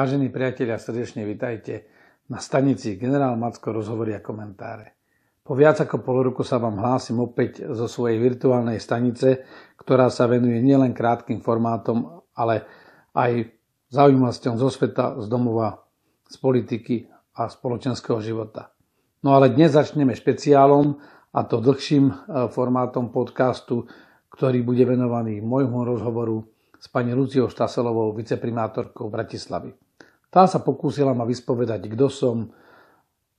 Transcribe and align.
Vážení 0.00 0.32
priatelia, 0.32 0.80
srdečne 0.80 1.28
vitajte 1.28 1.84
na 2.32 2.40
stanici 2.40 2.96
Generál 2.96 3.36
Macko 3.36 3.68
rozhovory 3.68 4.16
a 4.16 4.24
komentáre. 4.24 4.96
Po 5.44 5.52
viac 5.52 5.76
ako 5.76 6.00
pol 6.00 6.24
roku 6.24 6.40
sa 6.40 6.56
vám 6.56 6.80
hlásim 6.80 7.20
opäť 7.20 7.68
zo 7.68 7.84
svojej 7.84 8.16
virtuálnej 8.16 8.80
stanice, 8.80 9.44
ktorá 9.76 10.08
sa 10.08 10.24
venuje 10.24 10.56
nielen 10.64 10.96
krátkým 10.96 11.44
formátom, 11.44 12.24
ale 12.32 12.64
aj 13.12 13.52
zaujímavosťom 13.92 14.54
zo 14.56 14.72
sveta, 14.72 15.20
z 15.20 15.28
domova, 15.28 15.84
z 16.32 16.36
politiky 16.40 17.04
a 17.36 17.52
spoločenského 17.52 18.24
života. 18.24 18.72
No 19.20 19.36
ale 19.36 19.52
dnes 19.52 19.76
začneme 19.76 20.16
špeciálom 20.16 20.96
a 21.28 21.44
to 21.44 21.60
dlhším 21.60 22.08
e, 22.08 22.14
formátom 22.48 23.12
podcastu, 23.12 23.84
ktorý 24.32 24.64
bude 24.64 24.88
venovaný 24.88 25.44
môjmu 25.44 25.84
rozhovoru 25.84 26.48
s 26.80 26.88
pani 26.88 27.12
Luciou 27.12 27.52
Štaselovou, 27.52 28.16
viceprimátorkou 28.16 29.12
Bratislavy. 29.12 29.89
Tá 30.30 30.46
sa 30.46 30.62
pokúsila 30.62 31.10
ma 31.10 31.26
vyspovedať, 31.26 31.90
kto 31.90 32.06
som, 32.06 32.54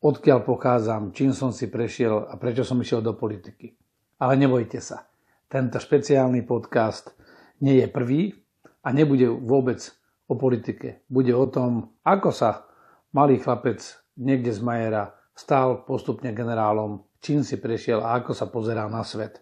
odkiaľ 0.04 0.44
pochádzam, 0.44 1.16
čím 1.16 1.32
som 1.32 1.56
si 1.56 1.72
prešiel 1.72 2.28
a 2.28 2.36
prečo 2.36 2.68
som 2.68 2.76
išiel 2.84 3.00
do 3.00 3.16
politiky. 3.16 3.72
Ale 4.20 4.36
nebojte 4.36 4.84
sa, 4.84 5.08
tento 5.48 5.80
špeciálny 5.80 6.44
podcast 6.44 7.16
nie 7.64 7.80
je 7.80 7.88
prvý 7.88 8.36
a 8.84 8.92
nebude 8.92 9.24
vôbec 9.32 9.80
o 10.28 10.36
politike. 10.36 11.08
Bude 11.08 11.32
o 11.32 11.48
tom, 11.48 11.96
ako 12.04 12.36
sa 12.36 12.68
malý 13.16 13.40
chlapec 13.40 13.80
niekde 14.20 14.52
z 14.52 14.60
Majera 14.60 15.16
stal 15.32 15.88
postupne 15.88 16.36
generálom, 16.36 17.08
čím 17.24 17.48
si 17.48 17.56
prešiel 17.56 18.04
a 18.04 18.20
ako 18.20 18.36
sa 18.36 18.52
pozerá 18.52 18.92
na 18.92 19.08
svet. 19.08 19.40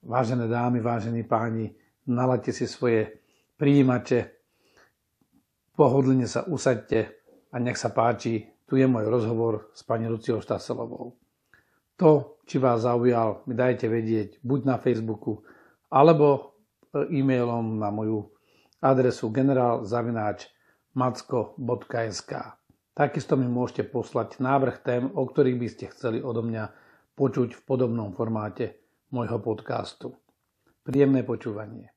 Vážené 0.00 0.48
dámy, 0.48 0.80
vážení 0.80 1.20
páni, 1.20 1.76
nalaďte 2.08 2.56
si 2.56 2.64
svoje 2.64 3.20
príjimače, 3.60 4.39
pohodlne 5.80 6.28
sa 6.28 6.44
usaďte 6.44 7.08
a 7.48 7.56
nech 7.56 7.80
sa 7.80 7.88
páči, 7.88 8.44
tu 8.68 8.76
je 8.76 8.84
môj 8.84 9.08
rozhovor 9.08 9.72
s 9.72 9.80
pani 9.80 10.12
Luciou 10.12 10.44
Štaselovou. 10.44 11.16
To, 11.96 12.36
či 12.44 12.60
vás 12.60 12.84
zaujal, 12.84 13.48
mi 13.48 13.56
dajte 13.56 13.88
vedieť 13.88 14.44
buď 14.44 14.60
na 14.68 14.76
Facebooku, 14.76 15.40
alebo 15.88 16.52
e-mailom 16.92 17.80
na 17.80 17.88
moju 17.88 18.28
adresu 18.84 19.32
generálzavináč.macko.sk 19.32 22.32
Takisto 22.92 23.40
mi 23.40 23.48
môžete 23.48 23.88
poslať 23.88 24.36
návrh 24.36 24.84
tém, 24.84 25.08
o 25.08 25.24
ktorých 25.24 25.56
by 25.56 25.68
ste 25.72 25.88
chceli 25.96 26.20
odo 26.20 26.44
mňa 26.44 26.68
počuť 27.16 27.56
v 27.56 27.60
podobnom 27.64 28.12
formáte 28.12 28.84
môjho 29.08 29.40
podcastu. 29.40 30.12
Príjemné 30.84 31.24
počúvanie. 31.24 31.96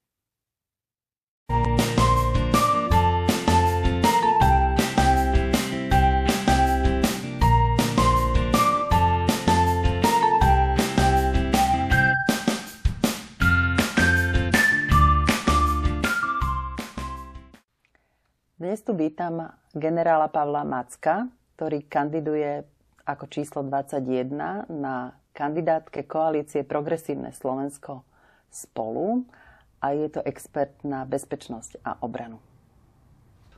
Dnes 18.73 18.89
tu 18.89 18.97
vítam 18.97 19.53
generála 19.77 20.33
Pavla 20.33 20.65
Macka, 20.65 21.29
ktorý 21.53 21.85
kandiduje 21.85 22.65
ako 23.05 23.29
číslo 23.29 23.61
21 23.61 24.65
na 24.65 25.13
kandidátke 25.29 26.01
koalície 26.09 26.65
Progresívne 26.65 27.37
Slovensko 27.37 28.01
spolu 28.49 29.29
a 29.77 29.93
je 29.93 30.09
to 30.09 30.25
expert 30.25 30.73
na 30.81 31.05
bezpečnosť 31.05 31.85
a 31.85 32.01
obranu. 32.01 32.41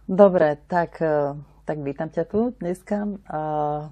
Dobre, 0.04 0.60
tak, 0.68 1.00
e, 1.00 1.40
tak 1.64 1.80
vítam 1.80 2.12
ťa 2.12 2.24
tu 2.28 2.52
dneska. 2.60 3.08
Uh, 3.32 3.88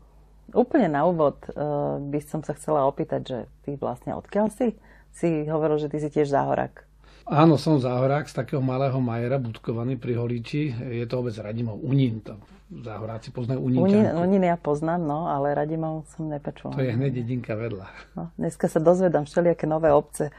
úplne 0.51 0.91
na 0.91 1.07
úvod 1.07 1.39
uh, 1.55 2.03
by 2.03 2.19
som 2.19 2.43
sa 2.43 2.51
chcela 2.51 2.83
opýtať, 2.83 3.21
že 3.23 3.39
ty 3.63 3.79
vlastne 3.79 4.11
odkiaľ 4.11 4.51
si? 4.51 4.75
Si 5.15 5.47
hovoril, 5.47 5.79
že 5.79 5.87
ty 5.87 6.03
si 6.03 6.11
tiež 6.11 6.27
záhorak. 6.27 6.83
Áno, 7.23 7.55
som 7.55 7.79
záhorák 7.79 8.27
z 8.27 8.35
takého 8.35 8.59
malého 8.59 8.99
majera, 8.99 9.39
budkovaný 9.39 9.95
pri 9.95 10.19
Holíči. 10.19 10.75
Je 10.75 11.05
to 11.07 11.23
obec 11.23 11.35
Radimov, 11.39 11.79
Unín. 11.79 12.19
To 12.27 12.35
záhoráci 12.73 13.29
poznajú 13.29 13.61
Unín, 13.61 13.85
Unín 14.17 14.43
ja 14.43 14.57
poznám, 14.57 15.05
no, 15.05 15.29
ale 15.29 15.53
Radimov 15.53 16.09
som 16.09 16.25
nepočul. 16.25 16.73
To 16.73 16.81
je 16.81 16.89
hneď 16.89 17.21
dedinka 17.21 17.53
vedľa. 17.53 17.87
No, 18.17 18.33
dneska 18.33 18.65
sa 18.65 18.81
dozvedám 18.81 19.29
všelijaké 19.29 19.69
nové 19.69 19.93
obce. 19.93 20.33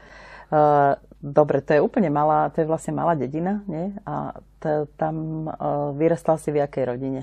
Uh, 0.51 0.99
dobre, 1.23 1.63
to 1.63 1.73
je 1.73 1.81
úplne 1.81 2.11
malá, 2.11 2.51
to 2.51 2.61
je 2.61 2.67
vlastne 2.67 2.91
malá 2.91 3.15
dedina, 3.15 3.63
nie? 3.71 3.95
A 4.03 4.35
to, 4.59 4.91
tam 4.99 5.47
uh, 5.47 5.95
vyrastal 5.95 6.35
si 6.35 6.51
v 6.51 6.59
jakej 6.59 6.83
rodine? 6.91 7.21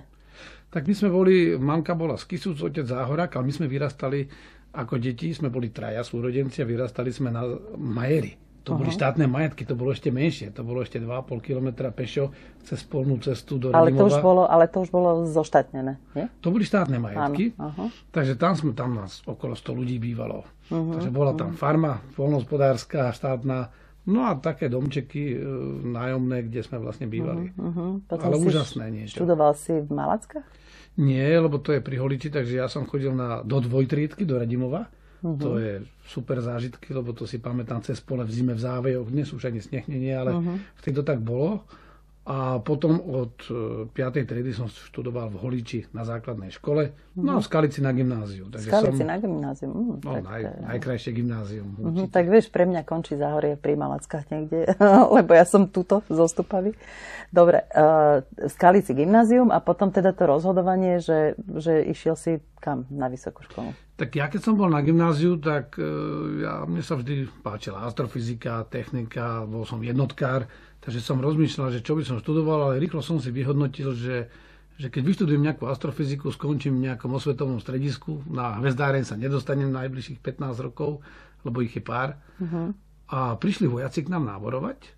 Tak 0.73 0.89
my 0.89 0.94
sme 0.97 1.11
boli, 1.12 1.55
mamka 1.61 1.93
bola 1.93 2.17
z 2.17 2.25
Kisúc, 2.25 2.65
otec 2.65 2.89
záhorák, 2.89 3.37
ale 3.37 3.44
my 3.44 3.53
sme 3.53 3.67
vyrastali 3.69 4.25
ako 4.73 4.97
deti, 4.97 5.29
sme 5.37 5.53
boli 5.53 5.69
traja 5.69 6.00
súrodenci 6.00 6.65
a 6.65 6.67
vyrastali 6.67 7.12
sme 7.12 7.29
na 7.29 7.44
Majeri. 7.77 8.33
To 8.62 8.78
boli 8.78 8.95
štátne 8.95 9.27
majetky, 9.27 9.67
to 9.67 9.75
bolo 9.75 9.91
ešte 9.91 10.15
menšie. 10.15 10.55
To 10.55 10.62
bolo 10.62 10.87
ešte 10.87 11.03
2,5 11.03 11.43
km 11.43 11.91
pešo 11.91 12.31
cez 12.62 12.78
polnú 12.87 13.19
cestu 13.19 13.59
do 13.59 13.75
ale 13.75 13.91
to, 13.91 14.06
už 14.06 14.23
bolo, 14.23 14.47
ale 14.47 14.71
to 14.71 14.87
už 14.87 14.91
bolo 14.95 15.27
zoštátnené, 15.27 15.99
nie? 16.15 16.27
To 16.39 16.55
boli 16.55 16.62
štátne 16.62 17.03
majetky. 17.03 17.59
Áno, 17.59 17.91
takže 18.15 18.39
tam 18.39 18.55
sme, 18.55 18.71
tam 18.71 18.95
nás 18.95 19.27
okolo 19.27 19.59
100 19.59 19.78
ľudí 19.83 19.99
bývalo. 19.99 20.47
Uh-huh, 20.71 20.95
takže 20.95 21.11
bola 21.11 21.34
tam 21.34 21.53
uh-huh. 21.53 21.59
farma 21.59 21.99
polnohospodárska, 22.15 23.11
štátna, 23.11 23.75
no 24.06 24.31
a 24.31 24.39
také 24.39 24.71
domčeky 24.71 25.34
e, 25.34 25.37
nájomné, 25.91 26.47
kde 26.47 26.62
sme 26.62 26.79
vlastne 26.79 27.11
bývali. 27.11 27.50
Uh-huh, 27.59 27.99
uh-huh. 27.99 28.23
ale 28.23 28.39
úžasné 28.39 28.87
niečo. 28.94 29.19
Študoval 29.19 29.59
si 29.59 29.75
v 29.83 29.91
Malackách? 29.91 30.47
Nie, 31.03 31.41
lebo 31.41 31.56
to 31.56 31.73
je 31.73 31.81
pri 31.81 31.99
Holiči, 31.99 32.29
takže 32.29 32.62
ja 32.62 32.69
som 32.69 32.84
chodil 32.84 33.11
na, 33.17 33.41
do 33.43 33.59
dvojtriedky, 33.59 34.29
do 34.29 34.37
Radimova. 34.37 34.93
Uh-huh. 35.22 35.38
To 35.38 35.50
je 35.59 35.87
super 36.10 36.43
zážitky, 36.43 36.91
lebo 36.91 37.15
to 37.15 37.31
si 37.31 37.38
pamätám 37.38 37.78
cez 37.87 38.03
pole 38.03 38.27
v 38.27 38.34
zime 38.34 38.59
v 38.59 38.62
závejoch. 38.62 39.06
Dnes 39.06 39.31
už 39.31 39.55
ani 39.55 39.62
sneh 39.62 39.87
nie, 39.87 40.10
ale 40.10 40.34
uh-huh. 40.34 40.59
vtedy 40.83 40.99
to 40.99 41.05
tak 41.06 41.22
bolo. 41.22 41.62
A 42.22 42.62
potom 42.62 43.03
od 43.03 43.34
5. 43.50 43.91
E, 43.99 44.22
triedy 44.22 44.55
som 44.55 44.71
študoval 44.71 45.27
v 45.34 45.43
Holiči 45.43 45.91
na 45.91 46.06
základnej 46.06 46.55
škole, 46.55 46.94
no 47.19 47.34
a 47.34 47.43
v 47.43 47.47
Skalici 47.50 47.82
na 47.82 47.91
gymnáziu. 47.91 48.47
Takže 48.47 48.71
Skalici 48.71 49.03
som, 49.03 49.11
na 49.11 49.19
gymnáziu. 49.19 49.66
Mm, 49.66 49.99
no, 49.99 50.11
tak, 50.15 50.22
naj, 50.22 50.43
najkrajšie 50.71 51.11
gymnázium. 51.19 51.69
Uh-huh, 51.82 52.06
tak 52.06 52.31
vieš, 52.31 52.47
pre 52.55 52.62
mňa 52.62 52.87
končí 52.87 53.19
záhorie 53.19 53.59
pri 53.59 53.75
Malackách 53.75 54.31
niekde, 54.31 54.71
lebo 55.19 55.34
ja 55.34 55.43
som 55.43 55.66
tuto 55.66 56.06
z 56.06 56.19
Ostupavy. 56.22 56.78
Dobre, 57.34 57.66
uh, 57.75 58.22
Skalici 58.47 58.94
gymnázium 58.94 59.50
a 59.50 59.59
potom 59.59 59.91
teda 59.91 60.15
to 60.15 60.22
rozhodovanie, 60.31 61.03
že, 61.03 61.34
že 61.59 61.82
išiel 61.91 62.15
si 62.15 62.38
kam 62.62 62.87
na 62.87 63.11
vysokú 63.11 63.43
školu? 63.50 63.75
Tak 64.02 64.10
ja 64.18 64.26
keď 64.26 64.40
som 64.42 64.58
bol 64.58 64.66
na 64.66 64.82
gymnáziu, 64.82 65.38
tak 65.38 65.78
uh, 65.78 65.86
ja, 66.42 66.66
mne 66.66 66.82
sa 66.82 66.98
vždy 66.98 67.30
páčila 67.46 67.86
astrofyzika, 67.86 68.66
technika, 68.66 69.46
bol 69.46 69.62
som 69.62 69.78
jednotkár, 69.78 70.50
Takže 70.82 70.98
som 70.98 71.22
rozmýšľal, 71.22 71.78
že 71.78 71.80
čo 71.86 71.94
by 71.94 72.02
som 72.02 72.18
študoval, 72.18 72.66
ale 72.74 72.82
rýchlo 72.82 73.06
som 73.06 73.22
si 73.22 73.30
vyhodnotil, 73.30 73.94
že, 73.94 74.26
že 74.82 74.90
keď 74.90 75.02
vyštudujem 75.06 75.38
nejakú 75.38 75.70
astrofyziku, 75.70 76.34
skončím 76.34 76.82
v 76.82 76.90
nejakom 76.90 77.14
osvetovom 77.14 77.62
stredisku, 77.62 78.26
na 78.26 78.58
hvezdáreň 78.58 79.06
sa 79.06 79.14
nedostanem 79.14 79.70
najbližších 79.70 80.19
15 80.19 80.58
rokov, 80.58 80.98
lebo 81.46 81.62
ich 81.62 81.70
je 81.70 81.82
pár. 81.86 82.19
Uh-huh. 82.42 82.74
A 83.14 83.38
prišli 83.38 83.70
vojaci 83.70 84.02
k 84.02 84.10
nám 84.10 84.26
náborovať 84.26 84.90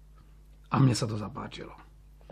a 0.72 0.80
mne 0.80 0.96
sa 0.96 1.04
to 1.04 1.20
zapáčilo. 1.20 1.76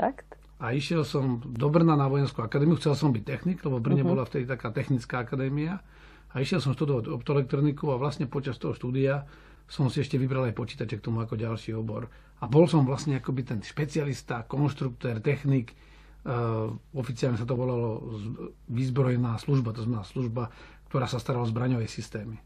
Tak? 0.00 0.24
A 0.56 0.72
išiel 0.72 1.04
som 1.04 1.44
do 1.44 1.68
Brna 1.68 1.92
na 1.92 2.08
vojenskú 2.08 2.40
akadémiu, 2.40 2.80
chcel 2.80 2.96
som 2.96 3.12
byť 3.12 3.24
technik, 3.28 3.60
lebo 3.60 3.84
v 3.84 3.84
Brne 3.84 4.00
uh-huh. 4.00 4.16
bola 4.16 4.24
vtedy 4.24 4.48
taká 4.48 4.72
technická 4.72 5.28
akadémia. 5.28 5.84
A 6.32 6.40
išiel 6.40 6.64
som 6.64 6.72
študovať 6.72 7.12
optoelektroniku 7.12 7.92
a 7.92 8.00
vlastne 8.00 8.24
počas 8.24 8.56
toho 8.56 8.72
štúdia 8.72 9.28
som 9.68 9.88
si 9.88 10.04
ešte 10.04 10.20
vybral 10.20 10.52
aj 10.52 10.56
počítače 10.56 11.00
k 11.00 11.04
tomu 11.04 11.24
ako 11.24 11.36
ďalší 11.36 11.72
obor. 11.72 12.12
A 12.42 12.50
bol 12.50 12.66
som 12.68 12.84
vlastne 12.84 13.16
akoby 13.16 13.46
ten 13.46 13.58
špecialista, 13.62 14.44
konštruktér, 14.44 15.22
technik, 15.22 15.72
uh, 16.26 16.68
oficiálne 16.92 17.38
sa 17.38 17.46
to 17.46 17.54
volalo 17.54 18.02
výzbrojená 18.68 19.38
služba, 19.38 19.72
to 19.72 19.86
znamená 19.86 20.04
služba, 20.04 20.52
ktorá 20.92 21.08
sa 21.08 21.22
starala 21.22 21.46
o 21.46 21.50
zbraňové 21.52 21.88
systémy. 21.88 22.36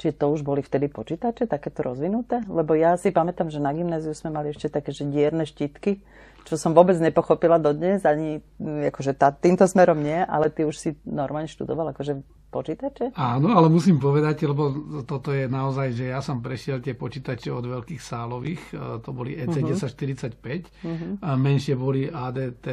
Čiže 0.00 0.16
to 0.16 0.32
už 0.32 0.40
boli 0.40 0.64
vtedy 0.64 0.88
počítače 0.88 1.44
takéto 1.44 1.84
rozvinuté? 1.84 2.40
Lebo 2.48 2.72
ja 2.72 2.96
si 2.96 3.12
pamätám, 3.12 3.52
že 3.52 3.60
na 3.60 3.68
gymnáziu 3.76 4.16
sme 4.16 4.32
mali 4.32 4.48
ešte 4.48 4.72
také, 4.72 4.96
že 4.96 5.04
dierne 5.04 5.44
štítky, 5.44 6.00
čo 6.48 6.56
som 6.56 6.72
vôbec 6.72 6.96
nepochopila 6.96 7.60
dodnes, 7.60 8.00
ani 8.08 8.40
akože 8.60 9.12
tá, 9.12 9.28
týmto 9.28 9.68
smerom 9.68 10.00
nie, 10.00 10.16
ale 10.24 10.48
ty 10.48 10.64
už 10.64 10.76
si 10.76 10.90
normálne 11.04 11.52
študoval 11.52 11.92
akože 11.92 12.39
počítače? 12.50 13.14
Áno, 13.14 13.54
ale 13.54 13.70
musím 13.70 14.02
povedať, 14.02 14.44
lebo 14.44 14.68
toto 15.06 15.30
je 15.30 15.46
naozaj, 15.46 15.94
že 15.94 16.04
ja 16.10 16.18
som 16.18 16.42
prešiel 16.42 16.82
tie 16.82 16.98
počítače 16.98 17.54
od 17.54 17.64
veľkých 17.64 18.02
sálových, 18.02 18.62
e, 18.74 18.98
to 19.00 19.10
boli 19.14 19.38
EC 19.38 19.54
uh-huh. 19.62 19.78
1045, 19.78 20.66
uh-huh. 20.84 21.22
a 21.22 21.28
menšie 21.38 21.78
boli 21.78 22.10
ADT 22.10 22.66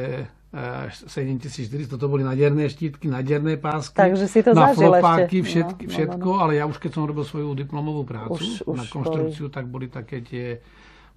7400, 0.48 2.00
to 2.00 2.06
boli 2.08 2.24
nadierné 2.24 2.72
štítky, 2.72 3.04
nadierné 3.04 3.60
pásky, 3.60 4.00
Takže 4.00 4.24
si 4.24 4.40
to 4.40 4.56
na 4.56 4.72
flopáky, 4.72 5.44
všetky, 5.44 5.84
no, 5.84 5.92
všetko, 5.92 6.24
no, 6.24 6.32
no, 6.32 6.38
no. 6.40 6.42
ale 6.42 6.52
ja 6.56 6.64
už 6.64 6.80
keď 6.80 6.90
som 6.96 7.04
robil 7.04 7.20
svoju 7.28 7.52
diplomovú 7.52 8.08
prácu 8.08 8.64
už, 8.64 8.64
na 8.72 8.88
konštrukciu, 8.88 9.52
boli... 9.52 9.54
tak 9.54 9.64
boli 9.68 9.86
také 9.92 10.24
tie 10.24 10.64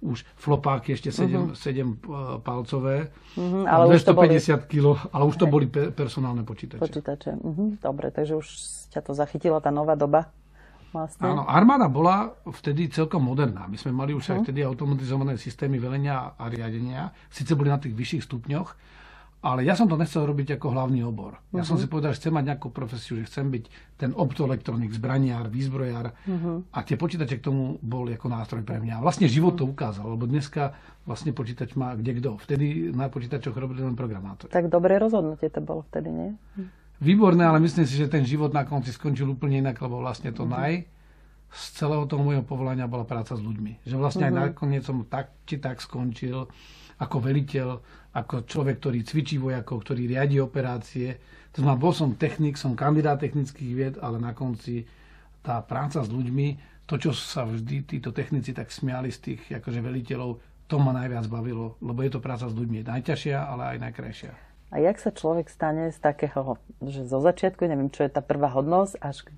už 0.02 0.26
flopáky 0.34 0.98
ešte 0.98 1.14
7, 1.14 1.54
uh-huh. 1.54 2.38
7 2.38 2.42
palcové, 2.42 3.14
uh-huh, 3.38 3.64
ale 3.64 3.94
250 3.94 4.66
kg, 4.66 4.98
ale 5.14 5.24
už 5.30 5.36
to 5.38 5.46
boli 5.46 5.70
pe- 5.70 5.94
personálne 5.94 6.42
počítače. 6.42 6.82
Počítače, 6.82 7.30
uh-huh, 7.38 7.78
dobre, 7.78 8.10
takže 8.10 8.34
už 8.36 8.46
ťa 8.90 9.00
to 9.06 9.14
zachytila 9.14 9.62
tá 9.62 9.70
nová 9.70 9.94
doba. 9.94 10.34
Vlastne. 10.92 11.24
Áno, 11.24 11.48
armáda 11.48 11.88
bola 11.88 12.36
vtedy 12.44 12.92
celkom 12.92 13.24
moderná. 13.24 13.64
My 13.64 13.80
sme 13.80 13.96
mali 13.96 14.12
už 14.12 14.28
uh-huh. 14.28 14.34
aj 14.36 14.38
vtedy 14.44 14.60
automatizované 14.60 15.40
systémy 15.40 15.80
velenia 15.80 16.36
a 16.36 16.44
riadenia. 16.52 17.16
Sice 17.32 17.56
boli 17.56 17.72
na 17.72 17.80
tých 17.80 17.96
vyšších 17.96 18.28
stupňoch, 18.28 18.68
ale 19.42 19.66
ja 19.66 19.74
som 19.74 19.90
to 19.90 19.98
nechcel 19.98 20.22
robiť 20.22 20.54
ako 20.54 20.70
hlavný 20.70 21.02
obor. 21.02 21.42
Ja 21.50 21.60
uh-huh. 21.60 21.66
som 21.66 21.74
mhm. 21.74 21.82
si 21.82 21.86
povedal, 21.90 22.14
že 22.14 22.22
chcem 22.22 22.34
mať 22.34 22.44
nejakú 22.54 22.70
profesiu, 22.70 23.18
že 23.18 23.26
chcem 23.26 23.50
byť 23.50 23.64
ten 23.98 24.10
optoelektronik, 24.14 24.94
zbraniar, 24.94 25.50
výzbrojár. 25.50 26.14
Uh-huh. 26.14 26.62
A 26.70 26.78
tie 26.86 26.94
počítače 26.94 27.42
k 27.42 27.50
tomu 27.50 27.82
boli 27.82 28.14
ako 28.14 28.30
nástroj 28.30 28.62
pre 28.62 28.78
mňa. 28.78 29.02
Vlastne 29.02 29.26
život 29.26 29.58
to 29.58 29.66
ukázal, 29.66 30.14
lebo 30.14 30.30
dneska 30.30 30.78
vlastne 31.02 31.34
počítač 31.34 31.74
má 31.74 31.98
kde 31.98 32.22
kto. 32.22 32.38
Vtedy 32.38 32.94
na 32.94 33.10
počítačoch 33.10 33.58
robili 33.58 33.82
len 33.82 33.98
programátor. 33.98 34.46
Tak 34.46 34.70
dobré 34.70 35.02
rozhodnutie 35.02 35.50
to 35.50 35.58
bolo 35.58 35.82
vtedy, 35.90 36.14
nie? 36.14 36.30
Výborné, 37.02 37.42
ale 37.42 37.58
myslím 37.58 37.82
si, 37.82 37.98
že 37.98 38.06
ten 38.06 38.22
život 38.22 38.54
na 38.54 38.62
konci 38.62 38.94
skončil 38.94 39.26
úplne 39.26 39.58
inak, 39.58 39.74
lebo 39.82 39.98
vlastne 39.98 40.30
to 40.30 40.46
uh-huh. 40.46 40.54
naj 40.54 40.86
z 41.52 41.64
celého 41.76 42.08
toho 42.08 42.22
môjho 42.24 42.46
povolania 42.46 42.88
bola 42.88 43.04
práca 43.04 43.34
s 43.34 43.42
ľuďmi. 43.42 43.84
Že 43.84 43.96
vlastne 43.98 44.24
uh-huh. 44.30 44.38
aj 44.38 44.54
nakoniec 44.54 44.86
som 44.86 45.02
tak 45.04 45.34
či 45.44 45.58
tak 45.58 45.82
skončil 45.82 46.46
ako 47.02 47.16
veliteľ, 47.18 47.68
ako 48.12 48.44
človek, 48.44 48.76
ktorý 48.80 49.00
cvičí 49.04 49.40
vojakov, 49.40 49.84
ktorý 49.84 50.04
riadi 50.04 50.36
operácie. 50.38 51.16
To 51.56 51.64
znamená, 51.64 51.80
bol 51.80 51.92
som 51.96 52.16
technik, 52.16 52.60
som 52.60 52.76
kandidát 52.76 53.20
technických 53.20 53.72
vied, 53.72 53.94
ale 54.00 54.20
na 54.20 54.36
konci 54.36 54.84
tá 55.40 55.58
práca 55.64 56.04
s 56.04 56.08
ľuďmi, 56.12 56.72
to, 56.86 57.00
čo 57.00 57.10
sa 57.16 57.48
vždy 57.48 57.88
títo 57.88 58.12
technici 58.12 58.52
tak 58.52 58.68
smiali 58.68 59.08
z 59.08 59.18
tých 59.32 59.40
akože 59.58 59.80
veliteľov, 59.80 60.38
to 60.68 60.76
ma 60.80 60.92
najviac 60.92 61.28
bavilo, 61.28 61.76
lebo 61.84 62.00
je 62.04 62.12
to 62.12 62.20
práca 62.20 62.48
s 62.48 62.54
ľuďmi. 62.56 62.84
Najťažšia, 62.84 63.36
ale 63.36 63.76
aj 63.76 63.78
najkrajšia. 63.90 64.32
A 64.72 64.80
jak 64.80 64.96
sa 64.96 65.12
človek 65.12 65.52
stane 65.52 65.92
z 65.92 65.98
takého, 66.00 66.56
že 66.80 67.04
zo 67.04 67.20
začiatku, 67.20 67.60
neviem, 67.68 67.92
čo 67.92 68.08
je 68.08 68.12
tá 68.12 68.24
prvá 68.24 68.48
hodnosť, 68.48 68.96
až 69.04 69.28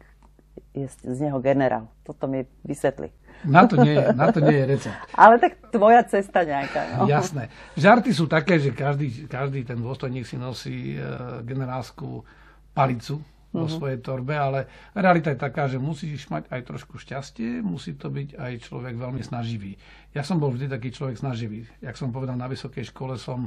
je 0.78 0.86
z 0.86 1.18
neho 1.18 1.42
generál? 1.42 1.90
Toto 2.06 2.30
mi 2.30 2.46
vysvetli. 2.62 3.10
Na 3.44 3.66
to 3.66 3.76
nie, 3.82 3.98
na 4.14 4.30
to 4.30 4.38
nie 4.40 4.56
je 4.56 4.64
recept. 4.64 4.98
Ale 5.20 5.36
tak 5.42 5.58
tvoja 5.68 6.06
cesta 6.06 6.46
nejaká. 6.46 6.96
No. 6.96 7.10
Jasné. 7.10 7.50
Žarty 7.76 8.10
sú 8.14 8.30
také, 8.30 8.56
že 8.62 8.70
každý, 8.70 9.26
každý 9.26 9.66
ten 9.66 9.76
dôstojník 9.82 10.24
si 10.24 10.38
nosí 10.38 10.96
e, 10.96 10.98
generálskú 11.44 12.24
palicu 12.72 13.20
vo 13.54 13.70
mm-hmm. 13.70 13.70
svojej 13.70 13.98
torbe, 14.02 14.34
ale 14.34 14.66
realita 14.98 15.30
je 15.30 15.38
taká, 15.38 15.70
že 15.70 15.78
musíš 15.78 16.26
mať 16.26 16.50
aj 16.50 16.60
trošku 16.66 16.98
šťastie, 16.98 17.62
musí 17.62 17.94
to 17.94 18.10
byť 18.10 18.34
aj 18.34 18.52
človek 18.66 18.98
veľmi 18.98 19.22
snaživý. 19.22 19.78
Ja 20.10 20.26
som 20.26 20.42
bol 20.42 20.50
vždy 20.50 20.66
taký 20.66 20.90
človek 20.90 21.22
snaživý. 21.22 21.62
Jak 21.78 21.94
som 21.94 22.10
povedal, 22.10 22.34
na 22.34 22.50
vysokej 22.50 22.90
škole 22.90 23.14
som 23.14 23.46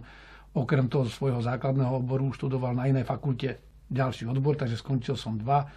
okrem 0.55 0.87
toho 0.87 1.11
svojho 1.11 1.43
základného 1.43 1.99
oboru 1.99 2.31
študoval 2.31 2.71
na 2.71 2.87
inej 2.87 3.03
fakulte 3.03 3.59
ďalší 3.91 4.31
odbor, 4.31 4.55
takže 4.55 4.79
skončil 4.79 5.19
som 5.19 5.35
dva. 5.35 5.67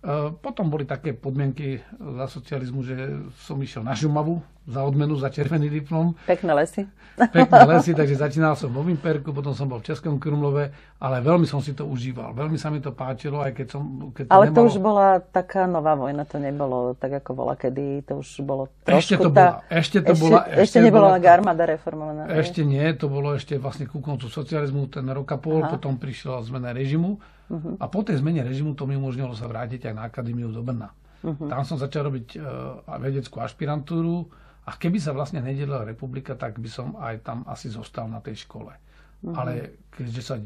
E, 0.00 0.32
potom 0.32 0.72
boli 0.72 0.88
také 0.88 1.12
podmienky 1.12 1.84
za 1.92 2.24
socializmu, 2.24 2.80
že 2.80 2.96
som 3.44 3.60
išiel 3.60 3.84
na 3.84 3.92
Žumavu 3.92 4.40
za 4.64 4.80
odmenu, 4.80 5.12
za 5.20 5.28
červený 5.28 5.68
diplom. 5.68 6.16
Pekné 6.24 6.56
lesy. 6.56 6.88
Pekné 7.18 7.68
lesy, 7.68 7.92
takže 7.92 8.16
začínal 8.16 8.56
som 8.56 8.72
vo 8.72 8.80
Vimperku, 8.80 9.34
potom 9.34 9.52
som 9.52 9.68
bol 9.68 9.84
v 9.84 9.92
Českom 9.92 10.16
Krumlove, 10.16 10.72
ale 10.96 11.20
veľmi 11.20 11.44
som 11.44 11.60
si 11.60 11.76
to 11.76 11.84
užíval. 11.84 12.32
Veľmi 12.32 12.56
sa 12.56 12.72
mi 12.72 12.80
to 12.80 12.96
páčilo, 12.96 13.44
aj 13.44 13.52
keď 13.52 13.66
som... 13.66 14.08
Keď 14.14 14.24
to 14.24 14.32
ale 14.32 14.44
nemalo... 14.48 14.56
to 14.56 14.60
už 14.72 14.76
bola 14.80 15.08
taká 15.20 15.68
nová 15.68 15.98
vojna, 15.98 16.24
to 16.24 16.40
nebolo 16.40 16.96
tak, 16.96 17.20
ako 17.20 17.30
bola 17.36 17.58
kedy, 17.58 18.08
to 18.08 18.24
už 18.24 18.40
bolo 18.40 18.72
trošku 18.88 18.96
ešte 18.96 19.14
to 19.20 19.28
tá... 19.28 19.36
bola, 19.36 19.52
ešte 19.68 19.98
to 20.00 20.12
ešte, 20.16 20.22
bola, 20.22 20.40
ešte, 20.48 20.60
ešte 20.64 20.78
nebola 20.80 21.08
bola 21.18 21.28
armáda 21.28 21.64
reformovaná. 21.68 22.22
Ešte 22.30 22.60
nie, 22.64 22.86
to 22.96 23.06
bolo 23.12 23.36
ešte 23.36 23.60
vlastne 23.60 23.84
ku 23.84 24.00
koncu 24.00 24.32
socializmu, 24.32 24.88
ten 24.88 25.04
rok 25.12 25.28
a 25.34 25.36
pol, 25.36 25.60
Aha. 25.60 25.76
potom 25.76 26.00
prišla 26.00 26.40
zmena 26.46 26.72
režimu 26.72 27.20
Uh-huh. 27.50 27.74
A 27.82 27.84
po 27.90 28.06
tej 28.06 28.22
zmene 28.22 28.46
režimu 28.46 28.78
to 28.78 28.86
mi 28.86 28.94
umožnilo 28.94 29.34
sa 29.34 29.50
vrátiť 29.50 29.90
aj 29.90 29.94
na 29.98 30.06
akadémiu 30.06 30.54
do 30.54 30.62
Brna. 30.62 30.94
Uh-huh. 31.26 31.50
Tam 31.50 31.66
som 31.66 31.74
začal 31.76 32.06
robiť 32.06 32.38
uh, 32.38 32.86
vedeckú 33.02 33.42
ašpirantúru 33.42 34.30
a 34.64 34.78
keby 34.78 35.02
sa 35.02 35.10
vlastne 35.10 35.42
nedelila 35.42 35.82
republika, 35.82 36.38
tak 36.38 36.62
by 36.62 36.70
som 36.70 36.94
aj 37.02 37.26
tam 37.26 37.42
asi 37.50 37.66
zostal 37.66 38.06
na 38.06 38.22
tej 38.22 38.46
škole. 38.46 38.70
Uh-huh. 38.70 39.34
Ale 39.34 39.82
keďže 39.90 40.22
sa 40.22 40.38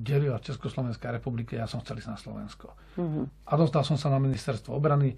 delila 0.00 0.40
Československá 0.40 1.12
republika, 1.12 1.60
ja 1.60 1.68
som 1.68 1.84
chcel 1.84 2.00
ísť 2.00 2.10
na 2.10 2.18
Slovensko. 2.18 2.72
Uh-huh. 2.96 3.28
A 3.28 3.52
dostal 3.60 3.84
som 3.84 4.00
sa 4.00 4.08
na 4.08 4.16
ministerstvo 4.16 4.72
obrany. 4.72 5.12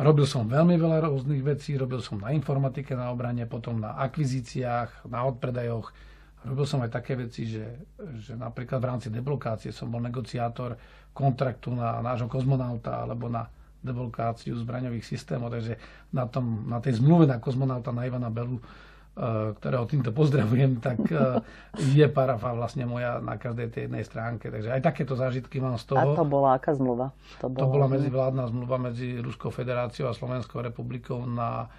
Robil 0.00 0.24
som 0.24 0.48
veľmi 0.48 0.80
veľa 0.80 1.06
rôznych 1.06 1.44
vecí, 1.44 1.76
robil 1.76 2.00
som 2.00 2.18
na 2.18 2.32
informatike 2.32 2.96
na 2.96 3.12
obrane, 3.12 3.44
potom 3.44 3.78
na 3.78 4.00
akvizíciách, 4.00 5.06
na 5.06 5.28
odpredajoch, 5.28 5.92
Robil 6.40 6.64
som 6.64 6.80
aj 6.80 6.90
také 6.90 7.20
veci, 7.20 7.44
že, 7.44 7.84
že 8.16 8.32
napríklad 8.32 8.80
v 8.80 8.88
rámci 8.88 9.08
deblokácie 9.12 9.76
som 9.76 9.92
bol 9.92 10.00
negociátor 10.00 10.76
kontraktu 11.12 11.74
na 11.76 12.00
nášho 12.00 12.32
kozmonauta 12.32 13.04
alebo 13.04 13.28
na 13.28 13.44
deblokáciu 13.80 14.56
zbraňových 14.60 15.04
systémov, 15.04 15.52
takže 15.52 15.80
na, 16.12 16.28
tom, 16.28 16.68
na 16.68 16.80
tej 16.84 17.00
zmluve 17.00 17.24
na 17.24 17.40
kozmonauta 17.40 17.92
na 17.92 18.04
Ivana 18.04 18.28
Belu, 18.28 18.60
uh, 18.60 19.56
ktorého 19.56 19.88
týmto 19.88 20.12
pozdravujem, 20.12 20.80
tak 20.84 21.00
uh, 21.12 21.40
je 21.96 22.04
parafa 22.08 22.52
vlastne 22.52 22.84
moja 22.84 23.20
na 23.24 23.40
každej 23.40 23.68
tej 23.72 23.82
jednej 23.88 24.04
stránke. 24.04 24.52
Takže 24.52 24.68
aj 24.68 24.80
takéto 24.84 25.16
zážitky 25.16 25.60
mám 25.60 25.80
z 25.80 25.96
toho. 25.96 26.12
A 26.12 26.16
to 26.16 26.24
bola 26.28 26.60
aká 26.60 26.76
zmluva? 26.76 27.12
To, 27.40 27.48
bola, 27.48 27.60
to 27.60 27.66
bola 27.72 27.86
medzivládna 27.88 28.44
zmluva 28.52 28.76
medzi 28.76 29.16
Ruskou 29.20 29.48
federáciou 29.48 30.12
a 30.12 30.16
Slovenskou 30.16 30.60
republikou 30.60 31.24
na 31.24 31.72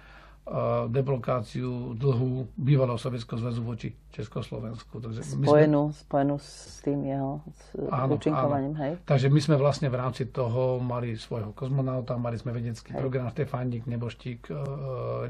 deblokáciu 0.90 1.94
dlhu 1.94 2.50
bývalého 2.58 2.98
Sovietskeho 2.98 3.38
zväzu 3.38 3.62
voči 3.62 3.94
Československu. 4.10 4.98
Takže 4.98 5.22
spojenú, 5.22 5.94
sme... 5.94 6.02
spojenú 6.02 6.34
s 6.42 6.82
tým 6.82 7.06
jeho 7.06 7.38
s 7.46 7.78
áno, 7.86 8.18
účinkovaním, 8.18 8.74
áno. 8.74 8.82
hej? 8.82 8.92
Takže 9.06 9.30
my 9.30 9.38
sme 9.38 9.54
vlastne 9.54 9.86
v 9.86 10.02
rámci 10.02 10.34
toho 10.34 10.82
mali 10.82 11.14
svojho 11.14 11.54
kozmonauta, 11.54 12.18
mali 12.18 12.42
sme 12.42 12.50
vedecký 12.50 12.90
hej. 12.90 12.98
program 12.98 13.30
Štefánik, 13.30 13.86
Neboštík, 13.86 14.50
uh, 14.50 14.58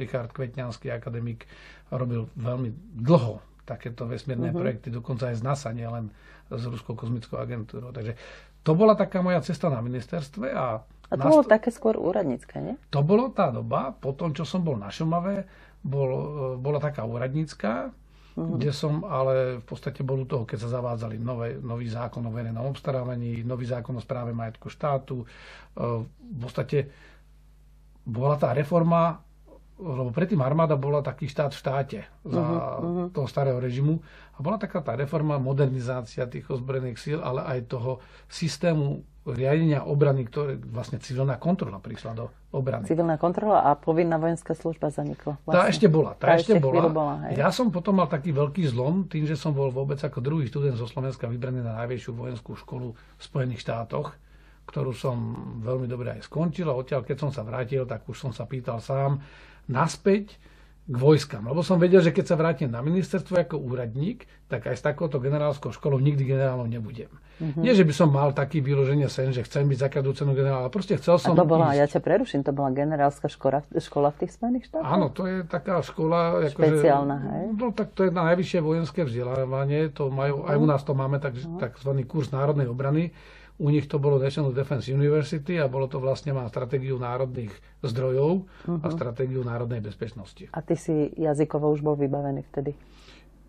Richard 0.00 0.32
Kvetňanský, 0.32 0.88
akademik, 0.88 1.44
robil 1.92 2.32
veľmi 2.32 2.72
dlho 3.04 3.44
takéto 3.68 4.08
vesmírne 4.08 4.48
uh-huh. 4.48 4.64
projekty, 4.64 4.88
dokonca 4.88 5.28
aj 5.28 5.38
z 5.38 5.42
NASA, 5.44 5.76
nielen 5.76 6.08
s 6.48 6.64
Ruskou 6.64 6.96
kozmickou 6.96 7.36
agentúrou. 7.36 7.92
Takže 7.92 8.16
to 8.64 8.72
bola 8.72 8.96
taká 8.96 9.20
moja 9.20 9.44
cesta 9.44 9.68
na 9.68 9.84
ministerstve 9.84 10.56
a 10.56 10.80
a 11.12 11.20
to 11.20 11.28
bolo 11.28 11.44
také 11.44 11.68
skôr 11.68 12.00
úradnícke, 12.00 12.56
nie? 12.56 12.74
To 12.88 13.04
bolo 13.04 13.28
tá 13.28 13.52
doba, 13.52 13.92
po 13.92 14.16
tom, 14.16 14.32
čo 14.32 14.48
som 14.48 14.64
bol 14.64 14.80
na 14.80 14.88
Šumave, 14.88 15.44
bol, 15.84 16.08
e, 16.08 16.20
bola 16.56 16.80
taká 16.80 17.04
úradnícka, 17.04 17.92
uh-huh. 17.92 18.56
kde 18.56 18.72
som 18.72 19.04
ale 19.04 19.60
v 19.60 19.64
podstate 19.68 20.00
bol 20.00 20.24
u 20.24 20.26
toho, 20.26 20.48
keď 20.48 20.64
sa 20.64 20.80
zavádzali 20.80 21.20
nové, 21.20 21.60
nový 21.60 21.92
zákon 21.92 22.24
o 22.24 22.32
verejnom 22.32 22.64
obstarávaní, 22.64 23.44
nový 23.44 23.68
zákon 23.68 23.92
o 23.92 24.00
správe 24.00 24.32
majetku 24.32 24.72
štátu. 24.72 25.20
E, 25.20 25.26
v 26.08 26.38
podstate 26.40 26.88
bola 28.08 28.40
tá 28.40 28.56
reforma, 28.56 29.20
lebo 29.76 30.14
predtým 30.14 30.40
armáda 30.40 30.80
bola 30.80 31.04
taký 31.04 31.28
štát 31.28 31.52
v 31.52 31.60
štáte 31.60 32.00
za 32.24 32.40
uh-huh. 32.40 33.12
toho 33.12 33.28
starého 33.28 33.60
režimu 33.60 34.00
a 34.32 34.38
bola 34.40 34.56
taká 34.56 34.80
tá 34.80 34.96
reforma, 34.96 35.36
modernizácia 35.36 36.24
tých 36.24 36.48
ozbrojených 36.48 36.96
síl, 36.96 37.18
ale 37.20 37.44
aj 37.44 37.68
toho 37.68 38.00
systému 38.32 39.11
riadenia 39.22 39.86
obrany, 39.86 40.26
ktoré 40.26 40.58
vlastne 40.58 40.98
civilná 40.98 41.38
kontrola 41.38 41.78
prišla 41.78 42.12
do 42.18 42.26
obrany. 42.50 42.90
Civilná 42.90 43.14
kontrola 43.14 43.62
a 43.62 43.78
povinná 43.78 44.18
vojenská 44.18 44.58
služba 44.58 44.90
zanikla. 44.90 45.38
Vlastne. 45.46 45.54
Tá 45.54 45.70
ešte 45.70 45.86
bola. 45.86 46.10
Tá, 46.18 46.34
tá 46.34 46.42
ešte, 46.42 46.58
ešte 46.58 46.62
bola. 46.62 46.90
bola 46.90 47.14
hej. 47.30 47.38
Ja 47.38 47.54
som 47.54 47.70
potom 47.70 48.02
mal 48.02 48.10
taký 48.10 48.34
veľký 48.34 48.66
zlom, 48.66 49.06
tým, 49.06 49.22
že 49.22 49.38
som 49.38 49.54
bol 49.54 49.70
vôbec 49.70 50.02
ako 50.02 50.18
druhý 50.18 50.50
študent 50.50 50.74
zo 50.74 50.90
Slovenska 50.90 51.30
vybraný 51.30 51.62
na 51.62 51.78
najväčšiu 51.86 52.10
vojenskú 52.18 52.58
školu 52.58 52.90
v 52.98 53.22
Spojených 53.22 53.62
štátoch, 53.62 54.18
ktorú 54.66 54.90
som 54.90 55.16
veľmi 55.62 55.86
dobre 55.86 56.18
aj 56.18 56.26
skončil 56.26 56.66
a 56.66 56.74
odtiaľ, 56.74 57.06
keď 57.06 57.16
som 57.22 57.30
sa 57.30 57.46
vrátil, 57.46 57.86
tak 57.86 58.02
už 58.10 58.18
som 58.18 58.34
sa 58.34 58.42
pýtal 58.50 58.82
sám 58.82 59.22
naspäť, 59.70 60.34
k 60.82 60.96
vojskám. 60.98 61.46
Lebo 61.46 61.62
som 61.62 61.78
vedel, 61.78 62.02
že 62.02 62.10
keď 62.10 62.34
sa 62.34 62.36
vrátim 62.36 62.66
na 62.66 62.82
ministerstvo 62.82 63.38
ako 63.38 63.56
úradník, 63.62 64.26
tak 64.50 64.66
aj 64.66 64.76
s 64.76 64.82
takouto 64.82 65.22
generálskou 65.22 65.70
školou 65.70 66.02
nikdy 66.02 66.26
generálom 66.26 66.66
nebudem. 66.66 67.08
Mm-hmm. 67.38 67.62
Nie, 67.62 67.72
že 67.72 67.86
by 67.86 67.94
som 67.94 68.10
mal 68.10 68.34
taký 68.34 68.58
vyloženie 68.58 69.06
sen, 69.06 69.30
že 69.30 69.46
chcem 69.46 69.66
byť 69.66 69.78
za 69.78 69.88
každú 69.88 70.10
cenu 70.14 70.34
generál, 70.34 70.66
ale 70.66 70.74
proste 70.74 70.98
chcel 70.98 71.22
som 71.22 71.34
A 71.34 71.42
to 71.42 71.46
bola, 71.46 71.72
ísť. 71.72 71.78
ja 71.78 71.86
ťa 71.96 72.00
preruším, 72.02 72.42
to 72.42 72.52
bola 72.54 72.70
generálska 72.74 73.30
škola, 73.30 73.62
škola 73.78 74.10
v 74.14 74.16
tých 74.26 74.32
Spojených 74.34 74.64
štátoch? 74.68 74.90
Áno, 74.90 75.06
to 75.14 75.22
je 75.30 75.36
taká 75.46 75.80
škola... 75.86 76.44
Ako 76.50 76.60
Špeciálna, 76.60 77.16
že, 77.18 77.28
hej? 77.30 77.44
No 77.56 77.66
tak 77.70 77.88
to 77.94 78.00
je 78.06 78.10
na 78.10 78.22
najvyššie 78.30 78.60
vojenské 78.62 79.00
vzdelávanie, 79.06 79.90
to 79.94 80.10
majú, 80.10 80.46
aj 80.50 80.56
u 80.58 80.66
nás 80.66 80.82
to 80.82 80.92
máme 80.98 81.22
tak, 81.22 81.38
uh-huh. 81.38 81.62
takzvaný 81.62 82.06
kurz 82.06 82.34
národnej 82.34 82.66
obrany, 82.66 83.14
u 83.58 83.68
nich 83.70 83.86
to 83.86 84.00
bolo 84.00 84.16
National 84.16 84.50
Defense 84.50 84.88
University 84.88 85.60
a 85.60 85.68
bolo 85.68 85.86
to 85.86 86.00
vlastne 86.00 86.32
má 86.32 86.48
stratégiu 86.48 86.96
národných 86.96 87.52
zdrojov 87.84 88.48
uh-huh. 88.48 88.80
a 88.80 88.86
mhm. 88.88 88.94
stratégiu 88.96 89.40
národnej 89.44 89.84
bezpečnosti. 89.84 90.48
A 90.52 90.60
ty 90.64 90.74
si 90.74 91.12
jazykovo 91.14 91.68
už 91.70 91.84
bol 91.84 91.94
vybavený 91.94 92.42
vtedy? 92.50 92.72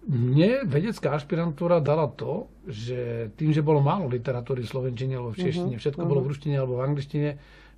Mne 0.03 0.67
vedecká 0.67 1.15
ašpirantúra 1.15 1.79
dala 1.79 2.11
to, 2.11 2.51
že 2.67 3.31
tým, 3.39 3.55
že 3.55 3.63
bolo 3.63 3.79
málo 3.79 4.11
literatúry 4.11 4.67
v 4.67 4.71
slovenčine 4.71 5.15
alebo 5.15 5.31
v 5.31 5.39
mhm. 5.39 5.45
češtine, 5.47 5.75
všetko 5.79 6.01
uh-huh. 6.03 6.11
bolo 6.11 6.21
v 6.27 6.29
ruštine 6.35 6.55
alebo 6.59 6.75
v 6.77 6.85
angličtine, 6.91 7.29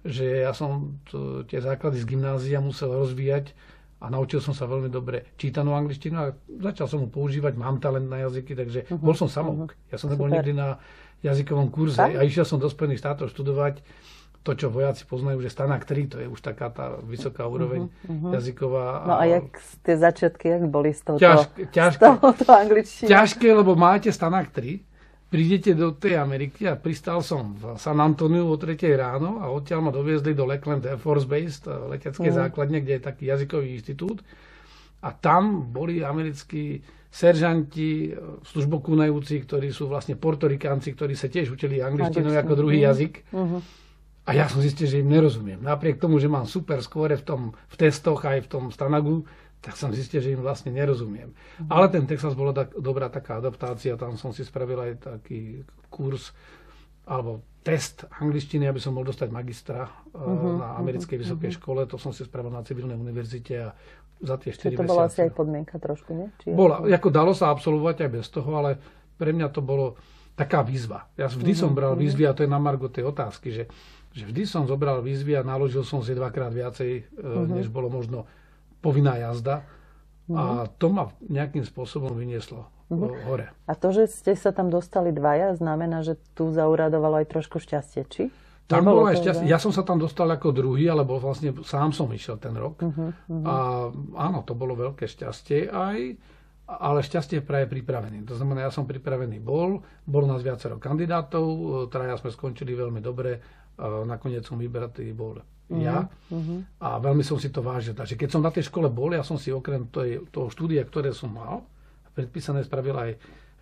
že 0.05 0.45
ja 0.45 0.53
som 0.53 1.01
to, 1.05 1.45
tie 1.45 1.61
základy 1.61 2.01
z 2.01 2.09
gymnázia 2.09 2.57
musel 2.61 2.93
rozvíjať 2.93 3.53
a 4.01 4.09
naučil 4.09 4.41
som 4.41 4.53
sa 4.53 4.69
veľmi 4.69 4.89
dobre 4.89 5.33
čítanú 5.37 5.73
angličtinu 5.73 6.17
a 6.17 6.33
začal 6.61 6.85
som 6.85 6.99
mu 7.05 7.07
používať, 7.09 7.57
mám 7.57 7.77
talent 7.77 8.09
na 8.09 8.25
jazyky, 8.25 8.57
takže 8.57 8.79
uh-huh. 8.89 9.01
bol 9.01 9.13
som 9.13 9.29
samouk. 9.29 9.71
Uh-huh. 9.71 9.89
Ja 9.93 10.01
som 10.01 10.09
nebol 10.09 10.29
nikdy 10.29 10.51
na 10.51 10.81
jazykovom 11.23 11.71
kurze 11.71 12.01
a 12.01 12.21
išiel 12.25 12.43
som 12.43 12.59
do 12.59 12.67
Spojených 12.67 13.01
štátov 13.01 13.31
študovať 13.31 13.85
to, 14.45 14.53
čo 14.53 14.69
vojaci 14.69 15.09
poznajú, 15.09 15.41
že 15.41 15.49
Stanak 15.49 15.89
3, 15.89 16.05
to 16.05 16.17
je 16.21 16.29
už 16.29 16.37
taká 16.37 16.69
tá 16.69 17.01
vysoká 17.01 17.49
úroveň 17.49 17.89
uh-huh, 17.89 18.29
uh-huh. 18.29 18.31
jazyková. 18.37 19.09
No 19.09 19.17
a 19.17 19.25
jak 19.25 19.57
tie 19.81 19.97
začiatky, 19.97 20.45
jak 20.45 20.63
boli 20.69 20.93
z 20.93 21.01
toho 21.01 21.17
ťažké, 21.17 21.73
ťažké, 21.73 22.05
angličtiny? 22.45 23.09
Ťažké, 23.09 23.47
lebo 23.49 23.73
máte 23.73 24.13
Stanak 24.13 24.53
3, 24.53 24.85
prídete 25.33 25.73
do 25.73 25.97
tej 25.97 26.21
Ameriky 26.21 26.69
a 26.69 26.77
pristal 26.77 27.25
som 27.25 27.57
v 27.57 27.73
San 27.81 27.97
Antoniu 27.97 28.45
o 28.45 28.53
3 28.53 28.77
ráno 28.93 29.41
a 29.41 29.49
odtiaľ 29.49 29.89
ma 29.89 29.91
doviezli 29.91 30.37
do 30.37 30.45
Lakeland 30.45 30.85
Air 30.85 31.01
Force 31.01 31.25
Base, 31.25 31.65
leteckej 31.65 32.29
uh-huh. 32.29 32.45
základne, 32.45 32.85
kde 32.85 33.01
je 33.01 33.03
taký 33.03 33.33
jazykový 33.33 33.81
inštitút. 33.81 34.21
A 35.01 35.09
tam 35.09 35.73
boli 35.73 36.05
americkí 36.05 36.85
seržanti, 37.15 38.11
službokúnajúci, 38.51 39.47
ktorí 39.47 39.71
sú 39.71 39.87
vlastne 39.87 40.19
portorikánci, 40.19 40.91
ktorí 40.91 41.15
sa 41.15 41.31
tiež 41.31 41.55
učili 41.55 41.79
angličtinu 41.79 42.27
ako 42.35 42.59
druhý 42.59 42.83
jazyk. 42.83 43.23
Uh-huh 43.31 43.63
a 44.25 44.33
ja 44.33 44.49
som 44.49 44.57
zistil, 44.57 44.89
že 44.89 45.05
im 45.05 45.09
nerozumiem. 45.13 45.61
Napriek 45.61 46.01
tomu, 46.01 46.17
že 46.17 46.25
mám 46.25 46.49
super 46.49 46.81
skóre 46.81 47.13
v, 47.13 47.23
tom, 47.23 47.41
v 47.69 47.75
testoch 47.77 48.25
aj 48.25 48.49
v 48.49 48.49
tom 48.49 48.63
stanagu, 48.73 49.21
tak 49.61 49.77
som 49.77 49.93
zistil, 49.93 50.21
že 50.21 50.33
im 50.33 50.41
vlastne 50.41 50.73
nerozumiem. 50.73 51.29
Mm. 51.61 51.69
Ale 51.69 51.93
ten 51.93 52.09
Texas 52.09 52.33
bola 52.33 52.49
tak, 52.49 52.73
dobrá 52.73 53.05
taká 53.09 53.37
adaptácia, 53.37 53.93
tam 53.97 54.17
som 54.17 54.33
si 54.33 54.41
spravil 54.41 54.81
aj 54.81 54.91
taký 54.97 55.61
kurz 55.93 56.33
alebo 57.05 57.45
test 57.65 58.05
angličtiny, 58.21 58.69
aby 58.69 58.77
som 58.77 58.93
mohol 58.93 59.09
dostať 59.09 59.29
magistra 59.33 59.89
uh-huh, 60.13 60.61
na 60.61 60.77
americkej 60.77 61.17
uh-huh, 61.17 61.25
vysokej 61.25 61.49
uh-huh. 61.49 61.61
škole. 61.61 61.81
To 61.89 61.97
som 61.97 62.13
si 62.13 62.21
spravil 62.21 62.53
na 62.53 62.61
civilnej 62.61 62.93
univerzite 62.93 63.53
a 63.57 63.73
za 64.21 64.37
tie 64.37 64.53
4 64.53 64.73
Čiže 64.73 64.79
to 64.79 64.85
bola 64.85 65.09
asi 65.09 65.19
aj 65.25 65.31
podmienka 65.33 65.75
trošku, 65.81 66.13
nie? 66.13 66.27
Či 66.45 66.53
bola, 66.53 66.85
ako 66.85 67.09
dalo 67.09 67.33
sa 67.33 67.49
absolvovať 67.49 68.05
aj 68.05 68.09
bez 68.13 68.25
toho, 68.29 68.49
ale 68.53 68.77
pre 69.17 69.33
mňa 69.33 69.49
to 69.49 69.65
bolo 69.65 69.97
taká 70.37 70.61
výzva. 70.61 71.09
Ja 71.17 71.25
vždy 71.25 71.51
uh-huh, 71.57 71.61
som 71.65 71.71
bral 71.73 71.97
uh-huh. 71.97 72.05
výzvy 72.05 72.23
a 72.29 72.35
to 72.37 72.45
je 72.45 72.49
na 72.49 72.61
margo 72.61 72.85
tej 72.85 73.09
otázky, 73.09 73.49
že 73.49 73.65
že 74.15 74.31
vždy 74.31 74.47
som 74.47 74.63
zobral 74.63 75.03
výzvy 75.03 75.35
a 75.35 75.43
naložil 75.43 75.83
som 75.83 75.99
si 75.99 76.15
dvakrát 76.15 76.47
viacej, 76.55 77.19
uh-huh. 77.19 77.51
než 77.51 77.67
bolo 77.67 77.91
možno 77.91 78.23
povinná 78.79 79.19
jazda. 79.19 79.67
Uh-huh. 80.31 80.39
A 80.39 80.43
mhm. 80.63 80.67
to 80.79 80.87
ma 80.87 81.11
nejakým 81.19 81.67
spôsobom 81.67 82.15
vynieslo 82.15 82.71
uh-huh. 82.91 83.11
hore. 83.25 83.47
A 83.65 83.73
to, 83.73 83.93
že 83.95 84.11
ste 84.11 84.33
sa 84.37 84.51
tam 84.53 84.69
dostali 84.69 85.15
dvaja, 85.15 85.57
znamená, 85.57 86.05
že 86.05 86.19
tu 86.37 86.49
zauradovalo 86.51 87.21
aj 87.23 87.27
trošku 87.31 87.57
šťastie, 87.61 88.03
či? 88.09 88.23
Tam 88.65 88.81
bolo 88.81 89.05
aj 89.05 89.21
šťastie. 89.21 89.45
Ja 89.45 89.61
som 89.61 89.69
sa 89.69 89.85
tam 89.85 90.01
dostal 90.01 90.25
ako 90.25 90.49
druhý, 90.49 90.89
ale 90.89 91.05
bol 91.05 91.21
vlastne 91.21 91.53
sám 91.61 91.93
som 91.93 92.09
išiel 92.09 92.41
ten 92.41 92.57
rok. 92.57 92.81
Uh-huh, 92.81 93.13
uh-huh. 93.13 93.45
A 93.45 93.55
áno, 94.17 94.41
to 94.41 94.57
bolo 94.57 94.73
veľké 94.73 95.05
šťastie 95.05 95.69
aj, 95.69 96.17
ale 96.65 97.05
šťastie 97.05 97.45
praje 97.45 97.69
pripravený. 97.69 98.25
To 98.25 98.33
znamená, 98.33 98.65
ja 98.65 98.71
som 98.73 98.89
pripravený 98.89 99.37
bol, 99.37 99.85
bolo 100.01 100.25
nás 100.25 100.41
viacero 100.41 100.81
kandidátov, 100.81 101.45
traja 101.93 102.17
sme 102.17 102.33
skončili 102.33 102.73
veľmi 102.73 103.01
dobre 103.05 103.37
nakoniec 104.05 104.47
som 104.47 104.55
vybratý 104.55 105.11
bol 105.11 105.39
ja 105.65 106.05
uh-huh. 106.05 106.61
a 106.77 107.01
veľmi 107.01 107.25
som 107.25 107.41
si 107.41 107.49
to 107.49 107.65
vážil. 107.65 107.97
Takže 107.97 108.13
keď 108.13 108.29
som 108.29 108.45
na 108.45 108.53
tej 108.53 108.69
škole 108.69 108.85
bol, 108.85 109.09
ja 109.11 109.25
som 109.25 109.35
si 109.35 109.49
okrem 109.49 109.89
tej, 109.89 110.21
toho 110.29 110.53
štúdia, 110.53 110.85
ktoré 110.85 111.09
som 111.09 111.33
mal, 111.33 111.65
predpísané 112.15 112.63
spravil 112.63 112.95
aj 112.95 113.11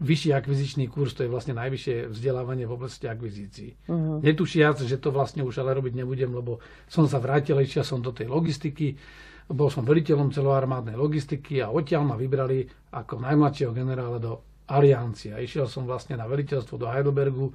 vyšší 0.03 0.33
akvizičný 0.33 0.89
kurz, 0.89 1.13
to 1.13 1.25
je 1.25 1.31
vlastne 1.31 1.53
najvyššie 1.53 2.10
vzdelávanie 2.10 2.65
v 2.65 2.75
oblasti 2.75 3.05
akvizícií. 3.05 3.89
Uh-huh. 3.89 4.17
Netušiac, 4.22 4.81
že 4.81 4.98
to 4.98 5.13
vlastne 5.13 5.45
už 5.45 5.62
ale 5.62 5.77
robiť 5.77 5.93
nebudem, 5.93 6.33
lebo 6.33 6.57
som 6.89 7.05
sa 7.05 7.22
vrátil, 7.22 7.62
išiel 7.62 7.86
som 7.86 8.00
do 8.01 8.10
tej 8.10 8.29
logistiky, 8.29 8.98
bol 9.50 9.69
som 9.69 9.83
veliteľom 9.86 10.31
celoarmádnej 10.31 10.98
logistiky 10.98 11.62
a 11.62 11.69
odtiaľ 11.69 12.10
ma 12.10 12.15
vybrali 12.15 12.63
ako 12.95 13.22
najmladšieho 13.22 13.72
generála 13.75 14.17
do 14.17 14.39
Aliancia. 14.72 15.38
Išiel 15.38 15.67
som 15.67 15.83
vlastne 15.83 16.15
na 16.15 16.25
veliteľstvo 16.25 16.79
do 16.79 16.88
Heidelbergu, 16.88 17.51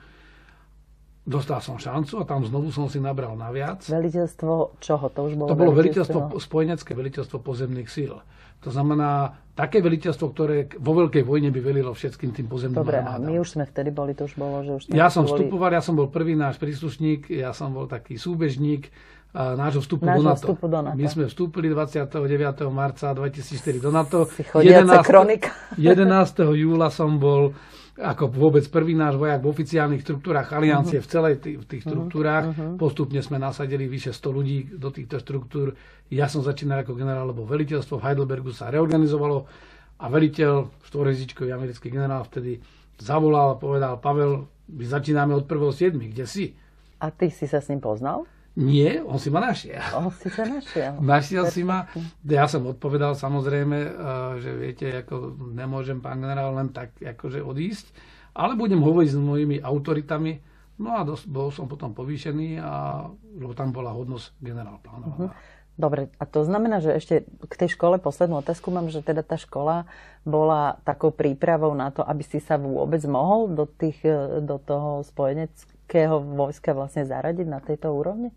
dostal 1.28 1.61
som 1.61 1.76
šancu 1.76 2.16
a 2.18 2.25
tam 2.25 2.40
znovu 2.49 2.73
som 2.73 2.88
si 2.88 2.97
nabral 2.97 3.37
naviac. 3.37 3.85
Veliteľstvo 3.85 4.80
čoho? 4.80 5.06
To 5.12 5.20
už 5.28 5.32
bolo 5.37 5.49
To 5.52 5.61
bolo 5.61 5.73
veliteľstvo, 5.76 6.40
spojenecké 6.40 6.97
veliteľstvo 6.97 7.37
pozemných 7.44 7.88
síl. 7.92 8.16
To 8.64 8.75
znamená 8.75 9.38
také 9.54 9.78
veliteľstvo, 9.78 10.26
ktoré 10.35 10.66
vo 10.82 10.97
veľkej 11.04 11.23
vojne 11.23 11.54
by 11.54 11.61
velilo 11.62 11.94
všetkým 11.94 12.35
tým 12.35 12.50
pozemným 12.50 12.80
Dobre, 12.80 12.99
armádam. 12.99 13.23
a 13.23 13.30
my 13.30 13.35
už 13.38 13.49
sme 13.54 13.64
vtedy 13.68 13.94
boli, 13.94 14.18
to 14.18 14.26
už 14.26 14.35
bolo, 14.35 14.66
že 14.66 14.73
už 14.75 14.82
Ja 14.90 15.12
som 15.12 15.28
boli... 15.28 15.47
vstupoval, 15.47 15.70
ja 15.78 15.82
som 15.85 15.94
bol 15.94 16.11
prvý 16.11 16.35
náš 16.35 16.58
príslušník, 16.58 17.30
ja 17.30 17.54
som 17.54 17.70
bol 17.70 17.87
taký 17.87 18.18
súbežník 18.18 18.90
nášho 19.35 19.85
vstupu, 19.85 20.08
nášho 20.08 20.25
do, 20.25 20.28
NATO. 20.32 20.40
vstupu 20.40 20.66
do 20.66 20.78
NATO. 20.82 20.97
My 20.97 21.06
sme 21.06 21.25
vstúpili 21.28 21.68
29. 21.68 22.66
marca 22.73 23.12
2004 23.12 23.78
do 23.78 23.90
NATO. 23.92 24.18
Si 24.32 24.42
11. 24.42 25.04
kronika. 25.04 25.52
11. 25.76 26.58
júla 26.58 26.88
som 26.88 27.20
bol 27.20 27.52
ako 27.99 28.31
vôbec 28.31 28.62
prvý 28.71 28.95
náš 28.95 29.19
vojak 29.19 29.43
v 29.43 29.50
oficiálnych 29.50 30.07
štruktúrach 30.07 30.55
aliancie, 30.55 31.02
uh-huh. 31.02 31.07
v 31.07 31.12
celej 31.12 31.35
tých, 31.43 31.59
v 31.59 31.67
tých 31.67 31.83
mhm. 31.83 31.88
štruktúrach. 31.90 32.45
Uh-huh. 32.47 32.78
Postupne 32.78 33.19
sme 33.19 33.43
nasadili 33.43 33.90
vyše 33.90 34.14
100 34.14 34.37
ľudí 34.38 34.59
do 34.78 34.95
týchto 34.95 35.19
štruktúr. 35.19 35.75
Ja 36.09 36.31
som 36.31 36.47
začínal 36.47 36.87
ako 36.87 36.95
generál, 36.95 37.26
lebo 37.35 37.43
veliteľstvo 37.43 37.99
v 37.99 38.05
Heidelbergu 38.07 38.55
sa 38.55 38.71
reorganizovalo 38.71 39.50
a 39.99 40.07
veliteľ, 40.07 40.71
štvorezíčkový 40.87 41.50
americký 41.50 41.90
generál 41.90 42.23
vtedy 42.23 42.62
zavolal 43.02 43.55
a 43.55 43.61
povedal, 43.61 43.99
Pavel, 43.99 44.47
my 44.71 44.85
začíname 44.87 45.35
od 45.35 45.50
1.7. 45.50 45.99
Kde 45.99 46.25
si? 46.25 46.55
A 47.02 47.11
ty 47.11 47.35
si 47.35 47.50
sa 47.50 47.59
s 47.59 47.67
ním 47.67 47.83
poznal? 47.83 48.31
Nie, 48.59 48.99
on 49.07 49.23
si 49.23 49.31
ma 49.31 49.38
našiel. 49.38 49.79
On 49.95 50.11
si 50.11 50.27
sa 50.35 50.43
našiel. 50.43 50.99
Našiel 50.99 51.47
si 51.47 51.62
ma. 51.62 51.87
Ja 52.27 52.50
som 52.50 52.67
odpovedal 52.67 53.15
samozrejme, 53.15 53.79
eh, 53.79 53.91
že 54.43 54.50
viete, 54.59 54.87
ako 54.99 55.38
nemôžem 55.55 56.03
pán 56.03 56.19
generál 56.19 56.59
len 56.59 56.75
tak 56.75 56.99
akože 56.99 57.38
odísť, 57.38 57.95
ale 58.35 58.59
budem 58.59 58.83
hovoriť 58.83 59.15
s 59.15 59.19
mojimi 59.19 59.57
autoritami. 59.62 60.43
No 60.83 60.99
a 60.99 61.07
dosť, 61.07 61.31
bol 61.31 61.50
som 61.55 61.67
potom 61.67 61.91
povýšený, 61.91 62.62
a, 62.62 63.07
lebo 63.11 63.50
tam 63.50 63.75
bola 63.75 63.91
hodnosť 63.91 64.38
generál 64.38 64.79
plánovaná. 64.79 65.31
Uh-huh. 65.31 65.57
Dobre, 65.79 66.11
a 66.19 66.25
to 66.27 66.43
znamená, 66.43 66.83
že 66.83 66.95
ešte 66.95 67.15
k 67.27 67.55
tej 67.55 67.75
škole 67.75 68.03
poslednú 68.03 68.43
otázku 68.43 68.71
mám, 68.75 68.91
že 68.91 69.03
teda 69.03 69.23
tá 69.23 69.38
škola 69.38 69.91
bola 70.23 70.79
takou 70.83 71.15
prípravou 71.15 71.75
na 71.75 71.91
to, 71.95 72.03
aby 72.03 72.23
si 72.27 72.43
sa 72.43 72.59
vôbec 72.59 73.03
mohol 73.07 73.55
do, 73.55 73.67
tých, 73.67 74.03
eh, 74.03 74.43
do 74.43 74.59
toho 74.59 75.07
spojeneckého 75.07 76.19
vojska 76.19 76.75
vlastne 76.75 77.07
zaradiť 77.07 77.47
na 77.47 77.62
tejto 77.62 77.95
úrovni? 77.95 78.35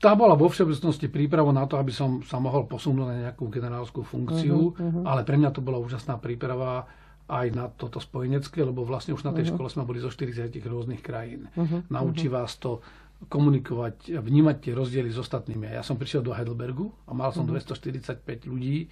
Tá 0.00 0.16
bola 0.16 0.34
vo 0.34 0.48
všeobecnosti 0.50 1.06
príprava 1.06 1.52
na 1.54 1.68
to, 1.68 1.78
aby 1.78 1.92
som 1.94 2.24
sa 2.26 2.42
mohol 2.42 2.66
posunúť 2.66 3.06
na 3.06 3.16
nejakú 3.28 3.46
generálskú 3.46 4.02
funkciu, 4.02 4.74
uh-huh, 4.74 4.80
uh-huh. 4.80 5.04
ale 5.06 5.22
pre 5.22 5.38
mňa 5.38 5.50
to 5.54 5.60
bola 5.62 5.78
úžasná 5.78 6.18
príprava 6.18 6.88
aj 7.30 7.46
na 7.54 7.70
toto 7.70 8.02
spojenecké, 8.02 8.66
lebo 8.66 8.82
vlastne 8.82 9.14
už 9.14 9.22
na 9.22 9.30
tej 9.30 9.46
uh-huh. 9.46 9.54
škole 9.54 9.68
sme 9.70 9.86
boli 9.86 10.02
zo 10.02 10.10
40 10.10 10.50
rôznych 10.66 10.98
krajín. 11.04 11.46
Uh-huh, 11.54 11.86
Naučí 11.86 12.26
uh-huh. 12.26 12.42
vás 12.42 12.58
to 12.58 12.82
komunikovať, 13.30 14.16
vnímať 14.16 14.56
tie 14.64 14.72
rozdiely 14.72 15.12
s 15.12 15.20
ostatnými. 15.20 15.68
Ja 15.70 15.84
som 15.84 16.00
prišiel 16.00 16.24
do 16.24 16.32
Heidelbergu 16.32 16.88
a 17.06 17.12
mal 17.12 17.30
som 17.30 17.44
uh-huh. 17.44 17.60
245 17.60 18.48
ľudí 18.48 18.76
e, 18.82 18.88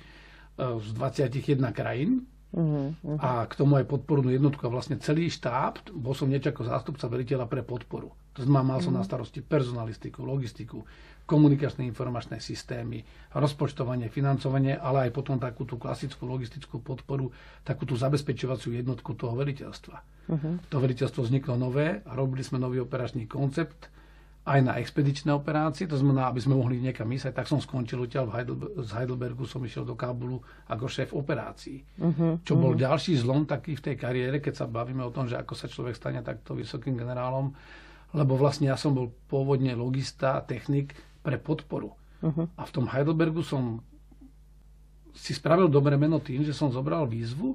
z 0.60 0.88
21 0.92 1.64
krajín 1.72 2.28
Uh-huh, 2.48 2.96
uh-huh. 3.04 3.18
A 3.20 3.44
k 3.44 3.52
tomu 3.60 3.76
aj 3.76 3.84
podpornú 3.84 4.32
jednotku 4.32 4.64
a 4.64 4.72
vlastne 4.72 4.96
celý 4.96 5.28
štáb, 5.28 5.84
bol 5.92 6.16
som 6.16 6.32
niečo 6.32 6.48
ako 6.48 6.64
zástupca 6.64 7.04
veliteľa 7.04 7.44
pre 7.44 7.60
podporu. 7.60 8.16
To 8.36 8.40
znamená, 8.40 8.76
mal 8.76 8.80
som 8.80 8.96
uh-huh. 8.96 9.04
na 9.04 9.08
starosti 9.08 9.44
personalistiku, 9.44 10.24
logistiku, 10.24 10.80
komunikačné 11.28 11.84
informačné 11.84 12.40
systémy, 12.40 13.04
rozpočtovanie, 13.36 14.08
financovanie, 14.08 14.80
ale 14.80 15.08
aj 15.08 15.10
potom 15.12 15.36
takú 15.36 15.68
tú 15.68 15.76
klasickú 15.76 16.24
logistickú 16.24 16.80
podporu, 16.80 17.28
takú 17.68 17.84
tú 17.84 18.00
zabezpečovaciu 18.00 18.72
jednotku 18.72 19.12
toho 19.12 19.36
veliteľstva. 19.36 19.96
Uh-huh. 20.32 20.56
To 20.72 20.76
veliteľstvo 20.80 21.28
vzniklo 21.28 21.60
nové 21.60 22.00
a 22.00 22.10
robili 22.16 22.40
sme 22.40 22.56
nový 22.56 22.80
operačný 22.80 23.28
koncept, 23.28 23.92
aj 24.48 24.60
na 24.64 24.72
expedičné 24.80 25.28
operácie, 25.28 25.84
to 25.84 26.00
znamená, 26.00 26.32
aby 26.32 26.40
sme 26.40 26.56
mohli 26.56 26.80
niekam 26.80 27.04
ísť, 27.04 27.36
tak 27.36 27.44
som 27.44 27.60
skončil 27.60 28.00
odtiaľ 28.08 28.32
v 28.32 28.34
Heidelbergu, 28.40 28.80
z 28.80 28.90
Heidelbergu 28.96 29.44
som 29.44 29.60
išiel 29.60 29.84
do 29.84 29.92
Kábulu 29.92 30.40
ako 30.72 30.88
šéf 30.88 31.12
operácií. 31.12 31.84
Uh-huh, 32.00 32.40
čo 32.40 32.56
bol 32.56 32.72
uh-huh. 32.72 32.88
ďalší 32.88 33.20
zlom 33.20 33.44
taký 33.44 33.76
v 33.76 33.92
tej 33.92 33.96
kariére, 34.00 34.40
keď 34.40 34.64
sa 34.64 34.66
bavíme 34.66 35.04
o 35.04 35.12
tom, 35.12 35.28
že 35.28 35.36
ako 35.36 35.52
sa 35.52 35.68
človek 35.68 35.92
stane 35.92 36.24
takto 36.24 36.56
vysokým 36.56 36.96
generálom, 36.96 37.52
lebo 38.16 38.40
vlastne 38.40 38.72
ja 38.72 38.80
som 38.80 38.96
bol 38.96 39.12
pôvodne 39.28 39.76
logista 39.76 40.40
technik 40.40 40.96
pre 41.20 41.36
podporu. 41.36 41.92
Uh-huh. 42.24 42.48
A 42.56 42.64
v 42.64 42.72
tom 42.72 42.88
Heidelbergu 42.88 43.44
som 43.44 43.84
si 45.12 45.36
spravil 45.36 45.68
dobré 45.68 46.00
meno 46.00 46.24
tým, 46.24 46.40
že 46.40 46.56
som 46.56 46.72
zobral 46.72 47.04
výzvu 47.04 47.52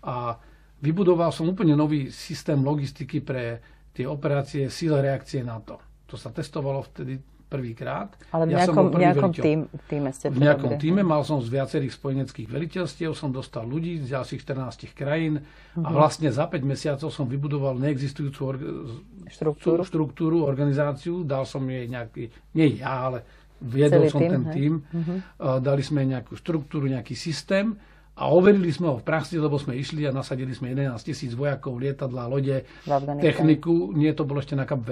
a 0.00 0.40
vybudoval 0.80 1.28
som 1.28 1.44
úplne 1.44 1.76
nový 1.76 2.08
systém 2.08 2.56
logistiky 2.56 3.20
pre 3.20 3.60
tie 3.92 4.08
operácie 4.08 4.72
síle 4.72 4.96
reakcie 5.04 5.44
NATO. 5.44 5.76
To 5.76 5.91
sa 6.16 6.30
testovalo 6.30 6.84
vtedy 6.86 7.20
prvýkrát. 7.52 8.16
Ale 8.32 8.48
v 8.48 8.56
nejakom, 8.56 8.86
ja 8.96 9.12
nejakom 9.12 9.32
tým, 9.36 9.60
týme 9.84 10.08
ste 10.16 10.32
V 10.32 10.40
nejakom 10.40 10.80
týme 10.80 11.04
mal 11.04 11.20
som 11.20 11.44
z 11.44 11.52
viacerých 11.52 11.92
spojeneckých 11.92 12.48
veliteľstiev, 12.48 13.12
som 13.12 13.28
dostal 13.28 13.68
ľudí 13.68 14.00
z 14.00 14.16
ďalších 14.16 14.40
14 14.40 14.96
krajín 14.96 15.44
uh-huh. 15.44 15.84
a 15.84 15.88
mhm. 15.92 15.94
vlastne 15.94 16.28
za 16.32 16.48
5 16.48 16.64
mesiacov 16.64 17.12
som 17.12 17.28
vybudoval 17.28 17.76
neexistujúcu 17.76 18.40
orga- 18.40 18.72
štruktúru. 19.28 19.84
štruktúru, 19.84 20.36
organizáciu, 20.48 21.28
dal 21.28 21.44
som 21.44 21.60
jej 21.68 21.84
nejaký, 21.84 22.32
nie 22.56 22.80
ja, 22.80 23.12
ale 23.12 23.28
viedol 23.60 24.08
som 24.08 24.24
tým, 24.24 24.32
ten 24.32 24.42
tým, 24.50 24.72
uh-huh. 24.80 25.60
dali 25.60 25.84
sme 25.84 26.08
nejakú 26.08 26.34
štruktúru, 26.34 26.88
nejaký 26.88 27.14
systém 27.14 27.76
a 28.12 28.28
overili 28.28 28.68
sme 28.68 28.92
ho 28.92 28.96
v 29.00 29.06
praxi, 29.06 29.40
lebo 29.40 29.56
sme 29.56 29.78
išli 29.78 30.04
a 30.04 30.12
nasadili 30.12 30.52
sme 30.52 30.74
11 30.74 30.98
tisíc 31.00 31.32
vojakov, 31.32 31.80
lietadla, 31.80 32.28
lode, 32.28 32.68
techniku. 33.22 33.94
Nie, 33.96 34.12
to 34.12 34.28
bolo 34.28 34.44
ešte 34.44 34.52
na 34.52 34.68
Kap 34.68 34.84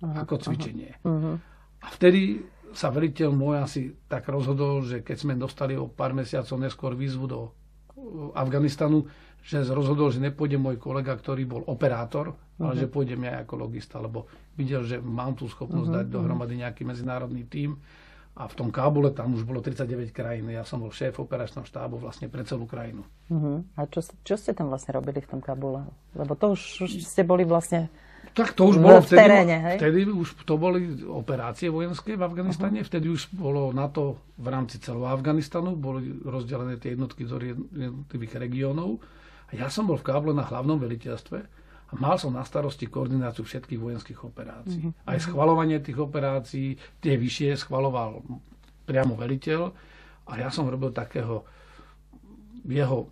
Uh-huh, 0.00 0.16
ako 0.24 0.40
cvičenie. 0.40 0.96
Uh-huh. 1.04 1.36
A 1.80 1.86
vtedy 1.92 2.40
sa 2.72 2.88
veliteľ 2.88 3.36
môj 3.36 3.56
asi 3.60 3.80
tak 4.08 4.32
rozhodol, 4.32 4.80
že 4.80 5.04
keď 5.04 5.16
sme 5.16 5.34
dostali 5.36 5.76
o 5.76 5.92
pár 5.92 6.16
mesiacov 6.16 6.56
neskôr 6.56 6.96
výzvu 6.96 7.24
do 7.28 7.40
uh, 7.44 7.50
Afganistanu, 8.32 9.04
že 9.44 9.60
rozhodol, 9.68 10.12
že 10.12 10.20
nepôjde 10.20 10.60
môj 10.60 10.76
kolega, 10.80 11.12
ktorý 11.16 11.44
bol 11.44 11.62
operátor, 11.68 12.32
uh-huh. 12.32 12.64
ale 12.64 12.80
že 12.80 12.88
pôjdem 12.88 13.28
ja 13.28 13.44
ako 13.44 13.68
logista, 13.68 14.00
lebo 14.00 14.24
videl, 14.56 14.84
že 14.88 15.00
mám 15.04 15.36
tú 15.36 15.48
schopnosť 15.52 15.88
uh-huh. 15.92 16.00
dať 16.04 16.06
dohromady 16.08 16.64
nejaký 16.64 16.88
medzinárodný 16.88 17.44
tím 17.44 17.76
a 18.40 18.48
v 18.48 18.54
tom 18.56 18.72
Kábule 18.72 19.12
tam 19.12 19.36
už 19.36 19.44
bolo 19.44 19.60
39 19.60 20.16
krajín. 20.16 20.48
Ja 20.48 20.64
som 20.64 20.80
bol 20.80 20.94
šéf 20.94 21.20
operačného 21.20 21.66
štábu 21.66 22.00
vlastne 22.00 22.30
pre 22.32 22.40
celú 22.48 22.64
krajinu. 22.64 23.04
Uh-huh. 23.28 23.60
A 23.76 23.84
čo, 23.84 24.00
čo 24.24 24.40
ste 24.40 24.56
tam 24.56 24.72
vlastne 24.72 24.96
robili 24.96 25.20
v 25.20 25.28
tom 25.28 25.40
Kábule? 25.44 25.84
Lebo 26.16 26.32
to 26.38 26.56
už, 26.56 26.88
už 26.88 27.04
ste 27.04 27.20
boli 27.20 27.44
vlastne 27.44 27.92
tak 28.30 28.54
to 28.54 28.70
už 28.70 28.78
bolo 28.78 29.02
v 29.02 29.10
vtedy, 29.10 29.20
teréne, 29.26 29.56
hej? 29.58 29.76
vtedy 29.82 30.00
už 30.06 30.28
to 30.46 30.54
boli 30.54 31.02
operácie 31.02 31.66
vojenské 31.66 32.14
v 32.14 32.22
Afganistane, 32.22 32.78
uh-huh. 32.78 32.88
vtedy 32.88 33.10
už 33.10 33.34
bolo 33.34 33.74
NATO 33.74 34.22
v 34.38 34.46
rámci 34.46 34.78
celého 34.78 35.10
Afganistanu, 35.10 35.74
boli 35.74 36.22
rozdelené 36.22 36.78
tie 36.78 36.94
jednotky 36.94 37.26
do 37.26 37.42
jednotlivých 37.42 38.38
regiónov. 38.38 39.02
A 39.50 39.58
ja 39.58 39.66
som 39.66 39.90
bol 39.90 39.98
v 39.98 40.06
Kábule 40.06 40.30
na 40.30 40.46
hlavnom 40.46 40.78
veliteľstve 40.78 41.38
a 41.90 41.92
mal 41.98 42.14
som 42.22 42.30
na 42.30 42.46
starosti 42.46 42.86
koordináciu 42.86 43.42
všetkých 43.42 43.80
vojenských 43.82 44.20
operácií. 44.22 44.78
Mm-hmm. 44.78 45.10
Aj 45.10 45.18
schvalovanie 45.18 45.82
tých 45.82 45.98
operácií, 45.98 46.78
tie 47.02 47.18
vyššie 47.18 47.58
schvaloval 47.58 48.22
priamo 48.86 49.18
veliteľ 49.18 49.74
a 50.30 50.32
ja 50.38 50.54
som 50.54 50.70
robil 50.70 50.94
takého 50.94 51.42
jeho 52.62 53.10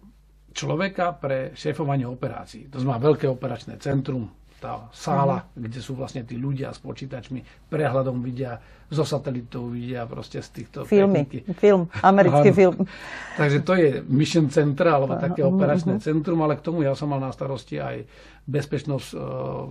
človeka 0.55 1.19
pre 1.19 1.55
šéfovanie 1.59 2.07
operácií. 2.07 2.71
To 2.71 2.79
znamená 2.79 3.03
veľké 3.03 3.27
operačné 3.27 3.83
centrum, 3.83 4.31
tá 4.59 4.91
sála, 4.91 5.47
mm. 5.55 5.71
kde 5.71 5.81
sú 5.81 5.95
vlastne 5.95 6.27
tí 6.27 6.35
ľudia 6.35 6.75
s 6.75 6.83
počítačmi, 6.83 7.71
prehľadom 7.71 8.19
vidia, 8.21 8.59
zo 8.89 9.05
satelitov 9.05 9.69
vidia 9.77 10.09
proste 10.09 10.41
z 10.41 10.49
týchto 10.49 10.89
Filmy, 10.89 11.29
techniky. 11.29 11.53
film, 11.61 11.93
americký 12.01 12.51
film. 12.57 12.89
Takže 13.37 13.59
to 13.61 13.73
je 13.77 13.89
mission 14.09 14.49
centra, 14.49 14.97
alebo 14.97 15.15
také 15.21 15.45
operačné 15.45 16.01
uh-huh. 16.01 16.09
centrum, 16.09 16.41
ale 16.41 16.57
k 16.57 16.65
tomu 16.65 16.81
ja 16.83 16.97
som 16.97 17.13
mal 17.13 17.21
na 17.21 17.29
starosti 17.29 17.77
aj 17.79 18.09
bezpečnosť 18.49 19.09
uh, 19.13 19.21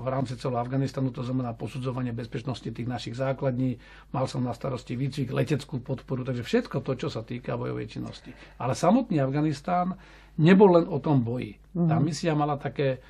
v 0.06 0.08
rámci 0.08 0.38
celého 0.38 0.62
Afganistanu, 0.62 1.10
to 1.10 1.26
znamená 1.26 1.58
posudzovanie 1.58 2.14
bezpečnosti 2.14 2.70
tých 2.70 2.86
našich 2.86 3.18
základní, 3.18 3.82
mal 4.14 4.30
som 4.30 4.46
na 4.46 4.54
starosti 4.54 4.94
výcvik, 4.94 5.34
leteckú 5.34 5.82
podporu, 5.82 6.22
takže 6.22 6.46
všetko 6.46 6.86
to, 6.86 6.94
čo 6.94 7.10
sa 7.10 7.26
týka 7.26 7.58
bojovej 7.58 7.90
činnosti. 7.90 8.30
Ale 8.62 8.78
samotný 8.78 9.18
Afganistán 9.18 9.98
nebol 10.38 10.78
len 10.78 10.86
o 10.86 11.02
tom 11.02 11.26
boji. 11.26 11.58
Tá 11.74 11.98
mhm. 11.98 12.04
misia 12.06 12.38
mala 12.38 12.62
také 12.62 13.02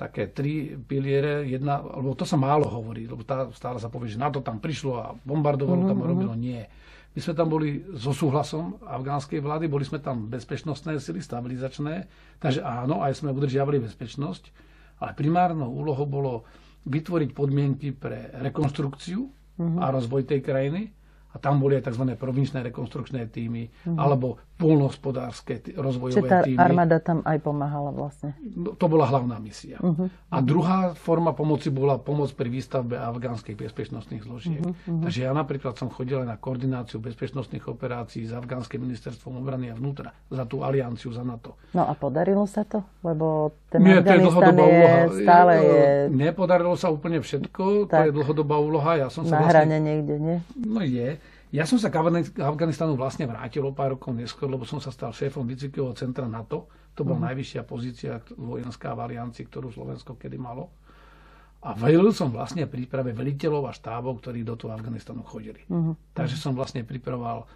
také 0.00 0.32
tri 0.32 0.72
piliere. 0.80 1.44
Jedna, 1.44 1.84
lebo 1.84 2.16
to 2.16 2.24
sa 2.24 2.40
málo 2.40 2.64
hovorí, 2.64 3.04
lebo 3.04 3.20
tá, 3.20 3.52
stále 3.52 3.76
sa 3.76 3.92
povie, 3.92 4.08
že 4.08 4.16
na 4.16 4.32
to 4.32 4.40
tam 4.40 4.56
prišlo 4.56 4.92
a 4.96 5.12
bombardovalo 5.12 5.84
mm-hmm. 5.84 5.90
tam 5.92 6.00
a 6.00 6.04
mhm. 6.08 6.10
robilo. 6.16 6.32
Nie. 6.32 6.64
My 7.10 7.18
sme 7.18 7.34
tam 7.34 7.48
boli 7.50 7.82
so 7.98 8.14
súhlasom 8.14 8.78
afgánskej 8.86 9.42
vlády, 9.42 9.66
boli 9.66 9.82
sme 9.82 9.98
tam 9.98 10.30
bezpečnostné 10.30 11.02
sily, 11.02 11.18
stabilizačné, 11.18 12.06
takže 12.38 12.62
áno, 12.62 13.02
aj 13.02 13.18
sme 13.18 13.34
udržiavali 13.34 13.82
bezpečnosť, 13.82 14.44
ale 15.02 15.18
primárnou 15.18 15.74
úlohou 15.74 16.06
bolo 16.06 16.46
vytvoriť 16.86 17.34
podmienky 17.34 17.90
pre 17.92 18.30
rekonstrukciu 18.40 19.26
mm-hmm. 19.26 19.82
a 19.82 19.86
rozvoj 19.90 20.22
tej 20.22 20.40
krajiny 20.40 20.94
a 21.30 21.36
tam 21.38 21.62
boli 21.62 21.78
aj 21.78 21.90
tzv. 21.90 22.14
provinčné 22.18 22.62
rekonstrukčné 22.70 23.30
týmy 23.30 23.70
mm. 23.86 23.98
alebo 23.98 24.42
polnohospodárske 24.60 25.72
rozvojové 25.72 26.20
Čiže 26.20 26.28
tá 26.28 26.40
týmy. 26.44 26.60
armáda 26.60 27.00
tam 27.00 27.24
aj 27.24 27.40
pomáhala 27.40 27.90
vlastne? 27.96 28.36
No, 28.44 28.76
to 28.76 28.86
bola 28.92 29.08
hlavná 29.08 29.40
misia. 29.40 29.80
Uh-huh. 29.80 30.12
A 30.28 30.36
druhá 30.44 30.92
forma 30.92 31.32
pomoci 31.32 31.72
bola 31.72 31.96
pomoc 31.96 32.28
pri 32.36 32.52
výstavbe 32.52 33.00
afgánskych 33.00 33.56
bezpečnostných 33.56 34.20
zložiek. 34.20 34.60
Uh-huh. 34.60 35.00
Takže 35.08 35.24
ja 35.24 35.32
napríklad 35.32 35.80
som 35.80 35.88
chodil 35.88 36.20
aj 36.20 36.28
na 36.28 36.36
koordináciu 36.36 37.00
bezpečnostných 37.00 37.64
operácií 37.64 38.28
s 38.28 38.36
afgánskym 38.36 38.84
ministerstvom 38.84 39.40
obrany 39.40 39.72
a 39.72 39.74
vnútra 39.74 40.12
za 40.28 40.44
tú 40.44 40.60
alianciu 40.60 41.08
za 41.16 41.24
NATO. 41.24 41.56
No 41.72 41.88
a 41.88 41.96
podarilo 41.96 42.44
sa 42.44 42.68
to? 42.68 42.84
Lebo 43.00 43.56
ten 43.72 43.80
Nie, 43.80 44.04
to 44.04 44.12
je 44.12 44.20
dlhodobá 44.20 44.64
je 44.66 44.74
úloha. 44.76 45.00
Stále 45.16 45.52
je... 45.56 45.80
Nepodarilo 46.12 46.76
sa 46.76 46.92
úplne 46.92 47.24
všetko, 47.24 47.88
tak. 47.88 47.96
to 47.96 48.02
je 48.10 48.12
dlhodobá 48.12 48.60
úloha. 48.60 49.00
Ja 49.00 49.08
som 49.08 49.24
sa 49.24 49.40
na 49.40 49.48
vlastne... 49.48 49.56
hrane 49.56 49.76
niekde, 49.80 50.14
nie? 50.20 50.36
No 50.60 50.84
je. 50.84 51.16
Ja 51.50 51.66
som 51.66 51.82
sa 51.82 51.90
k 51.90 51.98
Afganistanu 52.38 52.94
vlastne 52.94 53.26
vrátil 53.26 53.66
o 53.66 53.74
pár 53.74 53.98
rokov 53.98 54.14
neskôr, 54.14 54.46
lebo 54.46 54.62
som 54.62 54.78
sa 54.78 54.94
stal 54.94 55.10
šéfom 55.10 55.42
výcvikového 55.42 55.98
centra 55.98 56.30
NATO. 56.30 56.70
To 56.94 57.02
bola 57.02 57.26
mm. 57.26 57.26
najvyššia 57.34 57.62
pozícia 57.66 58.22
vojenská 58.38 58.94
v 58.94 59.10
aliancii, 59.10 59.50
ktorú 59.50 59.74
Slovensko 59.74 60.14
kedy 60.14 60.38
malo. 60.38 60.70
A 61.60 61.76
velil 61.76 62.08
som 62.14 62.32
vlastne 62.32 62.64
príprave 62.70 63.12
veliteľov 63.12 63.68
a 63.68 63.72
štábov, 63.74 64.22
ktorí 64.22 64.46
do 64.46 64.56
toho 64.56 64.72
Afganistanu 64.72 65.26
chodili. 65.26 65.66
Mm. 65.66 65.98
Takže 66.14 66.38
som 66.38 66.54
vlastne 66.54 66.86
pripravoval 66.86 67.44
e, 67.44 67.46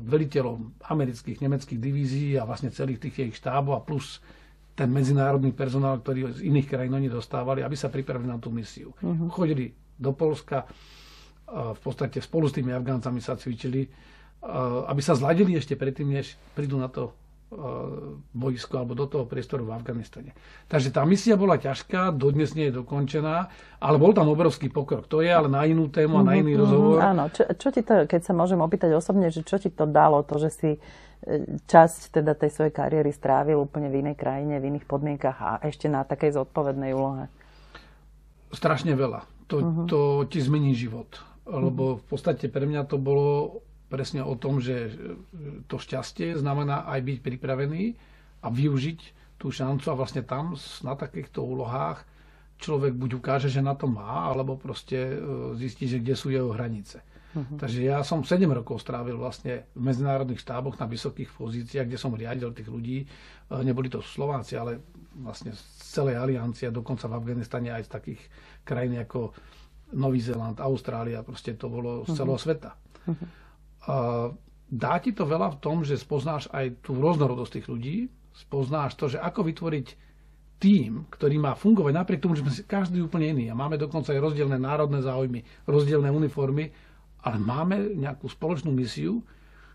veliteľov 0.00 0.82
amerických, 0.88 1.44
nemeckých 1.44 1.78
divízií 1.78 2.34
a 2.40 2.48
vlastne 2.48 2.72
celých 2.72 3.04
tých 3.04 3.30
ich 3.30 3.38
štábov 3.38 3.78
a 3.78 3.84
plus 3.84 4.18
ten 4.74 4.88
medzinárodný 4.88 5.52
personál, 5.52 6.00
ktorý 6.00 6.40
z 6.40 6.48
iných 6.48 6.66
krajín 6.72 6.96
oni 6.96 7.12
dostávali, 7.12 7.60
aby 7.60 7.76
sa 7.76 7.92
pripravili 7.92 8.32
na 8.32 8.40
tú 8.40 8.48
misiu. 8.48 8.96
Mm. 9.04 9.28
Chodili 9.28 9.76
do 10.00 10.16
Polska, 10.16 10.64
v 11.50 11.80
podstate 11.82 12.22
spolu 12.22 12.46
s 12.46 12.54
tými 12.54 12.70
Afgáncami 12.70 13.18
sa 13.18 13.34
cvičili, 13.34 13.90
aby 14.86 15.00
sa 15.02 15.18
zladili 15.18 15.58
ešte 15.58 15.74
predtým, 15.74 16.14
než 16.14 16.38
prídu 16.54 16.78
na 16.78 16.86
to 16.86 17.12
boisko 18.30 18.78
alebo 18.78 18.94
do 18.94 19.10
toho 19.10 19.26
priestoru 19.26 19.66
v 19.66 19.74
Afganistane. 19.74 20.30
Takže 20.70 20.94
tá 20.94 21.02
misia 21.02 21.34
bola 21.34 21.58
ťažká, 21.58 22.14
dodnes 22.14 22.54
nie 22.54 22.70
je 22.70 22.78
dokončená, 22.78 23.50
ale 23.82 23.96
bol 23.98 24.14
tam 24.14 24.30
obrovský 24.30 24.70
pokrok. 24.70 25.10
To 25.10 25.18
je 25.18 25.34
ale 25.34 25.50
na 25.50 25.66
inú 25.66 25.90
tému 25.90 26.22
a 26.22 26.26
na 26.30 26.38
iný 26.38 26.54
mm-hmm, 26.54 26.62
rozhovor. 26.62 26.96
Áno, 27.02 27.26
čo, 27.34 27.42
čo 27.58 27.74
ti 27.74 27.82
to, 27.82 28.06
keď 28.06 28.22
sa 28.22 28.32
môžem 28.38 28.62
opýtať 28.62 28.94
osobne, 28.94 29.34
že 29.34 29.42
čo 29.42 29.58
ti 29.58 29.66
to 29.66 29.82
dalo, 29.90 30.22
to, 30.22 30.38
že 30.38 30.50
si 30.54 30.70
e, 30.78 30.80
časť 31.66 32.22
teda 32.22 32.38
tej 32.38 32.54
svojej 32.54 32.70
kariéry 32.70 33.10
strávil 33.10 33.58
úplne 33.58 33.90
v 33.90 34.06
inej 34.06 34.14
krajine, 34.14 34.62
v 34.62 34.70
iných 34.70 34.86
podmienkach 34.86 35.38
a 35.42 35.50
ešte 35.66 35.90
na 35.90 36.06
takej 36.06 36.38
zodpovednej 36.38 36.94
úlohe? 36.94 37.26
Strašne 38.54 38.94
veľa. 38.94 39.26
To, 39.50 39.56
uh-huh. 39.58 39.86
to 39.90 40.00
ti 40.30 40.38
zmení 40.38 40.78
život 40.78 41.18
lebo 41.50 41.98
v 41.98 42.04
podstate 42.06 42.46
pre 42.46 42.64
mňa 42.64 42.86
to 42.86 42.96
bolo 42.96 43.60
presne 43.90 44.22
o 44.22 44.38
tom, 44.38 44.62
že 44.62 44.94
to 45.66 45.76
šťastie 45.82 46.38
znamená 46.38 46.86
aj 46.86 47.00
byť 47.02 47.18
pripravený 47.26 47.82
a 48.40 48.48
využiť 48.48 49.00
tú 49.40 49.50
šancu 49.50 49.90
a 49.90 49.98
vlastne 49.98 50.22
tam 50.22 50.54
na 50.86 50.94
takýchto 50.94 51.42
úlohách 51.42 52.06
človek 52.60 52.92
buď 52.92 53.10
ukáže, 53.16 53.48
že 53.48 53.64
na 53.64 53.72
to 53.72 53.88
má, 53.88 54.28
alebo 54.28 54.54
proste 54.60 55.16
e, 55.16 55.16
zistí, 55.56 55.88
že 55.88 55.98
kde 55.98 56.14
sú 56.14 56.28
jeho 56.28 56.52
hranice. 56.52 57.00
Uh-huh. 57.32 57.56
Takže 57.56 57.80
ja 57.80 58.04
som 58.04 58.20
7 58.20 58.44
rokov 58.52 58.84
strávil 58.84 59.16
vlastne 59.16 59.64
v 59.72 59.80
medzinárodných 59.80 60.44
štáboch 60.44 60.76
na 60.76 60.84
vysokých 60.84 61.32
pozíciách, 61.32 61.88
kde 61.88 61.98
som 61.98 62.12
riadil 62.12 62.52
tých 62.52 62.68
ľudí. 62.68 62.98
E, 63.00 63.06
neboli 63.64 63.88
to 63.88 64.04
Slováci, 64.04 64.60
ale 64.60 64.84
vlastne 65.16 65.56
z 65.56 65.62
celej 65.80 66.20
aliancie, 66.20 66.68
dokonca 66.68 67.08
v 67.08 67.16
Afganistane 67.16 67.72
aj 67.72 67.88
z 67.88 67.90
takých 67.90 68.22
krajín 68.62 69.00
ako 69.00 69.32
Nový 69.96 70.20
Zéland, 70.22 70.58
Austrália, 70.60 71.26
proste 71.26 71.58
to 71.58 71.66
bolo 71.66 72.06
z 72.06 72.14
celého 72.14 72.38
uh-huh. 72.38 72.46
sveta. 72.46 72.70
Uh-huh. 73.06 73.26
A 73.90 73.94
dá 74.70 74.94
ti 75.02 75.10
to 75.10 75.26
veľa 75.26 75.58
v 75.58 75.60
tom, 75.60 75.82
že 75.82 75.98
spoznáš 75.98 76.46
aj 76.54 76.84
tú 76.86 76.94
rôznorodosť 76.94 77.52
tých 77.58 77.66
ľudí, 77.66 77.96
spoznáš 78.34 78.94
to, 78.94 79.10
že 79.10 79.18
ako 79.18 79.50
vytvoriť 79.50 79.86
tým, 80.60 81.08
ktorý 81.08 81.40
má 81.40 81.56
fungovať, 81.56 81.92
napriek 81.96 82.20
tomu, 82.20 82.36
že 82.36 82.44
sme 82.44 82.52
každý 82.68 83.00
úplne 83.00 83.32
iný 83.32 83.44
a 83.48 83.56
máme 83.56 83.80
dokonca 83.80 84.12
aj 84.12 84.20
rozdielne 84.20 84.60
národné 84.60 85.00
záujmy, 85.00 85.40
rozdielne 85.64 86.12
uniformy, 86.12 86.68
ale 87.24 87.36
máme 87.40 87.96
nejakú 87.96 88.28
spoločnú 88.28 88.68
misiu, 88.68 89.24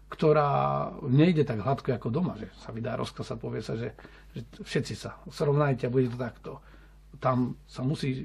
ktorá 0.05 0.93
nejde 1.09 1.41
tak 1.41 1.65
hladko 1.65 1.97
ako 1.97 2.13
doma, 2.13 2.37
že 2.37 2.53
sa 2.61 2.69
vydá 2.69 2.93
rozkaz 2.93 3.33
a 3.33 3.41
povie 3.41 3.65
sa, 3.65 3.73
že, 3.73 3.97
že 4.37 4.45
všetci 4.61 4.93
sa 4.93 5.17
srovnajte 5.25 5.89
a 5.89 5.93
bude 5.93 6.13
to 6.13 6.21
takto 6.21 6.61
tam 7.19 7.55
sa 7.65 7.81
musí 7.81 8.11
e, 8.13 8.23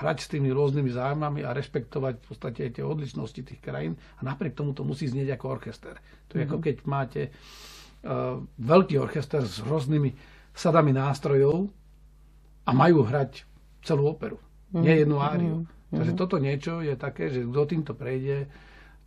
hrať 0.00 0.18
s 0.22 0.30
tými 0.30 0.50
rôznymi 0.52 0.90
zájmami 0.92 1.40
a 1.44 1.54
rešpektovať 1.54 2.14
v 2.20 2.24
podstate 2.24 2.60
aj 2.68 2.72
tie 2.78 2.84
odlišnosti 2.84 3.40
tých 3.44 3.60
krajín 3.60 3.96
a 4.18 4.20
napriek 4.26 4.54
tomu 4.54 4.72
to 4.72 4.84
musí 4.84 5.08
znieť 5.08 5.38
ako 5.38 5.46
orchester. 5.60 5.96
To 6.30 6.38
je 6.38 6.44
mm-hmm. 6.44 6.54
ako 6.54 6.56
keď 6.64 6.76
máte 6.84 7.22
uh, 7.28 8.38
veľký 8.58 8.96
orchester 9.00 9.42
s 9.44 9.60
rôznymi 9.62 10.10
sadami 10.54 10.92
nástrojov 10.92 11.70
a 12.66 12.70
majú 12.74 13.06
hrať 13.06 13.46
celú 13.86 14.10
operu, 14.10 14.36
mm-hmm. 14.36 14.82
nie 14.82 14.94
jednu 15.00 15.16
áriu. 15.22 15.56
Mm-hmm. 15.62 15.96
Takže 15.98 16.12
toto 16.18 16.36
niečo 16.36 16.84
je 16.84 16.94
také, 17.00 17.32
že 17.32 17.48
kto 17.48 17.62
týmto 17.64 17.92
prejde, 17.96 18.50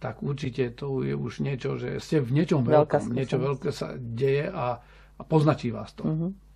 tak 0.02 0.26
určite 0.26 0.74
to 0.74 1.06
je 1.06 1.14
už 1.14 1.46
niečo, 1.46 1.78
že 1.78 2.02
ste 2.02 2.26
v 2.26 2.42
niečom 2.42 2.66
veľkom, 2.66 3.14
niečo 3.14 3.38
veľké 3.38 3.70
sa 3.70 3.94
deje 4.02 4.50
a, 4.50 4.82
a 5.18 5.22
poznačí 5.22 5.70
vás 5.70 5.94
to. 5.94 6.10
Mm-hmm. 6.10 6.51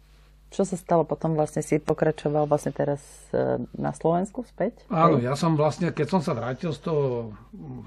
Čo 0.56 0.64
sa 0.64 0.80
stalo 0.80 1.04
potom? 1.04 1.36
Vlastne 1.36 1.60
si 1.60 1.84
pokračoval 1.84 2.48
vlastne 2.48 2.72
teraz 2.72 3.04
e, 3.36 3.60
na 3.76 3.92
Slovensku 3.92 4.48
späť? 4.48 4.88
Áno, 4.88 5.20
ja 5.20 5.36
som 5.36 5.60
vlastne, 5.60 5.92
keď 5.92 6.08
som 6.08 6.22
sa 6.24 6.32
vrátil 6.32 6.72
z 6.72 6.80
toho 6.80 7.36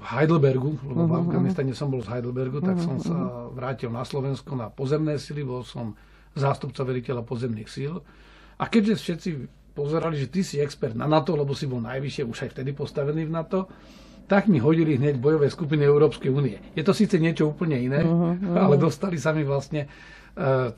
Heidelbergu, 0.05 0.77
lebo 0.85 1.01
uh-huh, 1.01 1.09
v 1.09 1.11
mhm, 1.11 1.17
mhm. 1.17 1.25
Afganistane 1.25 1.73
som 1.73 1.89
bol 1.89 2.05
z 2.05 2.13
Heidelbergu, 2.13 2.61
tak 2.61 2.77
uh-huh, 2.77 2.85
som 2.85 2.97
sa 3.01 3.17
vrátil 3.49 3.89
na 3.89 4.05
Slovensko 4.05 4.53
na 4.53 4.69
pozemné 4.69 5.17
sily, 5.17 5.41
bol 5.41 5.65
som 5.65 5.97
zástupca 6.37 6.85
veliteľa 6.85 7.25
pozemných 7.25 7.65
síl. 7.65 8.05
A 8.61 8.69
keďže 8.69 9.01
všetci 9.01 9.29
pozerali, 9.73 10.21
že 10.21 10.29
ty 10.29 10.45
si 10.45 10.61
expert 10.61 10.93
na 10.93 11.09
NATO, 11.09 11.33
lebo 11.33 11.57
si 11.57 11.65
bol 11.65 11.81
najvyššie 11.81 12.23
už 12.29 12.37
aj 12.45 12.49
vtedy 12.53 12.77
postavený 12.77 13.25
v 13.25 13.33
NATO, 13.33 13.65
tak 14.29 14.45
mi 14.45 14.61
hodili 14.61 15.01
hneď 15.01 15.17
bojové 15.17 15.49
skupiny 15.49 15.89
Európskej 15.89 16.29
únie. 16.29 16.61
Je 16.77 16.85
to 16.85 16.93
síce 16.93 17.17
niečo 17.17 17.49
úplne 17.49 17.81
iné, 17.81 18.05
uh-huh, 18.05 18.37
uh-huh. 18.37 18.61
ale 18.61 18.77
dostali 18.77 19.17
sa 19.17 19.33
mi 19.33 19.41
vlastne 19.41 19.89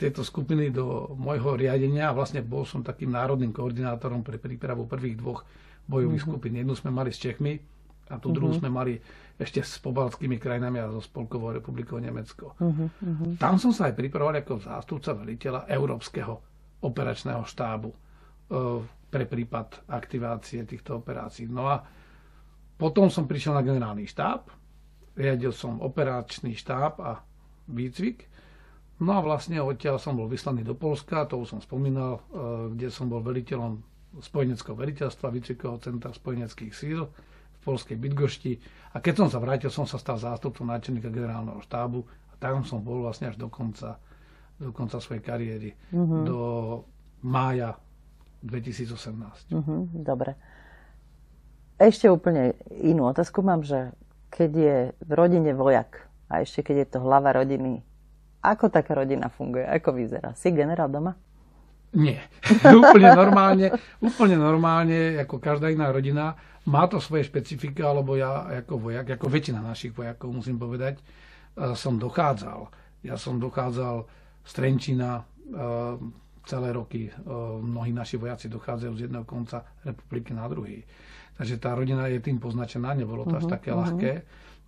tieto 0.01 0.25
skupiny 0.25 0.73
do 0.73 1.13
môjho 1.13 1.53
riadenia 1.53 2.09
a 2.09 2.17
vlastne 2.17 2.41
bol 2.41 2.65
som 2.65 2.81
takým 2.81 3.13
národným 3.13 3.53
koordinátorom 3.53 4.25
pre 4.25 4.41
prípravu 4.41 4.89
prvých 4.89 5.21
dvoch 5.21 5.45
bojových 5.85 6.25
uh-huh. 6.25 6.33
skupín. 6.33 6.57
Jednu 6.57 6.73
sme 6.73 6.89
mali 6.89 7.13
s 7.13 7.21
Čechmi 7.21 7.61
a 8.09 8.17
tú 8.17 8.29
uh-huh. 8.29 8.35
druhú 8.41 8.57
sme 8.57 8.73
mali 8.73 8.97
ešte 9.37 9.61
s 9.61 9.77
pobaltskými 9.81 10.41
krajinami 10.41 10.81
a 10.81 10.89
so 10.89 11.01
Spolkovou 11.01 11.53
republikou 11.53 12.01
Nemecko. 12.01 12.57
Uh-huh. 12.57 13.37
Tam 13.37 13.61
som 13.61 13.69
sa 13.69 13.89
aj 13.89 13.97
pripravoval 13.97 14.41
ako 14.41 14.65
zástupca 14.65 15.13
veliteľa 15.13 15.69
Európskeho 15.69 16.33
operačného 16.81 17.45
štábu 17.45 17.89
uh, 17.89 18.81
pre 19.13 19.29
prípad 19.29 19.85
aktivácie 19.93 20.65
týchto 20.65 20.97
operácií. 21.01 21.45
No 21.45 21.69
a 21.69 21.85
potom 22.81 23.13
som 23.13 23.29
prišiel 23.29 23.53
na 23.53 23.61
generálny 23.61 24.09
štáb, 24.09 24.49
riadil 25.13 25.53
som 25.53 25.77
operačný 25.85 26.57
štáb 26.57 26.97
a 26.97 27.21
výcvik. 27.69 28.30
No 29.01 29.17
a 29.17 29.19
vlastne 29.25 29.57
odtiaľ 29.57 29.97
som 29.97 30.13
bol 30.13 30.29
vyslaný 30.29 30.61
do 30.61 30.77
Polska, 30.77 31.25
to 31.25 31.41
už 31.41 31.57
som 31.57 31.59
spomínal, 31.59 32.21
e, 32.29 32.77
kde 32.77 32.93
som 32.93 33.09
bol 33.09 33.25
veliteľom 33.25 33.81
spojeneckého 34.21 34.75
veliteľstva, 34.77 35.33
výcvikového 35.33 35.79
centra 35.81 36.11
spojeneckých 36.13 36.73
síl 36.75 37.07
v 37.07 37.59
polskej 37.63 37.97
Bydgošti. 37.97 38.53
A 38.93 38.99
keď 38.99 39.25
som 39.25 39.27
sa 39.31 39.39
vrátil, 39.39 39.71
som 39.71 39.87
sa 39.87 39.97
stal 39.97 40.19
zástupcom 40.19 40.67
náčelníka 40.67 41.07
generálneho 41.07 41.63
štábu 41.63 42.03
a 42.03 42.33
tam 42.37 42.61
som 42.67 42.83
bol 42.83 43.07
vlastne 43.07 43.31
až 43.31 43.39
do 43.39 43.47
konca, 43.47 43.97
do 44.59 44.75
konca 44.75 44.99
svojej 44.99 45.23
kariéry, 45.23 45.69
mm-hmm. 45.95 46.21
do 46.27 46.39
mája 47.23 47.79
2018. 48.43 49.55
Mm-hmm, 49.55 49.81
dobre. 50.03 50.35
Ešte 51.81 52.11
úplne 52.11 52.53
inú 52.69 53.09
otázku 53.09 53.41
mám, 53.41 53.65
že 53.65 53.95
keď 54.29 54.51
je 54.53 54.77
v 55.01 55.11
rodine 55.15 55.55
vojak 55.55 56.05
a 56.29 56.45
ešte 56.45 56.61
keď 56.61 56.75
je 56.85 56.87
to 56.93 56.99
hlava 57.01 57.33
rodiny, 57.33 57.81
ako 58.41 58.73
taká 58.73 58.97
rodina 58.97 59.29
funguje? 59.29 59.63
Ako 59.63 59.93
vyzerá? 59.93 60.33
Si 60.33 60.49
generál 60.49 60.89
doma? 60.89 61.13
Nie. 61.93 62.23
úplne 62.81 63.11
normálne, 63.13 63.67
úplne 63.99 64.39
normálne, 64.39 65.19
ako 65.21 65.37
každá 65.37 65.69
iná 65.69 65.91
rodina. 65.91 66.33
Má 66.65 66.85
to 66.87 67.01
svoje 67.01 67.27
špecifika, 67.27 67.91
lebo 67.91 68.15
ja 68.15 68.47
ako 68.63 68.89
vojak, 68.89 69.17
ako 69.17 69.27
väčšina 69.27 69.59
našich 69.59 69.91
vojakov, 69.91 70.31
musím 70.31 70.57
povedať, 70.57 71.01
eh, 71.01 71.73
som 71.75 71.99
dochádzal. 71.99 72.69
Ja 73.01 73.17
som 73.17 73.41
dochádzal 73.41 74.05
z 74.45 74.51
Trenčina, 74.53 75.21
eh, 75.21 76.21
celé 76.45 76.73
roky 76.73 77.09
eh, 77.09 77.13
mnohí 77.61 77.93
naši 77.93 78.17
vojaci 78.17 78.49
dochádzajú 78.49 78.93
z 78.97 79.01
jedného 79.09 79.25
konca 79.27 79.61
republiky 79.85 80.33
na 80.33 80.47
druhý. 80.49 80.81
Takže 81.37 81.57
tá 81.57 81.73
rodina 81.73 82.05
je 82.07 82.21
tým 82.21 82.37
poznačená, 82.37 82.93
nebolo 82.93 83.25
to 83.25 83.37
až 83.37 83.49
mhm, 83.49 83.53
také 83.53 83.69
uh-huh. 83.73 83.81
ľahké. 83.81 84.11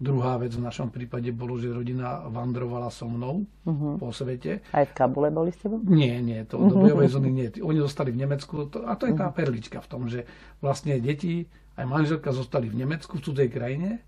Druhá 0.04 0.36
vec 0.36 0.52
v 0.52 0.68
našom 0.68 0.92
prípade 0.92 1.32
bolo, 1.32 1.56
že 1.56 1.72
rodina 1.72 2.28
vandrovala 2.28 2.92
so 2.92 3.08
mnou 3.08 3.48
uh-huh. 3.64 3.96
po 4.04 4.12
svete. 4.12 4.60
Aj 4.76 4.84
v 4.84 4.92
Kabule 4.92 5.32
boli 5.32 5.56
ste? 5.56 5.72
Nie, 5.72 6.20
nie, 6.20 6.44
to 6.44 6.60
do 6.60 6.76
bojovej 6.76 7.08
zóny 7.08 7.32
nie. 7.32 7.48
Oni 7.64 7.80
zostali 7.80 8.12
v 8.12 8.28
Nemecku 8.28 8.68
to, 8.68 8.84
a 8.84 9.00
to 9.00 9.08
je 9.08 9.16
tá 9.16 9.32
perlička 9.32 9.80
v 9.80 9.88
tom, 9.88 10.12
že 10.12 10.28
vlastne 10.60 11.00
deti, 11.00 11.48
aj 11.80 11.88
manželka 11.88 12.36
zostali 12.36 12.68
v 12.68 12.84
Nemecku, 12.84 13.16
v 13.16 13.24
cudzej 13.24 13.48
krajine 13.48 14.04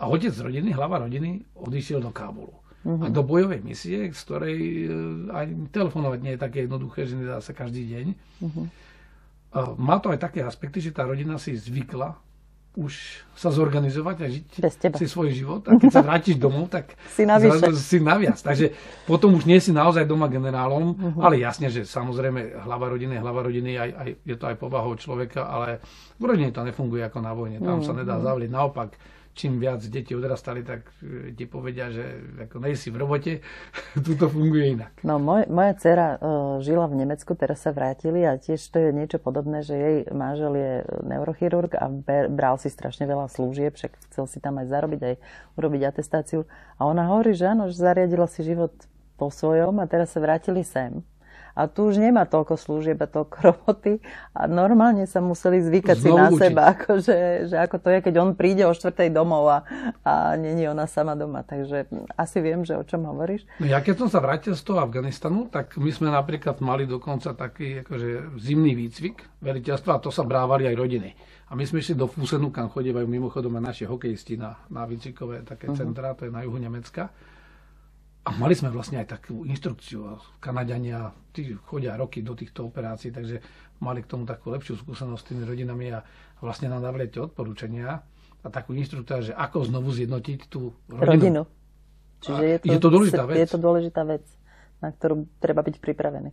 a 0.00 0.08
otec 0.08 0.32
rodiny, 0.32 0.72
hlava 0.72 1.04
rodiny 1.04 1.44
odišiel 1.60 2.00
do 2.00 2.08
Kábulu. 2.08 2.56
Uh-huh. 2.82 3.04
A 3.04 3.12
do 3.12 3.20
bojovej 3.20 3.60
misie, 3.60 4.08
z 4.08 4.20
ktorej 4.24 4.58
eh, 4.58 4.88
aj 5.28 5.46
telefonovať 5.76 6.18
nie 6.24 6.32
je 6.34 6.40
také 6.40 6.64
jednoduché, 6.64 7.04
že 7.04 7.20
nedá 7.20 7.44
sa 7.44 7.52
každý 7.52 7.84
deň. 7.84 8.06
Uh-huh 8.48 8.66
má 9.76 10.00
to 10.00 10.08
aj 10.08 10.18
také 10.20 10.40
aspekty, 10.40 10.80
že 10.80 10.96
tá 10.96 11.04
rodina 11.04 11.36
si 11.36 11.52
zvykla 11.52 12.16
už 12.72 13.20
sa 13.36 13.52
zorganizovať 13.52 14.16
a 14.24 14.26
žiť 14.32 14.44
si 14.96 15.06
svoj 15.08 15.28
život. 15.36 15.60
A 15.68 15.76
keď 15.76 15.92
sa 15.92 16.00
vrátiš 16.00 16.40
domov, 16.40 16.72
tak 16.72 16.96
si, 17.16 17.28
si 17.76 17.98
naviac. 18.00 18.40
Takže 18.40 18.72
potom 19.04 19.36
už 19.36 19.44
nie 19.44 19.60
si 19.60 19.76
naozaj 19.76 20.08
doma 20.08 20.32
generálom, 20.32 20.96
uh-huh. 20.96 21.20
ale 21.20 21.36
jasne, 21.36 21.68
že 21.68 21.84
samozrejme 21.84 22.64
hlava 22.64 22.88
rodiny, 22.88 23.20
hlava 23.20 23.44
rodiny, 23.44 23.76
aj, 23.76 23.90
aj, 23.92 24.08
je 24.24 24.36
to 24.40 24.44
aj 24.48 24.56
povahou 24.56 24.96
človeka, 24.96 25.44
ale 25.44 25.84
v 26.16 26.24
rodine 26.24 26.48
to 26.48 26.64
nefunguje 26.64 27.04
ako 27.04 27.18
na 27.20 27.32
vojne. 27.36 27.60
Tam 27.60 27.80
uh-huh. 27.80 27.88
sa 27.88 27.92
nedá 27.92 28.16
zavliť. 28.16 28.48
Naopak, 28.48 28.96
čím 29.32 29.56
viac 29.56 29.80
deti 29.88 30.12
odrastali, 30.12 30.60
tak 30.60 30.92
e, 31.00 31.32
ti 31.32 31.48
povedia, 31.48 31.88
že 31.88 32.04
ako 32.48 32.56
nejsi 32.60 32.92
v 32.92 32.96
robote, 33.00 33.32
tu 34.04 34.12
to 34.16 34.28
funguje 34.28 34.76
inak. 34.76 34.92
No, 35.00 35.16
moj, 35.16 35.48
moja 35.48 35.72
dcera 35.76 36.08
uh, 36.16 36.60
žila 36.60 36.88
v 36.88 37.04
Nemecku, 37.04 37.32
teraz 37.32 37.64
sa 37.64 37.72
vrátili 37.72 38.24
a 38.24 38.36
tiež 38.36 38.60
to 38.60 38.78
je 38.78 38.90
niečo 38.92 39.16
podobné, 39.16 39.64
že 39.64 39.74
jej 39.74 39.96
manžel 40.12 40.52
je 40.56 40.72
neurochirurg 41.08 41.72
a 41.76 41.88
bral 42.28 42.60
si 42.60 42.68
strašne 42.68 43.08
veľa 43.08 43.32
slúžieb, 43.32 43.72
však 43.76 43.92
chcel 44.12 44.24
si 44.28 44.38
tam 44.40 44.60
aj 44.60 44.68
zarobiť, 44.68 45.00
aj 45.00 45.14
urobiť 45.56 45.80
atestáciu. 45.88 46.44
A 46.76 46.84
ona 46.84 47.08
hovorí, 47.08 47.32
že 47.32 47.48
áno, 47.48 47.72
že 47.72 47.80
zariadila 47.80 48.28
si 48.28 48.44
život 48.44 48.72
po 49.16 49.32
svojom 49.32 49.80
a 49.80 49.88
teraz 49.88 50.12
sa 50.12 50.20
vrátili 50.20 50.64
sem 50.64 51.04
a 51.52 51.68
tu 51.68 51.88
už 51.88 52.00
nemá 52.00 52.24
toľko 52.24 52.56
služieb 52.56 52.98
a 53.00 53.08
toľko 53.08 53.36
roboty 53.48 54.00
a 54.32 54.48
normálne 54.48 55.04
sa 55.04 55.20
museli 55.20 55.60
zvykať 55.60 55.96
Znovu 56.00 56.04
si 56.04 56.10
na 56.12 56.26
učiť. 56.28 56.40
seba, 56.40 56.62
akože, 56.76 57.16
že 57.48 57.56
ako 57.60 57.76
to 57.80 57.88
je, 57.92 57.98
keď 58.04 58.14
on 58.20 58.30
príde 58.32 58.64
o 58.64 58.72
štvrtej 58.72 59.08
domov 59.12 59.44
a, 59.48 59.58
a 60.04 60.12
není 60.40 60.64
ona 60.66 60.88
sama 60.88 61.12
doma. 61.12 61.44
Takže 61.44 61.88
asi 62.16 62.38
viem, 62.40 62.64
že 62.64 62.76
o 62.76 62.84
čom 62.84 63.04
hovoríš. 63.04 63.44
No 63.60 63.68
ja 63.68 63.84
keď 63.84 64.06
som 64.06 64.08
sa 64.08 64.24
vrátil 64.24 64.56
z 64.56 64.62
toho 64.64 64.80
Afganistanu, 64.80 65.46
tak 65.52 65.76
my 65.76 65.90
sme 65.92 66.08
napríklad 66.08 66.58
mali 66.64 66.88
dokonca 66.88 67.36
taký 67.36 67.84
akože 67.84 68.38
zimný 68.40 68.72
výcvik 68.76 69.42
veliteľstva 69.44 69.98
a 69.98 70.02
to 70.02 70.08
sa 70.08 70.24
brávali 70.24 70.66
aj 70.68 70.76
rodiny. 70.76 71.10
A 71.52 71.58
my 71.58 71.68
sme 71.68 71.84
išli 71.84 71.92
do 71.92 72.08
Fusenu, 72.08 72.48
kam 72.48 72.72
chodívajú 72.72 73.04
mimochodom 73.04 73.52
aj 73.60 73.64
naši 73.76 73.84
hokejisti 73.84 74.40
na, 74.40 74.56
na 74.72 74.88
výcvikové 74.88 75.44
také 75.44 75.68
uh-huh. 75.68 75.76
centrá, 75.76 76.16
to 76.16 76.24
je 76.24 76.32
na 76.32 76.40
juhu 76.48 76.56
Nemecka. 76.56 77.12
A 78.22 78.30
mali 78.38 78.54
sme 78.54 78.70
vlastne 78.70 79.02
aj 79.02 79.18
takú 79.18 79.42
inštrukciu. 79.42 80.14
Kanadiania, 80.38 81.10
tí 81.34 81.58
chodia 81.66 81.98
roky 81.98 82.22
do 82.22 82.38
týchto 82.38 82.70
operácií, 82.70 83.10
takže 83.10 83.42
mali 83.82 83.98
k 83.98 84.10
tomu 84.14 84.22
takú 84.22 84.54
lepšiu 84.54 84.78
skúsenosť 84.78 85.18
s 85.18 85.28
tými 85.34 85.42
rodinami 85.42 85.90
a 85.90 86.06
vlastne 86.38 86.70
nám 86.70 86.86
dávali 86.86 87.10
tie 87.10 87.26
odporúčania 87.26 87.98
a 88.42 88.46
takú 88.46 88.78
inštrukciu, 88.78 89.30
že 89.30 89.34
ako 89.34 89.66
znovu 89.66 89.90
zjednotiť 89.90 90.40
tú 90.46 90.70
rodinu. 90.86 91.10
rodinu. 91.10 91.42
Čiže 92.22 92.44
je 92.46 92.58
to, 92.62 92.66
je 92.70 92.78
to 92.78 92.90
dôležitá 92.94 93.22
vec. 93.26 93.34
Je 93.34 93.48
to 93.50 93.58
dôležitá 93.58 94.02
vec, 94.06 94.24
na 94.78 94.88
ktorú 94.94 95.26
treba 95.42 95.66
byť 95.66 95.76
pripravený. 95.82 96.30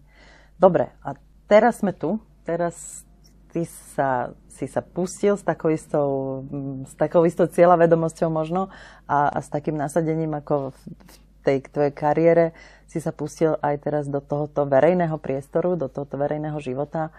Dobre, 0.62 0.94
a 1.02 1.18
teraz 1.50 1.82
sme 1.82 1.98
tu. 1.98 2.22
Teraz 2.46 3.02
ty 3.50 3.66
sa, 3.66 4.34
si 4.46 4.70
sa 4.70 4.86
pustil 4.86 5.34
s 5.34 5.42
takou 5.42 5.74
istou, 5.74 6.42
s 6.86 6.94
takou 6.94 7.26
istou 7.26 7.50
cieľavedomosťou 7.50 8.30
možno 8.30 8.70
a, 9.10 9.34
a 9.34 9.40
s 9.42 9.50
takým 9.50 9.74
nasadením 9.74 10.38
ako 10.38 10.70
v, 10.70 10.80
v 10.94 11.29
tej 11.46 11.66
tvojej 11.70 11.94
kariére 11.94 12.46
si 12.90 12.98
sa 12.98 13.14
pustil 13.14 13.56
aj 13.62 13.86
teraz 13.86 14.06
do 14.10 14.20
tohoto 14.20 14.66
verejného 14.66 15.16
priestoru, 15.22 15.78
do 15.78 15.88
tohoto 15.88 16.18
verejného 16.18 16.58
života. 16.58 17.14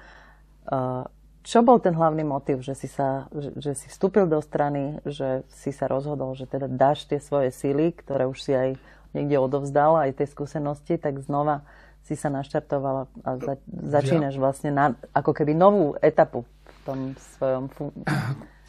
Čo 1.40 1.64
bol 1.64 1.80
ten 1.80 1.96
hlavný 1.96 2.20
motiv, 2.26 2.61
že 2.61 2.76
si, 2.76 2.85
sa, 2.85 3.30
že, 3.33 3.56
že 3.56 3.72
si 3.72 3.87
vstúpil 3.88 4.28
do 4.28 4.42
strany, 4.44 5.00
že 5.09 5.46
si 5.48 5.72
sa 5.72 5.88
rozhodol, 5.88 6.37
že 6.37 6.44
teda 6.44 6.68
dáš 6.68 7.09
tie 7.09 7.16
svoje 7.16 7.48
síly, 7.54 7.96
ktoré 7.96 8.28
už 8.28 8.38
si 8.44 8.52
aj 8.52 8.76
niekde 9.16 9.40
odovzdal, 9.40 9.96
aj 9.96 10.20
tie 10.20 10.26
skúsenosti, 10.28 11.00
tak 11.00 11.22
znova 11.24 11.64
si 12.04 12.18
sa 12.18 12.28
naštartoval 12.28 13.09
a 13.24 13.30
za, 13.38 13.54
začínaš 13.70 14.37
vlastne 14.37 14.70
na, 14.72 14.98
ako 15.16 15.33
keby 15.33 15.56
novú 15.56 15.96
etapu 16.00 16.44
tom 16.87 17.14
svojom 17.16 17.64
fun- 17.71 18.05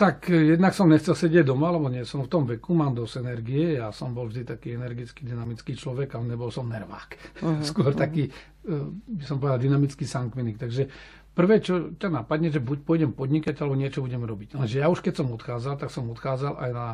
tak 0.01 0.33
jednak 0.33 0.73
som 0.73 0.89
nechcel 0.89 1.13
sedieť 1.13 1.45
doma, 1.45 1.69
lebo 1.69 1.85
nie 1.85 2.01
som 2.01 2.25
v 2.25 2.31
tom 2.33 2.49
veku, 2.49 2.73
mám 2.73 2.97
dosť 2.97 3.21
energie. 3.21 3.77
Ja 3.77 3.93
som 3.93 4.17
bol 4.17 4.33
vždy 4.33 4.49
taký 4.49 4.73
energický, 4.73 5.29
dynamický 5.29 5.77
človek, 5.77 6.17
ale 6.17 6.33
nebol 6.33 6.49
som 6.49 6.65
nervák. 6.65 7.37
Uh-huh, 7.37 7.61
Skôr 7.69 7.93
uh-huh. 7.93 8.01
taký, 8.01 8.33
e, 8.65 8.73
by 8.89 9.23
som 9.29 9.37
povedal, 9.37 9.61
dynamický 9.61 10.09
sankvinik. 10.09 10.57
Takže 10.57 10.89
prvé, 11.37 11.61
čo 11.61 11.93
ťa 11.93 12.09
napadne, 12.09 12.49
že 12.49 12.57
buď 12.57 12.81
pôjdem 12.81 13.13
podnikať, 13.13 13.53
alebo 13.61 13.77
niečo 13.77 14.01
budem 14.01 14.25
robiť. 14.25 14.57
Lenže 14.57 14.81
ja 14.81 14.89
už 14.89 15.05
keď 15.05 15.21
som 15.21 15.29
odchádzal, 15.37 15.77
tak 15.77 15.93
som 15.93 16.09
odchádzal 16.09 16.57
aj 16.57 16.71
na 16.73 16.87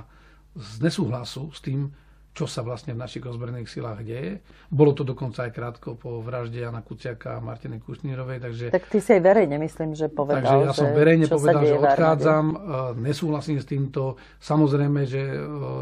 z 0.57 0.83
nesúhlasu 0.83 1.53
s 1.53 1.63
tým, 1.63 1.93
čo 2.37 2.45
sa 2.45 2.61
vlastne 2.61 2.93
v 2.93 3.01
našich 3.01 3.25
ozbrojených 3.25 3.65
silách 3.65 4.05
deje. 4.05 4.45
Bolo 4.69 4.93
to 4.93 5.01
dokonca 5.01 5.49
aj 5.49 5.51
krátko 5.57 5.97
po 5.97 6.21
vražde 6.21 6.61
Jana 6.61 6.85
Kuciaka 6.85 7.41
a 7.41 7.41
Martiny 7.41 7.81
Kušnírovej. 7.81 8.37
Takže, 8.45 8.65
tak 8.69 8.85
ty 8.93 9.01
si 9.01 9.17
aj 9.17 9.21
verejne 9.25 9.57
myslím, 9.57 9.97
že 9.97 10.05
povedal, 10.05 10.45
takže 10.45 10.57
ja 10.69 10.73
som 10.77 10.93
verejne 10.93 11.25
povedal, 11.25 11.65
že 11.65 11.75
odchádzam, 11.81 12.45
e, 12.45 12.57
nesúhlasím 13.01 13.57
s 13.57 13.65
týmto. 13.65 14.21
Samozrejme, 14.37 15.09
že 15.09 15.17
e, 15.17 15.37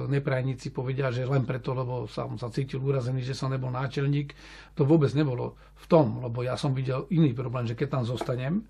neprajníci 0.08 0.72
povedia, 0.72 1.12
že 1.12 1.28
len 1.28 1.44
preto, 1.44 1.76
lebo 1.76 2.08
som 2.08 2.40
sa 2.40 2.48
cítil 2.48 2.80
urazený, 2.80 3.20
že 3.20 3.36
som 3.36 3.52
nebol 3.52 3.76
náčelník. 3.76 4.32
To 4.80 4.88
vôbec 4.88 5.12
nebolo 5.12 5.60
v 5.76 5.86
tom, 5.92 6.24
lebo 6.24 6.40
ja 6.40 6.56
som 6.56 6.72
videl 6.72 7.04
iný 7.12 7.36
problém, 7.36 7.68
že 7.68 7.76
keď 7.76 8.00
tam 8.00 8.04
zostanem, 8.08 8.64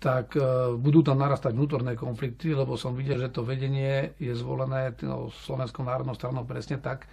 tak 0.00 0.32
e, 0.32 0.40
budú 0.80 1.04
tam 1.04 1.20
narastať 1.20 1.52
vnútorné 1.52 1.92
konflikty, 1.92 2.56
lebo 2.56 2.80
som 2.80 2.96
videl, 2.96 3.20
že 3.20 3.28
to 3.28 3.44
vedenie 3.44 4.16
je 4.16 4.32
zvolené 4.32 4.96
Slovenskou 5.44 5.84
národnou 5.84 6.16
stranou 6.16 6.48
presne 6.48 6.80
tak, 6.80 7.04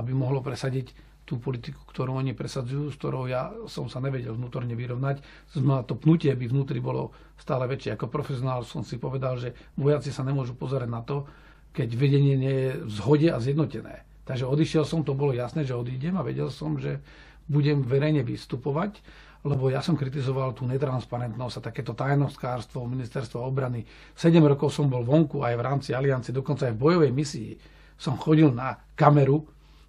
aby 0.00 0.16
mohlo 0.16 0.40
presadiť 0.40 0.96
tú 1.28 1.36
politiku, 1.38 1.78
ktorú 1.86 2.16
oni 2.16 2.34
presadzujú, 2.34 2.90
s 2.90 2.98
ktorou 2.98 3.28
ja 3.30 3.54
som 3.70 3.86
sa 3.86 4.02
nevedel 4.02 4.34
vnútorne 4.34 4.74
vyrovnať. 4.74 5.22
Znamená, 5.54 5.86
to 5.86 5.94
pnutie 5.94 6.32
by 6.34 6.48
vnútri 6.48 6.82
bolo 6.82 7.14
stále 7.38 7.70
väčšie. 7.70 7.94
Ako 7.94 8.10
profesionál 8.10 8.66
som 8.66 8.82
si 8.82 8.98
povedal, 8.98 9.38
že 9.38 9.54
vojaci 9.78 10.10
sa 10.10 10.26
nemôžu 10.26 10.58
pozerať 10.58 10.90
na 10.90 11.04
to, 11.06 11.28
keď 11.70 11.88
vedenie 11.94 12.34
nie 12.34 12.56
je 12.56 12.70
v 12.82 12.90
zhode 12.90 13.28
a 13.30 13.38
zjednotené. 13.38 14.02
Takže 14.26 14.48
odišiel 14.48 14.82
som, 14.82 15.06
to 15.06 15.14
bolo 15.14 15.30
jasné, 15.30 15.62
že 15.62 15.78
odídem 15.78 16.18
a 16.18 16.26
vedel 16.26 16.50
som, 16.50 16.74
že 16.80 16.98
budem 17.46 17.82
verejne 17.82 18.26
vystupovať 18.26 18.98
lebo 19.40 19.72
ja 19.72 19.80
som 19.80 19.96
kritizoval 19.96 20.52
tú 20.52 20.68
netransparentnosť 20.68 21.54
a 21.60 21.66
takéto 21.72 21.96
tajnostkárstvo 21.96 22.84
ministerstva 22.84 23.40
obrany. 23.40 23.88
7 24.12 24.36
rokov 24.44 24.68
som 24.68 24.92
bol 24.92 25.00
vonku 25.00 25.40
aj 25.40 25.54
v 25.56 25.64
rámci 25.64 25.90
aliancie, 25.96 26.36
dokonca 26.36 26.68
aj 26.68 26.76
v 26.76 26.82
bojovej 26.82 27.12
misii 27.12 27.50
som 27.96 28.20
chodil 28.20 28.52
na 28.52 28.76
kameru 28.92 29.44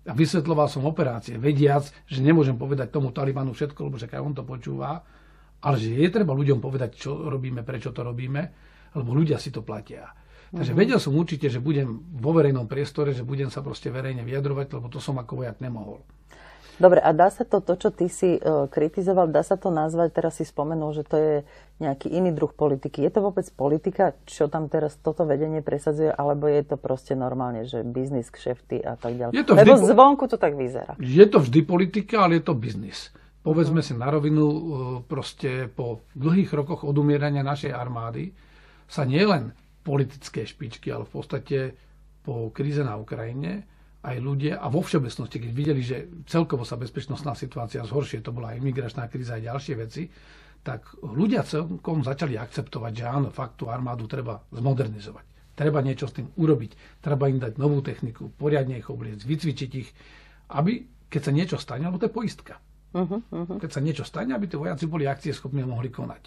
a 0.08 0.12
vysvetloval 0.16 0.72
som 0.72 0.88
operácie, 0.88 1.36
vediac, 1.36 1.88
že 2.08 2.24
nemôžem 2.24 2.56
povedať 2.56 2.90
tomu 2.90 3.12
Talibanu 3.12 3.52
všetko, 3.52 3.92
lebo 3.92 4.00
aj 4.00 4.24
on 4.24 4.34
to 4.34 4.44
počúva, 4.48 5.04
ale 5.62 5.76
že 5.78 5.94
je 5.94 6.10
treba 6.10 6.34
ľuďom 6.34 6.58
povedať, 6.58 6.98
čo 6.98 7.30
robíme, 7.30 7.62
prečo 7.62 7.94
to 7.94 8.02
robíme, 8.02 8.42
lebo 8.98 9.10
ľudia 9.14 9.38
si 9.38 9.54
to 9.54 9.62
platia. 9.62 10.10
Takže 10.52 10.76
uh-huh. 10.76 10.82
vedel 10.84 11.00
som 11.00 11.16
určite, 11.16 11.48
že 11.48 11.64
budem 11.64 12.04
vo 12.20 12.36
verejnom 12.36 12.68
priestore, 12.68 13.16
že 13.16 13.24
budem 13.24 13.48
sa 13.48 13.64
proste 13.64 13.88
verejne 13.88 14.28
vyjadrovať, 14.28 14.68
lebo 14.76 14.92
to 14.92 15.00
som 15.00 15.16
ako 15.16 15.46
vojak 15.46 15.64
nemohol. 15.64 16.04
Dobre, 16.82 16.98
a 16.98 17.14
dá 17.14 17.30
sa 17.30 17.46
to, 17.46 17.62
to, 17.62 17.78
čo 17.78 17.94
ty 17.94 18.10
si 18.10 18.42
uh, 18.42 18.66
kritizoval, 18.66 19.30
dá 19.30 19.46
sa 19.46 19.54
to 19.54 19.70
nazvať, 19.70 20.18
teraz 20.18 20.42
si 20.42 20.46
spomenul, 20.50 20.98
že 20.98 21.06
to 21.06 21.16
je 21.16 21.36
nejaký 21.78 22.10
iný 22.10 22.34
druh 22.34 22.50
politiky. 22.50 23.06
Je 23.06 23.14
to 23.14 23.22
vôbec 23.22 23.46
politika, 23.54 24.18
čo 24.26 24.50
tam 24.50 24.66
teraz 24.66 24.98
toto 24.98 25.30
vedenie 25.30 25.62
presadzuje, 25.62 26.10
alebo 26.10 26.50
je 26.50 26.66
to 26.66 26.82
proste 26.82 27.14
normálne, 27.14 27.70
že 27.70 27.86
biznis, 27.86 28.34
kšefty 28.34 28.82
a 28.82 28.98
tak 28.98 29.14
ďalej? 29.14 29.34
Je 29.38 29.46
to 29.46 29.54
vždy, 29.54 29.70
Lebo 29.70 29.86
zvonku 29.86 30.26
to 30.26 30.42
tak 30.42 30.58
vyzerá. 30.58 30.98
Je 30.98 31.26
to 31.30 31.38
vždy 31.38 31.62
politika, 31.62 32.26
ale 32.26 32.42
je 32.42 32.50
to 32.50 32.58
biznis. 32.58 33.14
Povedzme 33.46 33.86
uh-huh. 33.86 33.94
si 33.94 34.02
na 34.02 34.10
rovinu, 34.10 34.46
uh, 34.46 34.60
proste 35.06 35.70
po 35.70 36.02
dlhých 36.18 36.50
rokoch 36.50 36.82
odumierania 36.82 37.46
našej 37.46 37.70
armády 37.78 38.34
sa 38.90 39.06
nielen 39.06 39.54
politické 39.86 40.46
špičky, 40.50 40.90
ale 40.90 41.06
v 41.06 41.14
podstate 41.14 41.58
po 42.22 42.54
kríze 42.54 42.82
na 42.86 42.98
Ukrajine 42.98 43.66
aj 44.02 44.18
ľudia 44.18 44.58
a 44.58 44.66
vo 44.68 44.82
všeobecnosti, 44.82 45.38
keď 45.38 45.52
videli, 45.54 45.82
že 45.86 46.10
celkovo 46.26 46.66
sa 46.66 46.74
bezpečnostná 46.74 47.38
situácia 47.38 47.86
zhoršie, 47.86 48.26
to 48.26 48.34
bola 48.34 48.54
aj 48.54 48.62
imigračná 48.62 49.06
kríza 49.06 49.38
aj 49.38 49.46
ďalšie 49.46 49.74
veci, 49.78 50.04
tak 50.62 50.90
ľudia 51.02 51.46
celkom 51.46 52.02
začali 52.02 52.38
akceptovať, 52.38 52.92
že 52.94 53.06
áno, 53.06 53.30
fakt 53.30 53.62
tú 53.62 53.70
armádu 53.70 54.06
treba 54.10 54.42
zmodernizovať. 54.54 55.54
Treba 55.54 55.86
niečo 55.86 56.10
s 56.10 56.18
tým 56.18 56.34
urobiť. 56.34 57.02
Treba 57.02 57.30
im 57.30 57.38
dať 57.38 57.62
novú 57.62 57.86
techniku, 57.86 58.34
poriadne 58.34 58.82
ich 58.82 58.90
obliecť, 58.90 59.22
vycvičiť 59.26 59.72
ich, 59.78 59.90
aby 60.58 60.86
keď 61.12 61.22
sa 61.22 61.32
niečo 61.34 61.58
stane, 61.62 61.86
alebo 61.86 62.02
to 62.02 62.08
je 62.10 62.18
poistka. 62.18 62.56
Uh-huh, 62.92 63.20
uh-huh. 63.20 63.58
Keď 63.60 63.70
sa 63.70 63.84
niečo 63.84 64.04
stane, 64.08 64.34
aby 64.34 64.48
tí 64.48 64.56
vojaci 64.56 64.88
boli 64.88 65.06
akcie 65.06 65.36
schopní 65.36 65.62
a 65.62 65.70
mohli 65.70 65.92
konať. 65.92 66.24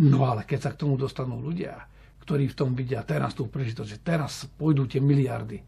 No 0.00 0.24
ale 0.24 0.48
keď 0.48 0.58
sa 0.64 0.70
k 0.72 0.80
tomu 0.80 0.96
dostanú 0.96 1.38
ľudia, 1.38 1.76
ktorí 2.24 2.48
v 2.48 2.56
tom 2.56 2.72
vidia 2.72 3.04
teraz 3.04 3.36
tú 3.36 3.52
príležitosť, 3.52 3.90
že 3.90 3.98
teraz 4.00 4.48
pôjdu 4.56 4.88
tie 4.88 5.00
miliardy, 5.00 5.60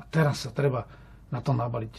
a 0.00 0.02
teraz 0.08 0.48
sa 0.48 0.50
treba 0.50 0.88
na 1.28 1.44
to 1.44 1.52
nabaliť. 1.52 1.94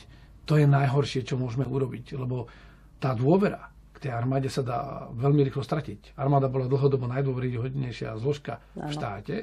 To 0.50 0.58
je 0.58 0.66
najhoršie, 0.66 1.22
čo 1.22 1.38
môžeme 1.38 1.64
urobiť, 1.70 2.18
lebo 2.18 2.50
tá 2.98 3.14
dôvera 3.14 3.70
k 3.94 4.10
tej 4.10 4.12
armáde 4.18 4.50
sa 4.50 4.66
dá 4.66 5.08
veľmi 5.14 5.46
rýchlo 5.46 5.62
stratiť. 5.62 6.18
Armáda 6.18 6.50
bola 6.50 6.66
dlhodobo 6.66 7.06
najdôveryhodnejšia 7.06 8.18
zložka 8.18 8.58
v 8.74 8.90
štáte 8.90 9.36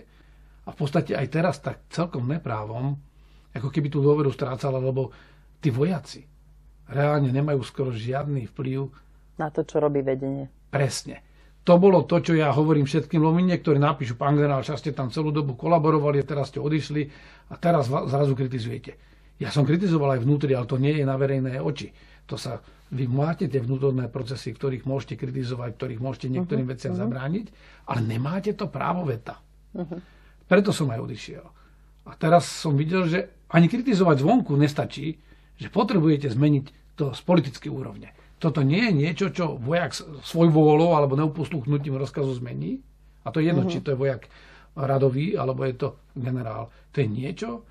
a 0.66 0.68
v 0.74 0.76
podstate 0.76 1.14
aj 1.14 1.26
teraz 1.30 1.62
tak 1.62 1.86
celkom 1.88 2.26
neprávom, 2.26 2.98
ako 3.54 3.68
keby 3.70 3.88
tú 3.88 4.02
dôveru 4.02 4.34
strácala, 4.34 4.82
lebo 4.82 5.14
tí 5.62 5.70
vojaci 5.70 6.26
reálne 6.90 7.30
nemajú 7.30 7.62
skoro 7.62 7.94
žiadny 7.94 8.50
vplyv 8.50 8.90
na 9.38 9.54
to, 9.54 9.62
čo 9.62 9.78
robí 9.78 10.02
vedenie. 10.02 10.50
Presne. 10.68 11.22
To 11.68 11.76
bolo 11.76 12.08
to, 12.08 12.24
čo 12.24 12.32
ja 12.32 12.48
hovorím 12.48 12.88
všetkým, 12.88 13.20
lebo 13.20 13.36
niektorí 13.44 13.76
napíšu, 13.76 14.16
pán 14.16 14.40
generál, 14.40 14.64
že 14.64 14.72
ste 14.80 14.96
tam 14.96 15.12
celú 15.12 15.28
dobu 15.28 15.52
kolaborovali 15.52 16.16
a 16.16 16.24
teraz 16.24 16.48
ste 16.48 16.64
odišli 16.64 17.12
a 17.52 17.60
teraz 17.60 17.92
zrazu 17.92 18.32
kritizujete. 18.32 18.96
Ja 19.36 19.52
som 19.52 19.68
kritizoval 19.68 20.16
aj 20.16 20.24
vnútri, 20.24 20.56
ale 20.56 20.64
to 20.64 20.80
nie 20.80 20.96
je 20.96 21.04
na 21.04 21.20
verejné 21.20 21.60
oči. 21.60 21.92
To 22.32 22.40
sa, 22.40 22.64
vy 22.88 23.04
máte 23.04 23.52
tie 23.52 23.60
vnútorné 23.60 24.08
procesy, 24.08 24.56
ktorých 24.56 24.88
môžete 24.88 25.20
kritizovať, 25.20 25.76
ktorých 25.76 26.00
môžete 26.00 26.32
niektorým 26.32 26.64
uh-huh, 26.64 26.72
veciam 26.72 26.96
uh-huh. 26.96 27.04
zabrániť, 27.04 27.46
ale 27.84 28.00
nemáte 28.00 28.56
to 28.56 28.72
právo 28.72 29.04
veta. 29.04 29.36
Uh-huh. 29.76 30.00
Preto 30.48 30.72
som 30.72 30.88
aj 30.88 31.04
odišiel. 31.04 31.44
A 32.08 32.16
teraz 32.16 32.48
som 32.48 32.80
videl, 32.80 33.04
že 33.04 33.44
ani 33.52 33.68
kritizovať 33.68 34.24
zvonku 34.24 34.56
nestačí, 34.56 35.20
že 35.60 35.68
potrebujete 35.68 36.32
zmeniť 36.32 36.96
to 36.96 37.12
z 37.12 37.20
politickej 37.28 37.68
úrovne. 37.68 38.08
Toto 38.38 38.62
nie 38.62 38.86
je 38.86 38.92
niečo, 38.94 39.26
čo 39.34 39.58
vojak 39.58 39.98
svoj 40.22 40.48
vôľou 40.54 40.94
alebo 40.94 41.18
neupostúchnutím 41.18 41.98
rozkazu 41.98 42.38
zmení. 42.38 42.78
A 43.26 43.34
to 43.34 43.42
je 43.42 43.50
jedno, 43.50 43.66
uh-huh. 43.66 43.74
či 43.74 43.82
to 43.82 43.92
je 43.92 43.98
vojak 43.98 44.30
radový, 44.78 45.34
alebo 45.34 45.66
je 45.66 45.74
to 45.74 45.88
generál. 46.14 46.70
To 46.94 47.02
je 47.02 47.08
niečo, 47.10 47.66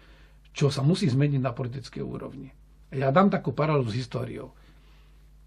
čo 0.51 0.67
sa 0.67 0.83
musí 0.83 1.07
zmeniť 1.07 1.39
na 1.39 1.55
politickej 1.55 2.03
úrovni. 2.03 2.51
Ja 2.91 3.15
dám 3.15 3.31
takú 3.31 3.55
paralelu 3.55 3.87
s 3.87 3.95
históriou. 3.95 4.51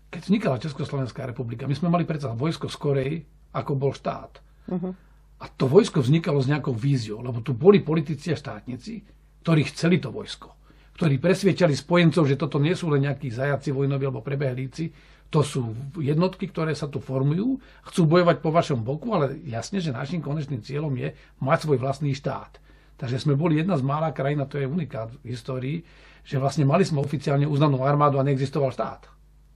Keď 0.08 0.20
vznikala 0.24 0.58
Československá 0.58 1.28
republika, 1.28 1.68
my 1.68 1.76
sme 1.76 1.92
mali 1.92 2.08
predsa 2.08 2.32
vojsko 2.32 2.72
skorej, 2.72 3.22
ako 3.52 3.72
bol 3.76 3.92
štát. 3.92 4.40
Uh-huh. 4.72 4.96
A 5.40 5.44
to 5.52 5.68
vojsko 5.68 6.00
vznikalo 6.00 6.40
s 6.40 6.48
nejakou 6.48 6.72
víziou, 6.72 7.20
lebo 7.20 7.44
tu 7.44 7.52
boli 7.52 7.84
politici 7.84 8.32
a 8.32 8.40
štátnici, 8.40 9.04
ktorí 9.44 9.68
chceli 9.68 10.00
to 10.00 10.08
vojsko 10.08 10.59
ktorí 11.00 11.16
presviečali 11.16 11.72
spojencov, 11.72 12.28
že 12.28 12.36
toto 12.36 12.60
nie 12.60 12.76
sú 12.76 12.92
len 12.92 13.08
nejakí 13.08 13.32
zajaci 13.32 13.72
vojnoví 13.72 14.04
alebo 14.04 14.20
prebehlíci, 14.20 14.92
to 15.32 15.40
sú 15.40 15.72
jednotky, 15.96 16.52
ktoré 16.52 16.76
sa 16.76 16.92
tu 16.92 17.00
formujú, 17.00 17.56
chcú 17.88 18.02
bojovať 18.04 18.44
po 18.44 18.52
vašom 18.52 18.84
boku, 18.84 19.08
ale 19.16 19.40
jasne, 19.48 19.80
že 19.80 19.96
našim 19.96 20.20
konečným 20.20 20.60
cieľom 20.60 20.92
je 21.00 21.16
mať 21.40 21.58
svoj 21.64 21.80
vlastný 21.80 22.12
štát. 22.12 22.60
Takže 23.00 23.16
sme 23.16 23.32
boli 23.32 23.56
jedna 23.56 23.80
z 23.80 23.86
mála 23.86 24.12
krajín, 24.12 24.44
a 24.44 24.50
to 24.50 24.60
je 24.60 24.68
unikát 24.68 25.08
v 25.24 25.32
histórii, 25.32 25.88
že 26.20 26.36
vlastne 26.36 26.68
mali 26.68 26.84
sme 26.84 27.00
oficiálne 27.00 27.48
uznanú 27.48 27.80
armádu 27.80 28.20
a 28.20 28.26
neexistoval 28.26 28.68
štát. 28.68 29.08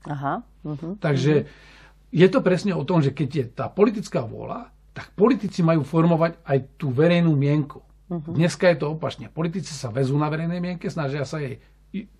Aha. 0.09 0.41
Uh-huh, 0.65 0.97
Takže 0.97 1.45
uh-huh. 1.45 2.09
je 2.09 2.25
to 2.25 2.41
presne 2.41 2.73
o 2.73 2.81
tom, 2.81 3.05
že 3.05 3.13
keď 3.13 3.29
je 3.29 3.45
tá 3.53 3.69
politická 3.69 4.25
vôľa, 4.25 4.73
tak 4.97 5.13
politici 5.13 5.61
majú 5.61 5.85
formovať 5.85 6.41
aj 6.41 6.57
tú 6.81 6.89
verejnú 6.89 7.37
mienku. 7.37 7.85
Uh-huh. 8.05 8.33
Dneska 8.37 8.69
je 8.69 8.77
to 8.77 8.93
opačne. 8.93 9.33
Politici 9.33 9.73
sa 9.73 9.89
vezú 9.89 10.13
na 10.13 10.29
verejnej 10.29 10.61
mienke, 10.61 10.89
snažia 10.93 11.25
sa 11.25 11.41
jej 11.41 11.57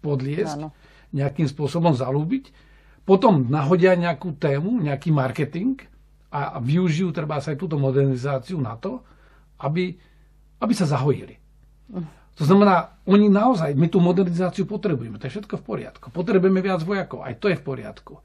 podliesť, 0.01 0.57
Áno. 0.57 0.73
nejakým 1.13 1.45
spôsobom 1.45 1.93
zalúbiť, 1.93 2.49
potom 3.05 3.45
nahodia 3.53 3.93
nejakú 3.93 4.33
tému, 4.33 4.81
nejaký 4.81 5.13
marketing 5.13 5.77
a 6.33 6.57
využijú 6.57 7.13
treba 7.13 7.37
sa 7.37 7.53
aj 7.53 7.61
túto 7.61 7.77
modernizáciu 7.77 8.57
na 8.57 8.73
to, 8.81 9.05
aby, 9.61 9.93
aby 10.57 10.73
sa 10.73 10.89
zahojili. 10.89 11.37
Uh-huh. 11.93 12.01
To 12.35 12.43
znamená, 12.43 12.99
oni 13.07 13.31
naozaj, 13.31 13.77
my 13.77 13.87
tú 13.87 14.03
modernizáciu 14.03 14.67
potrebujeme, 14.67 15.15
to 15.21 15.29
je 15.29 15.39
všetko 15.39 15.61
v 15.61 15.63
poriadku. 15.63 16.05
Potrebujeme 16.11 16.59
viac 16.59 16.83
vojakov, 16.83 17.23
aj 17.23 17.39
to 17.39 17.47
je 17.47 17.55
v 17.55 17.63
poriadku. 17.63 18.19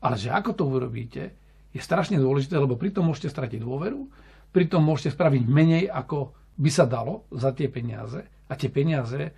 Ale 0.00 0.16
že 0.16 0.32
ako 0.32 0.56
to 0.56 0.64
urobíte, 0.64 1.36
je 1.74 1.80
strašne 1.82 2.16
dôležité, 2.16 2.56
lebo 2.56 2.80
pritom 2.80 3.04
môžete 3.04 3.28
stratiť 3.28 3.60
dôveru, 3.60 4.08
pritom 4.54 4.80
môžete 4.80 5.12
spraviť 5.12 5.42
menej, 5.44 5.84
ako 5.92 6.32
by 6.60 6.70
sa 6.70 6.84
dalo 6.84 7.24
za 7.32 7.56
tie 7.56 7.72
peniaze 7.72 8.20
a 8.20 8.52
tie 8.52 8.68
peniaze 8.68 9.20
e, 9.24 9.32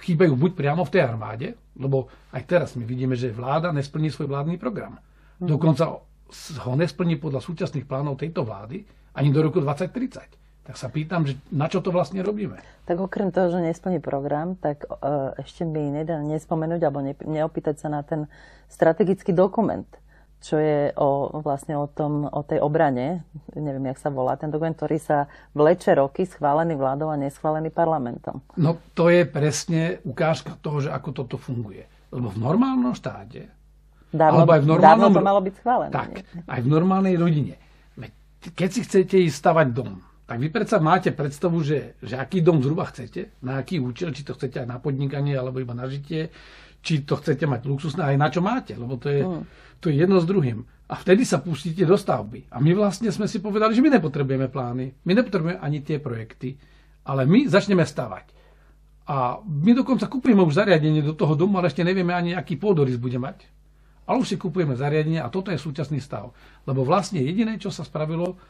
chýbajú 0.00 0.32
buď 0.32 0.50
priamo 0.56 0.82
v 0.88 0.92
tej 0.96 1.02
armáde, 1.04 1.48
lebo 1.76 2.08
aj 2.32 2.42
teraz 2.48 2.68
my 2.72 2.88
vidíme, 2.88 3.12
že 3.12 3.28
vláda 3.28 3.68
nesplní 3.68 4.08
svoj 4.08 4.32
vládny 4.32 4.56
program. 4.56 4.96
Mm. 5.38 5.52
Dokonca 5.52 5.84
ho 6.64 6.72
nesplní 6.72 7.20
podľa 7.20 7.44
súčasných 7.44 7.84
plánov 7.84 8.16
tejto 8.16 8.48
vlády 8.48 8.80
ani 9.12 9.28
do 9.28 9.44
roku 9.44 9.60
2030. 9.60 10.40
Tak 10.62 10.78
sa 10.78 10.88
pýtam, 10.88 11.26
že 11.26 11.36
na 11.50 11.66
čo 11.66 11.82
to 11.82 11.90
vlastne 11.90 12.22
robíme? 12.22 12.62
Tak 12.86 12.96
okrem 13.02 13.34
toho, 13.34 13.50
že 13.50 13.58
nesplní 13.58 13.98
program, 13.98 14.54
tak 14.54 14.86
uh, 14.86 15.34
ešte 15.34 15.66
by 15.66 15.90
nedá 15.90 16.22
nespomenúť 16.22 16.80
alebo 16.86 17.02
ne, 17.02 17.18
neopýtať 17.18 17.82
sa 17.82 17.90
na 17.90 18.06
ten 18.06 18.30
strategický 18.70 19.34
dokument 19.34 19.84
čo 20.42 20.58
je 20.58 20.90
o, 20.98 21.38
vlastne 21.38 21.78
o, 21.78 21.86
tom, 21.86 22.26
o 22.26 22.42
tej 22.42 22.58
obrane, 22.58 23.22
neviem, 23.54 23.94
jak 23.94 24.02
sa 24.02 24.10
volá, 24.10 24.34
ten 24.34 24.50
dokument, 24.50 24.74
ktorý 24.74 24.98
sa 24.98 25.30
vleče 25.54 25.94
roky, 25.94 26.26
schválený 26.26 26.74
vládou 26.74 27.08
a 27.08 27.16
neschválený 27.16 27.70
parlamentom. 27.70 28.42
No 28.58 28.76
to 28.98 29.06
je 29.08 29.22
presne 29.22 30.02
ukážka 30.02 30.58
toho, 30.58 30.82
že 30.82 30.90
ako 30.90 31.10
toto 31.14 31.38
funguje. 31.38 31.86
Lebo 32.10 32.28
v 32.28 32.38
normálnom 32.42 32.92
štáte, 32.92 33.48
dávno, 34.12 34.44
alebo 34.44 34.52
aj 34.52 34.60
v 34.60 34.68
normálnom, 34.68 35.08
dávno 35.08 35.16
to 35.16 35.22
malo 35.24 35.40
byť 35.40 35.54
schválené. 35.56 35.92
Tak, 35.94 36.10
nie? 36.20 36.42
aj 36.44 36.60
v 36.60 36.68
normálnej 36.68 37.14
rodine. 37.16 37.54
Keď 38.42 38.68
si 38.74 38.80
chcete 38.82 39.16
ísť 39.22 39.38
stavať 39.38 39.66
dom, 39.70 40.02
tak 40.32 40.40
vy 40.40 40.48
predsa 40.48 40.80
máte 40.80 41.12
predstavu, 41.12 41.60
že, 41.60 42.00
že 42.00 42.16
aký 42.16 42.40
dom 42.40 42.64
zhruba 42.64 42.88
chcete, 42.88 43.36
na 43.44 43.60
aký 43.60 43.76
účel, 43.76 44.16
či 44.16 44.24
to 44.24 44.32
chcete 44.32 44.64
aj 44.64 44.68
na 44.68 44.80
podnikanie, 44.80 45.36
alebo 45.36 45.60
iba 45.60 45.76
na 45.76 45.84
žitie, 45.84 46.32
či 46.80 47.04
to 47.04 47.20
chcete 47.20 47.44
mať 47.44 47.68
luxusné, 47.68 48.00
aj 48.00 48.16
na 48.16 48.32
čo 48.32 48.40
máte, 48.40 48.72
lebo 48.72 48.96
to 48.96 49.12
je, 49.12 49.20
mm. 49.20 49.42
to 49.84 49.92
je 49.92 50.00
jedno 50.00 50.16
s 50.16 50.24
druhým. 50.24 50.64
A 50.88 50.96
vtedy 50.96 51.28
sa 51.28 51.36
pustíte 51.36 51.84
do 51.84 52.00
stavby. 52.00 52.48
A 52.48 52.64
my 52.64 52.72
vlastne 52.72 53.12
sme 53.12 53.28
si 53.28 53.44
povedali, 53.44 53.76
že 53.76 53.84
my 53.84 53.92
nepotrebujeme 53.92 54.48
plány, 54.48 55.04
my 55.04 55.12
nepotrebujeme 55.20 55.60
ani 55.60 55.84
tie 55.84 56.00
projekty, 56.00 56.56
ale 57.04 57.28
my 57.28 57.44
začneme 57.52 57.84
stavať. 57.84 58.32
A 59.12 59.36
my 59.44 59.76
dokonca 59.76 60.08
kupujeme 60.08 60.40
už 60.48 60.64
zariadenie 60.64 61.04
do 61.04 61.12
toho 61.12 61.36
domu, 61.36 61.60
ale 61.60 61.68
ešte 61.68 61.84
nevieme 61.84 62.16
ani, 62.16 62.32
aký 62.32 62.56
pôdorys 62.56 62.96
bude 62.96 63.20
mať. 63.20 63.44
Ale 64.08 64.16
už 64.16 64.32
si 64.32 64.36
kupujeme 64.40 64.80
zariadenie 64.80 65.20
a 65.20 65.28
toto 65.28 65.52
je 65.52 65.60
súčasný 65.60 66.00
stav. 66.00 66.32
Lebo 66.64 66.88
vlastne 66.88 67.20
jediné, 67.20 67.60
čo 67.60 67.68
sa 67.68 67.84
spravilo, 67.84 68.40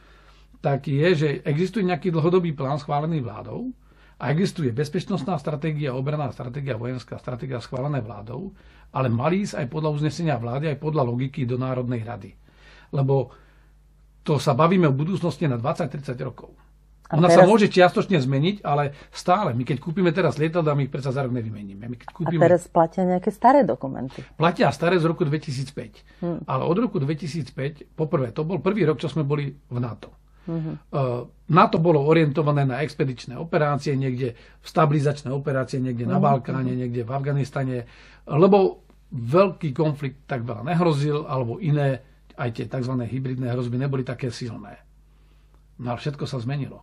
tak 0.63 0.87
je, 0.87 1.07
že 1.11 1.29
existuje 1.43 1.83
nejaký 1.83 2.07
dlhodobý 2.15 2.55
plán 2.55 2.79
schválený 2.79 3.19
vládou, 3.19 3.75
a 4.23 4.31
existuje 4.31 4.71
bezpečnostná 4.71 5.35
stratégia, 5.35 5.91
obraná 5.91 6.31
stratégia, 6.31 6.79
vojenská 6.79 7.19
stratégia 7.19 7.59
schválená 7.59 7.99
vládou, 7.99 8.55
ale 8.95 9.11
mali 9.11 9.43
ísť 9.43 9.59
aj 9.59 9.67
podľa 9.67 9.89
uznesenia 9.99 10.39
vlády, 10.39 10.71
aj 10.71 10.79
podľa 10.79 11.03
logiky 11.03 11.43
do 11.43 11.59
Národnej 11.59 12.07
rady. 12.07 12.31
Lebo 12.95 13.35
to 14.23 14.39
sa 14.39 14.55
bavíme 14.55 14.87
o 14.87 14.95
budúcnosti 14.95 15.43
na 15.49 15.59
20-30 15.59 16.15
rokov. 16.23 16.55
A 17.11 17.19
Ona 17.19 17.27
teraz... 17.27 17.43
sa 17.43 17.49
môže 17.51 17.67
čiastočne 17.67 18.15
zmeniť, 18.15 18.63
ale 18.63 18.95
stále. 19.11 19.51
My 19.51 19.67
keď 19.67 19.83
kúpime 19.83 20.15
teraz 20.15 20.39
lietadla, 20.39 20.71
my 20.71 20.87
ich 20.87 20.93
predsa 20.93 21.11
za 21.11 21.19
rok 21.19 21.35
nevymeníme. 21.35 21.91
My 21.91 21.95
keď 21.99 22.09
kúpime... 22.15 22.41
A 22.41 22.47
teraz 22.47 22.71
platia 22.71 23.03
nejaké 23.03 23.29
staré 23.29 23.67
dokumenty. 23.67 24.23
Platia 24.39 24.71
staré 24.71 24.97
z 25.03 25.05
roku 25.05 25.27
2005. 25.27 26.23
Hmm. 26.23 26.39
Ale 26.47 26.63
od 26.63 26.77
roku 26.79 26.97
2005, 27.03 27.91
poprvé, 27.93 28.31
to 28.31 28.47
bol 28.47 28.63
prvý 28.63 28.87
rok, 28.87 29.03
čo 29.03 29.11
sme 29.11 29.27
boli 29.27 29.51
v 29.51 29.77
NATO. 29.83 30.22
Uh-huh. 30.43 30.75
NATO 31.47 31.77
bolo 31.79 32.03
orientované 32.03 32.67
na 32.67 32.83
expedičné 32.83 33.39
operácie, 33.39 33.95
niekde 33.95 34.35
v 34.35 34.65
stabilizačné 34.67 35.31
operácie, 35.31 35.79
niekde 35.79 36.03
na 36.03 36.19
mhm. 36.19 36.23
Balkáne, 36.23 36.73
niekde 36.75 37.07
v 37.07 37.11
Afganistane, 37.11 37.77
lebo 38.27 38.83
veľký 39.13 39.71
konflikt 39.77 40.25
tak 40.25 40.41
veľa 40.43 40.65
nehrozil, 40.65 41.29
alebo 41.29 41.61
iné, 41.61 42.01
aj 42.33 42.49
tie 42.57 42.65
tzv. 42.65 42.97
hybridné 42.97 43.53
hrozby 43.53 43.77
neboli 43.77 44.01
také 44.01 44.33
silné. 44.33 44.81
No 45.77 45.93
ale 45.93 46.01
všetko 46.01 46.25
sa 46.25 46.41
zmenilo. 46.41 46.81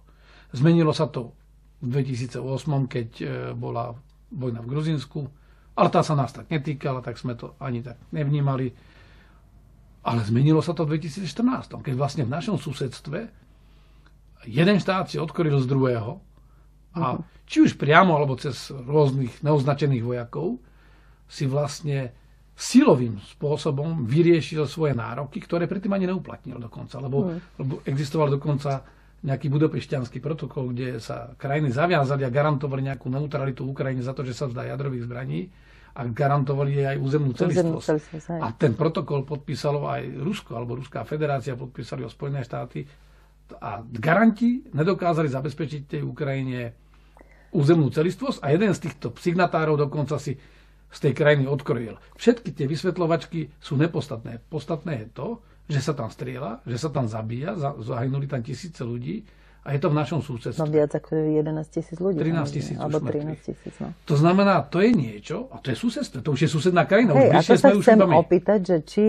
Zmenilo 0.54 0.94
sa 0.94 1.10
to 1.10 1.34
v 1.82 1.90
2008, 1.90 2.38
keď 2.86 3.08
e, 3.18 3.24
bola 3.58 3.94
vojna 4.30 4.62
v 4.62 4.70
Gruzinsku, 4.70 5.20
ale 5.74 5.88
tá 5.90 6.06
sa 6.06 6.14
nás 6.14 6.30
tak 6.30 6.46
netýkala, 6.50 7.02
tak 7.02 7.18
sme 7.18 7.34
to 7.34 7.58
ani 7.58 7.82
tak 7.82 7.98
nevnímali. 8.14 8.70
Ale 10.06 10.20
zmenilo 10.22 10.62
sa 10.62 10.70
to 10.70 10.86
v 10.86 11.02
2014, 11.02 11.82
keď 11.82 11.94
vlastne 11.98 12.22
v 12.26 12.30
našom 12.30 12.56
susedstve 12.62 13.18
jeden 14.46 14.76
štát 14.80 15.10
si 15.10 15.16
odkoril 15.20 15.58
z 15.60 15.66
druhého 15.68 16.20
a 16.96 17.18
uh-huh. 17.18 17.22
či 17.44 17.64
už 17.64 17.76
priamo 17.76 18.16
alebo 18.16 18.34
cez 18.40 18.72
rôznych 18.72 19.44
neoznačených 19.44 20.04
vojakov 20.04 20.58
si 21.30 21.46
vlastne 21.46 22.14
silovým 22.58 23.16
spôsobom 23.36 24.04
vyriešil 24.04 24.68
svoje 24.68 24.92
nároky, 24.92 25.40
ktoré 25.40 25.64
predtým 25.64 25.96
ani 25.96 26.10
neuplatnil 26.10 26.60
dokonca, 26.60 27.00
lebo, 27.00 27.18
uh-huh. 27.30 27.60
lebo 27.62 27.72
existoval 27.88 28.28
dokonca 28.28 28.84
nejaký 29.20 29.52
budopešťanský 29.52 30.18
protokol, 30.24 30.72
kde 30.72 30.96
sa 30.96 31.36
krajiny 31.36 31.68
zaviazali 31.68 32.24
a 32.24 32.32
garantovali 32.32 32.88
nejakú 32.88 33.12
neutralitu 33.12 33.68
Ukrajine 33.68 34.00
za 34.00 34.16
to, 34.16 34.24
že 34.24 34.32
sa 34.32 34.48
vzdá 34.48 34.64
jadrových 34.64 35.04
zbraní 35.04 35.52
a 35.92 36.08
garantovali 36.08 36.80
jej 36.80 36.86
aj 36.96 36.98
územnú 37.02 37.36
celistvosť. 37.36 37.88
A 38.40 38.48
ten 38.56 38.72
protokol 38.72 39.28
podpísalo 39.28 39.90
aj 39.90 40.24
Rusko, 40.24 40.56
alebo 40.56 40.80
Ruská 40.80 41.04
federácia 41.04 41.52
podpísali 41.52 42.00
o 42.06 42.08
Spojené 42.08 42.40
štáty 42.46 42.86
a 43.58 43.82
garanti 43.82 44.62
nedokázali 44.70 45.26
zabezpečiť 45.26 45.98
tej 45.98 46.02
Ukrajine 46.06 46.70
územnú 47.50 47.90
celistvosť 47.90 48.46
a 48.46 48.54
jeden 48.54 48.70
z 48.70 48.86
týchto 48.86 49.10
signatárov 49.16 49.74
dokonca 49.74 50.16
si 50.22 50.38
z 50.90 50.98
tej 50.98 51.12
krajiny 51.14 51.46
odkrojil. 51.46 51.98
Všetky 52.18 52.50
tie 52.54 52.66
vysvetľovačky 52.66 53.62
sú 53.62 53.78
nepodstatné. 53.78 54.42
Podstatné 54.50 55.06
je 55.06 55.08
to, 55.14 55.28
že 55.70 55.80
sa 55.82 55.94
tam 55.94 56.10
strieľa, 56.10 56.66
že 56.66 56.76
sa 56.78 56.90
tam 56.90 57.06
zabíja, 57.06 57.54
zahynuli 57.78 58.26
tam 58.26 58.42
tisíce 58.42 58.82
ľudí 58.82 59.22
a 59.62 59.76
je 59.76 59.78
to 59.78 59.92
v 59.92 59.96
našom 60.02 60.20
súcestve. 60.24 60.58
No 60.58 60.66
viac 60.66 60.90
ako 60.90 61.14
11 61.14 61.46
tisíc 61.70 61.98
ľudí. 62.00 62.18
13 62.18 62.48
tisíc 62.50 62.76
Alebo 62.80 62.98
13 63.06 63.38
tisíc, 63.38 63.74
no. 63.78 63.94
To 64.08 64.14
znamená, 64.18 64.66
to 64.66 64.82
je 64.82 64.90
niečo, 64.90 65.46
a 65.54 65.62
to 65.62 65.70
je 65.70 65.76
susedstvo, 65.78 66.26
to 66.26 66.34
už 66.34 66.48
je 66.48 66.50
susedná 66.50 66.88
krajina. 66.90 67.14
Hej, 67.14 67.30
už 67.30 67.36
a 67.38 67.40
to 67.44 67.54
sa 67.54 67.70
chcem 67.70 67.98
opýtať, 68.02 68.60
že 68.66 68.76
či 68.82 69.04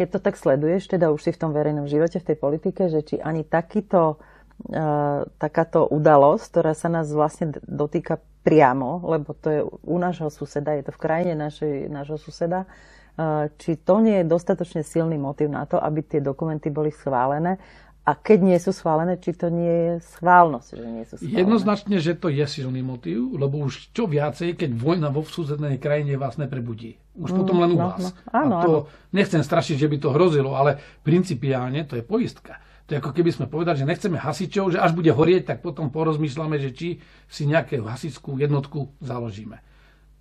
keď 0.00 0.16
to 0.16 0.20
tak 0.24 0.40
sleduješ, 0.40 0.88
teda 0.88 1.12
už 1.12 1.20
si 1.20 1.30
v 1.36 1.40
tom 1.44 1.52
verejnom 1.52 1.84
živote, 1.84 2.16
v 2.16 2.32
tej 2.32 2.38
politike, 2.40 2.88
že 2.88 3.04
či 3.04 3.20
ani 3.20 3.44
takýto, 3.44 4.16
uh, 4.16 5.28
takáto 5.36 5.84
udalosť, 5.84 6.44
ktorá 6.48 6.72
sa 6.72 6.88
nás 6.88 7.12
vlastne 7.12 7.52
dotýka 7.68 8.16
priamo, 8.40 9.04
lebo 9.04 9.36
to 9.36 9.48
je 9.52 9.60
u 9.68 9.96
nášho 10.00 10.32
suseda, 10.32 10.72
je 10.72 10.88
to 10.88 10.96
v 10.96 11.02
krajine 11.04 11.36
našej, 11.36 11.92
nášho 11.92 12.16
suseda, 12.16 12.64
uh, 12.64 13.52
či 13.60 13.76
to 13.76 14.00
nie 14.00 14.24
je 14.24 14.32
dostatočne 14.32 14.80
silný 14.80 15.20
motiv 15.20 15.52
na 15.52 15.68
to, 15.68 15.76
aby 15.76 16.00
tie 16.00 16.24
dokumenty 16.24 16.72
boli 16.72 16.88
schválené 16.88 17.60
a 18.00 18.16
keď 18.16 18.38
nie 18.40 18.58
sú 18.58 18.72
schválené, 18.72 19.20
či 19.20 19.36
to 19.36 19.52
nie 19.52 19.68
je 19.68 19.92
schválnosť, 20.16 20.68
že 20.72 20.86
nie 20.88 21.04
sú 21.04 21.14
schválené? 21.20 21.36
Jednoznačne, 21.36 21.96
že 22.00 22.12
to 22.16 22.32
je 22.32 22.42
silný 22.48 22.80
motív, 22.80 23.36
lebo 23.36 23.60
už 23.60 23.92
čo 23.92 24.08
viacej, 24.08 24.56
keď 24.56 24.70
vojna 24.72 25.12
vo 25.12 25.20
susednej 25.20 25.76
krajine 25.76 26.16
vás 26.16 26.40
neprebudí. 26.40 26.96
Už 27.20 27.30
mm, 27.30 27.36
potom 27.36 27.56
len 27.60 27.76
u 27.76 27.78
no, 27.78 27.92
vás. 27.92 28.00
No, 28.00 28.10
áno, 28.32 28.56
a 28.56 28.64
to 28.64 28.72
áno. 28.72 29.12
nechcem 29.12 29.44
strašiť, 29.44 29.76
že 29.76 29.90
by 29.92 29.96
to 30.00 30.14
hrozilo, 30.16 30.56
ale 30.56 30.80
principiálne 31.04 31.84
to 31.84 32.00
je 32.00 32.04
poistka. 32.04 32.58
To 32.88 32.96
je 32.96 33.00
ako 33.04 33.14
keby 33.14 33.30
sme 33.30 33.46
povedali, 33.46 33.78
že 33.78 33.86
nechceme 33.86 34.18
hasičov, 34.18 34.74
že 34.74 34.82
až 34.82 34.96
bude 34.96 35.14
horieť, 35.14 35.54
tak 35.54 35.58
potom 35.62 35.94
porozmýšľame, 35.94 36.58
že 36.58 36.74
či 36.74 36.88
si 37.30 37.46
nejakú 37.46 37.86
hasičskú 37.86 38.40
jednotku 38.40 38.96
založíme. 38.98 39.62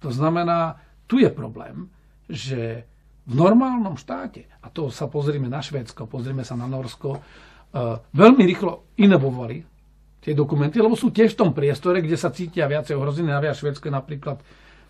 To 0.05 0.13
znamená, 0.13 0.77
tu 1.09 1.17
je 1.17 1.31
problém, 1.33 1.89
že 2.29 2.85
v 3.25 3.33
normálnom 3.33 3.97
štáte, 3.97 4.45
a 4.61 4.69
to 4.69 4.93
sa 4.93 5.09
pozrieme 5.09 5.49
na 5.49 5.65
Švédsko, 5.65 6.05
pozrieme 6.05 6.45
sa 6.45 6.53
na 6.53 6.69
Norsko, 6.69 7.21
veľmi 8.13 8.43
rýchlo 8.45 8.95
inovovali 8.97 9.61
tie 10.19 10.35
dokumenty, 10.35 10.83
lebo 10.83 10.99
sú 10.99 11.15
tiež 11.15 11.37
v 11.37 11.39
tom 11.47 11.51
priestore, 11.55 12.03
kde 12.03 12.17
sa 12.19 12.33
cítia 12.33 12.67
viacej 12.67 12.97
ohrozené. 12.97 13.31
Naviac 13.31 13.55
Švedsko 13.55 13.87
je 13.87 13.93
napríklad 13.95 14.37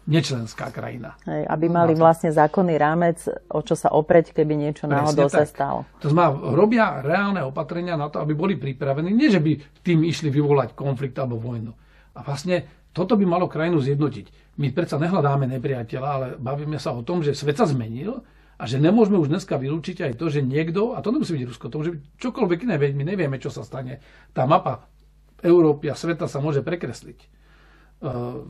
nečlenská 0.09 0.73
krajina. 0.73 1.13
Hej, 1.29 1.45
aby 1.45 1.69
mali 1.69 1.93
vlastne 1.93 2.33
zákonný 2.33 2.81
rámec, 2.81 3.21
o 3.53 3.61
čo 3.61 3.77
sa 3.77 3.93
opreť, 3.93 4.33
keby 4.33 4.57
niečo 4.57 4.89
náhodou 4.89 5.29
sa 5.29 5.45
stalo. 5.45 5.85
To 6.01 6.09
znamená, 6.09 6.33
robia 6.57 6.97
reálne 7.05 7.45
opatrenia 7.45 7.93
na 7.93 8.09
to, 8.09 8.17
aby 8.17 8.33
boli 8.33 8.57
pripravení. 8.57 9.13
Nie, 9.13 9.29
že 9.29 9.37
by 9.37 9.83
tým 9.85 10.01
išli 10.01 10.33
vyvolať 10.33 10.73
konflikt 10.73 11.13
alebo 11.21 11.37
vojnu. 11.37 11.69
A 12.17 12.25
vlastne 12.25 12.89
toto 12.89 13.13
by 13.13 13.25
malo 13.27 13.45
krajinu 13.45 13.77
zjednotiť. 13.77 14.57
My 14.57 14.73
predsa 14.73 14.97
nehľadáme 14.97 15.45
nepriateľa, 15.45 16.07
ale 16.09 16.27
bavíme 16.41 16.81
sa 16.81 16.97
o 16.97 17.05
tom, 17.05 17.21
že 17.21 17.37
svet 17.37 17.61
sa 17.61 17.69
zmenil 17.69 18.17
a 18.59 18.63
že 18.67 18.75
nemôžeme 18.75 19.15
už 19.15 19.31
dneska 19.31 19.55
vylúčiť 19.55 20.03
aj 20.03 20.13
to, 20.19 20.27
že 20.27 20.43
niekto, 20.43 20.91
a 20.91 20.99
to 20.99 21.15
nemusí 21.15 21.31
byť 21.31 21.47
Rusko, 21.47 21.71
to 21.71 21.79
môže 21.79 21.93
byť 21.95 22.03
čokoľvek 22.19 22.59
iné, 22.67 22.75
veď 22.75 22.91
my 22.91 23.03
nevieme, 23.07 23.37
čo 23.39 23.47
sa 23.47 23.63
stane. 23.63 24.03
Tá 24.35 24.43
mapa 24.43 24.91
Európy 25.39 25.87
a 25.87 25.95
sveta 25.95 26.27
sa 26.27 26.43
môže 26.43 26.59
prekresliť. 26.59 27.39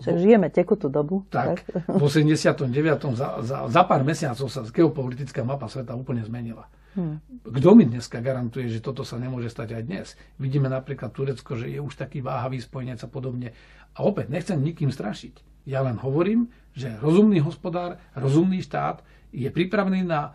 Že 0.02 0.14
žijeme 0.22 0.50
tekutú 0.54 0.94
dobu. 0.94 1.26
Tak, 1.30 1.66
tak. 1.66 1.86
v 1.98 2.02
89. 2.02 2.70
Za, 3.18 3.42
za, 3.42 3.58
za 3.66 3.82
pár 3.86 4.02
mesiacov 4.06 4.46
sa 4.50 4.62
geopolitická 4.66 5.42
mapa 5.42 5.66
sveta 5.66 5.98
úplne 5.98 6.22
zmenila. 6.22 6.70
Hmm. 6.98 7.22
Kto 7.46 7.78
mi 7.78 7.86
dneska 7.86 8.22
garantuje, 8.22 8.70
že 8.70 8.82
toto 8.82 9.06
sa 9.06 9.22
nemôže 9.22 9.50
stať 9.50 9.78
aj 9.78 9.84
dnes? 9.86 10.08
Vidíme 10.42 10.70
napríklad 10.70 11.14
Turecko, 11.14 11.54
že 11.54 11.70
je 11.70 11.82
už 11.82 11.98
taký 11.98 12.22
váhavý 12.22 12.62
spojenec 12.62 13.02
a 13.06 13.10
podobne. 13.10 13.54
A 13.94 14.06
opäť, 14.06 14.30
nechcem 14.30 14.58
nikým 14.58 14.90
strašiť. 14.90 15.66
Ja 15.70 15.86
len 15.86 16.02
hovorím, 16.02 16.50
že 16.74 16.98
rozumný 17.02 17.42
hospodár, 17.42 18.02
rozumný 18.18 18.62
štát 18.66 19.06
je 19.30 19.50
pripravený 19.50 20.02
na 20.06 20.34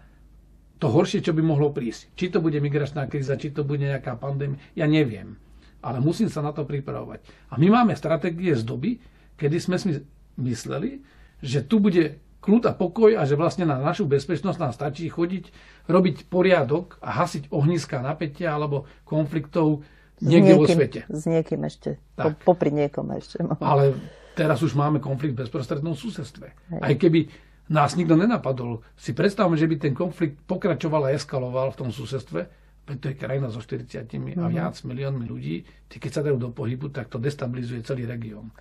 to 0.78 0.90
horšie, 0.90 1.22
čo 1.22 1.33
by 1.33 1.42
mohlo 1.42 1.70
prísť. 1.70 2.12
Či 2.18 2.35
to 2.35 2.38
bude 2.42 2.59
migračná 2.59 3.07
kríza, 3.07 3.38
či 3.38 3.54
to 3.54 3.62
bude 3.62 3.83
nejaká 3.83 4.18
pandémia, 4.18 4.61
ja 4.74 4.85
neviem. 4.85 5.38
Ale 5.85 6.00
musím 6.00 6.33
sa 6.33 6.40
na 6.40 6.50
to 6.50 6.64
pripravovať. 6.64 7.24
A 7.52 7.61
my 7.61 7.68
máme 7.70 7.92
stratégie 7.94 8.57
z 8.57 8.64
doby, 8.64 8.98
kedy 9.37 9.57
sme 9.61 9.76
si 9.76 10.00
mysleli, 10.40 11.04
že 11.44 11.62
tu 11.62 11.78
bude 11.78 12.18
kľud 12.44 12.68
a 12.68 12.76
pokoj 12.76 13.16
a 13.16 13.24
že 13.24 13.40
vlastne 13.40 13.64
na 13.64 13.80
našu 13.80 14.04
bezpečnosť 14.04 14.58
nám 14.60 14.73
stačí 14.77 15.08
chodiť, 15.08 15.48
robiť 15.88 16.29
poriadok 16.29 17.00
a 17.00 17.25
hasiť 17.25 17.48
ohniska 17.48 18.04
napätia 18.04 18.52
alebo 18.52 18.85
konfliktov 19.08 19.81
niekde 20.21 20.52
niekým, 20.52 20.60
vo 20.60 20.64
svete. 20.68 21.00
S 21.08 21.25
niekým 21.25 21.64
ešte. 21.64 21.96
Tak. 22.21 22.44
Po, 22.44 22.52
popri 22.52 22.68
niekom 22.68 23.08
ešte. 23.16 23.40
Ale 23.64 23.96
teraz 24.37 24.60
už 24.60 24.77
máme 24.77 25.00
konflikt 25.00 25.40
v 25.40 25.48
bezprostrednom 25.48 25.96
susedstve. 25.96 26.52
Hej. 26.77 26.81
Aj 26.85 26.94
keby 27.00 27.21
nás 27.73 27.96
nikto 27.96 28.17
nenapadol. 28.19 28.85
Si 28.96 29.17
predstavme, 29.17 29.56
že 29.56 29.65
by 29.65 29.77
ten 29.81 29.94
konflikt 29.96 30.40
pokračoval 30.44 31.08
a 31.08 31.15
eskaloval 31.17 31.73
v 31.73 31.79
tom 31.81 31.90
susedstve, 31.90 32.40
veď 32.85 32.96
to 33.00 33.06
je 33.08 33.17
krajina 33.17 33.48
so 33.48 33.60
40 33.65 34.04
mm-hmm. 34.04 34.40
a 34.40 34.46
mhm. 34.48 34.52
viac 34.52 34.75
miliónmi 34.85 35.25
ľudí, 35.25 35.65
ty 35.88 35.96
keď 35.96 36.10
sa 36.12 36.21
dajú 36.25 36.37
do 36.37 36.50
pohybu, 36.52 36.92
tak 36.92 37.08
to 37.08 37.17
destabilizuje 37.17 37.81
celý 37.81 38.04
región. 38.04 38.52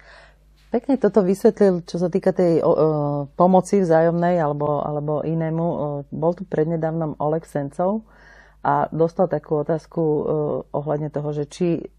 Pekne 0.74 0.97
toto 0.97 1.22
vysvetlil, 1.22 1.86
čo 1.86 2.01
sa 2.01 2.10
týka 2.10 2.34
tej 2.34 2.66
o, 2.66 2.66
o, 2.66 2.76
pomoci 3.38 3.86
vzájomnej 3.86 4.41
alebo, 4.41 4.82
alebo 4.82 5.22
inému. 5.22 5.62
O, 5.62 5.76
bol 6.10 6.34
tu 6.34 6.49
prednedávnom 6.49 7.14
Oleg 7.22 7.45
Sencov 7.45 8.01
a 8.66 8.89
dostal 8.89 9.30
takú 9.30 9.62
otázku 9.62 10.01
o, 10.01 10.18
ohľadne 10.74 11.14
toho, 11.14 11.30
že 11.30 11.45
či 11.45 11.93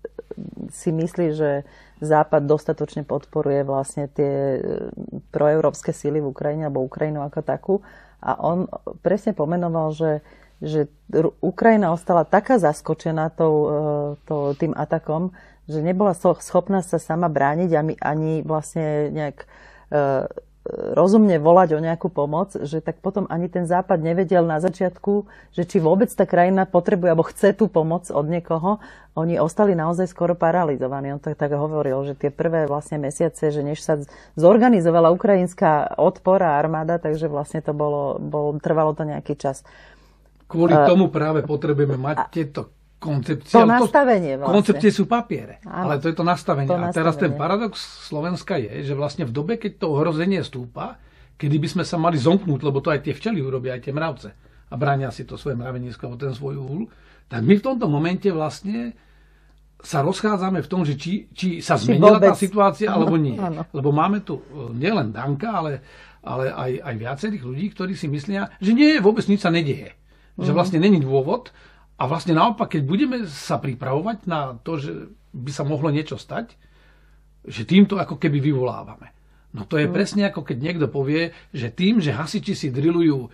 si 0.71 0.93
myslí, 0.93 1.27
že 1.35 1.51
Západ 2.05 2.45
dostatočne 2.45 3.07
podporuje 3.07 3.65
vlastne 3.65 4.11
tie 4.11 4.59
e, 4.59 4.61
proeurópske 5.33 5.95
síly 5.95 6.21
v 6.21 6.31
Ukrajine 6.31 6.69
alebo 6.69 6.85
Ukrajinu 6.85 7.25
ako 7.25 7.41
takú. 7.41 7.75
A 8.21 8.37
on 8.41 8.69
presne 9.01 9.33
pomenoval, 9.33 9.95
že, 9.95 10.13
že 10.61 10.91
Ukrajina 11.41 11.95
ostala 11.95 12.29
taká 12.29 12.61
zaskočená 12.61 13.33
tou, 13.33 13.55
e, 13.65 13.71
to, 14.29 14.53
tým 14.59 14.77
atakom, 14.77 15.33
že 15.65 15.81
nebola 15.81 16.13
schopná 16.17 16.85
sa 16.85 17.01
sama 17.01 17.33
brániť 17.33 17.71
ani, 17.73 17.95
ani 17.97 18.33
vlastne 18.45 19.09
nejak 19.09 19.39
e, 19.41 19.49
rozumne 20.73 21.37
volať 21.37 21.77
o 21.77 21.81
nejakú 21.81 22.09
pomoc, 22.09 22.57
že 22.57 22.81
tak 22.81 22.97
potom 23.05 23.29
ani 23.29 23.53
ten 23.53 23.69
Západ 23.69 24.01
nevedel 24.01 24.49
na 24.49 24.65
začiatku, 24.65 25.29
že 25.53 25.69
či 25.69 25.77
vôbec 25.77 26.09
tá 26.09 26.25
krajina 26.25 26.65
potrebuje 26.65 27.13
alebo 27.13 27.29
chce 27.29 27.53
tú 27.53 27.69
pomoc 27.69 28.09
od 28.09 28.25
niekoho. 28.25 28.81
Oni 29.13 29.37
ostali 29.37 29.77
naozaj 29.77 30.09
skoro 30.09 30.33
paralizovaní. 30.33 31.13
On 31.13 31.21
tak, 31.21 31.37
tak 31.37 31.53
hovoril, 31.53 32.01
že 32.09 32.17
tie 32.17 32.33
prvé 32.33 32.65
vlastne 32.65 32.97
mesiace, 32.97 33.53
že 33.53 33.61
než 33.61 33.85
sa 33.85 34.01
zorganizovala 34.41 35.13
ukrajinská 35.13 36.01
odpora 36.01 36.57
armáda, 36.57 36.97
takže 36.97 37.29
vlastne 37.29 37.61
to 37.61 37.77
bolo, 37.77 38.17
bolo 38.17 38.57
trvalo 38.57 38.97
to 38.97 39.05
nejaký 39.05 39.37
čas. 39.37 39.69
Kvôli 40.49 40.73
uh, 40.73 40.89
tomu 40.89 41.13
práve 41.13 41.45
potrebujeme 41.45 42.01
mať 42.01 42.17
tieto 42.33 42.73
koncepcie. 43.05 43.61
To 43.61 43.69
nastavenie 43.69 44.41
vlastne. 44.41 44.55
Koncepcie 44.57 44.91
sú 44.91 45.05
papiere, 45.05 45.61
Áno. 45.69 45.93
ale 45.93 46.01
to 46.01 46.09
je 46.09 46.17
to 46.17 46.25
nastavenie. 46.25 46.69
To 46.73 46.81
a 46.81 46.89
nastavenie. 46.89 46.97
teraz 46.97 47.15
ten 47.21 47.33
paradox 47.37 47.75
Slovenska 48.09 48.57
je, 48.57 48.81
že 48.81 48.97
vlastne 48.97 49.29
v 49.29 49.33
dobe, 49.37 49.61
keď 49.61 49.85
to 49.85 49.93
ohrozenie 49.93 50.41
stúpa, 50.41 50.97
kedy 51.37 51.61
by 51.61 51.69
sme 51.69 51.85
sa 51.85 52.01
mali 52.01 52.17
zomknúť, 52.17 52.61
lebo 52.65 52.81
to 52.81 52.89
aj 52.89 53.05
tie 53.05 53.13
včely 53.13 53.45
urobia, 53.45 53.77
aj 53.77 53.83
tie 53.85 53.93
mravce 53.93 54.29
a 54.71 54.75
bránia 54.81 55.13
si 55.13 55.29
to 55.29 55.37
svoje 55.37 55.61
mravenisko 55.61 56.09
alebo 56.09 56.19
ten 56.19 56.33
svoj 56.33 56.57
úl, 56.57 56.83
tak 57.29 57.45
my 57.45 57.55
v 57.61 57.63
tomto 57.63 57.87
momente 57.87 58.27
vlastne 58.33 58.97
sa 59.85 60.01
rozchádzame 60.01 60.65
v 60.65 60.69
tom, 60.69 60.83
že 60.83 60.97
či, 60.97 61.29
či 61.37 61.61
sa 61.61 61.77
zmenila 61.77 62.17
či 62.17 62.25
tá 62.25 62.33
situácia 62.33 62.89
alebo 62.89 63.21
nie. 63.21 63.37
Ano. 63.37 63.69
Lebo 63.69 63.93
máme 63.93 64.25
tu 64.25 64.41
e, 64.41 64.73
nielen 64.73 65.13
Danka, 65.13 65.61
ale, 65.61 65.73
ale 66.25 66.49
aj, 66.49 66.73
aj 66.81 66.95
viacerých 66.97 67.45
ľudí, 67.45 67.67
ktorí 67.77 67.93
si 67.93 68.09
myslia, 68.09 68.49
že 68.65 68.73
nie, 68.73 68.97
vôbec 69.05 69.29
nič 69.29 69.45
sa 69.45 69.53
nedieje. 69.53 69.93
Mm. 70.41 70.49
Že 70.49 70.51
mhm. 70.51 70.57
vlastne 70.57 70.79
není 70.81 70.99
dôvod 71.05 71.53
a 71.95 72.03
vlastne 72.11 72.35
naopak, 72.35 72.75
keď 72.75 72.83
budeme 72.83 73.17
sa 73.31 73.63
pripravovať 73.63 74.27
na 74.27 74.59
to, 74.59 74.83
že 74.83 74.93
by 75.31 75.51
sa 75.55 75.63
mohlo 75.63 75.95
niečo 75.95 76.19
stať, 76.19 76.59
že 77.47 77.63
týmto 77.63 78.01
ako 78.01 78.19
keby 78.19 78.43
vyvolávame. 78.43 79.15
No 79.55 79.63
to 79.63 79.79
je 79.79 79.87
mm. 79.87 79.95
presne 79.95 80.23
ako 80.27 80.43
keď 80.43 80.59
niekto 80.59 80.87
povie, 80.91 81.31
že 81.55 81.71
tým, 81.71 82.03
že 82.03 82.11
hasiči 82.11 82.59
si 82.59 82.75
drilujú 82.75 83.19
e, 83.23 83.29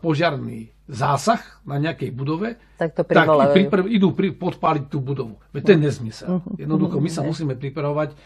požiarný 0.00 0.72
zásah 0.88 1.40
na 1.68 1.76
nejakej 1.76 2.16
budove, 2.16 2.56
tak, 2.80 2.96
to 2.96 3.04
tak 3.04 3.28
pripr- 3.28 3.88
idú 3.92 4.16
pri- 4.16 4.32
podpáliť 4.32 4.84
tú 4.88 5.04
budovu. 5.04 5.36
Veď 5.52 5.62
to 5.68 5.72
je 5.76 5.78
mm. 5.78 5.84
nezmysel. 5.84 6.30
Mm-hmm. 6.40 6.56
Jednoducho 6.64 6.96
my 6.96 7.10
sa 7.12 7.20
mm-hmm. 7.20 7.28
musíme 7.28 7.54
pripravovať. 7.60 8.16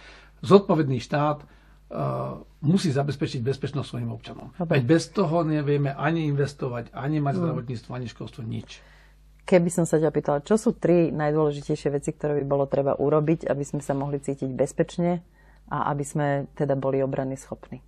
Zodpovedný 0.47 1.03
štát 1.03 1.43
uh, 1.43 2.45
musí 2.63 2.93
zabezpečiť 2.93 3.41
bezpečnosť 3.43 3.89
svojim 3.89 4.11
občanom. 4.13 4.53
Veď 4.63 4.83
bez 4.85 5.11
toho 5.11 5.43
nevieme 5.43 5.97
ani 5.97 6.29
investovať, 6.31 6.95
ani 6.95 7.19
mať 7.19 7.35
mm. 7.35 7.41
zdravotníctvo, 7.43 7.91
ani 7.91 8.07
školstvo, 8.07 8.47
nič. 8.47 8.79
Keby 9.47 9.71
som 9.71 9.87
sa 9.87 10.03
ťa 10.03 10.11
pýtala, 10.11 10.43
čo 10.43 10.59
sú 10.59 10.75
tri 10.75 11.15
najdôležitejšie 11.15 11.95
veci, 11.95 12.11
ktoré 12.11 12.43
by 12.43 12.45
bolo 12.51 12.67
treba 12.67 12.99
urobiť, 12.99 13.47
aby 13.47 13.63
sme 13.63 13.79
sa 13.79 13.95
mohli 13.95 14.19
cítiť 14.19 14.51
bezpečne 14.51 15.23
a 15.71 15.87
aby 15.95 16.03
sme 16.03 16.27
teda 16.59 16.75
boli 16.75 16.99
obrany 16.99 17.39
schopní? 17.39 17.79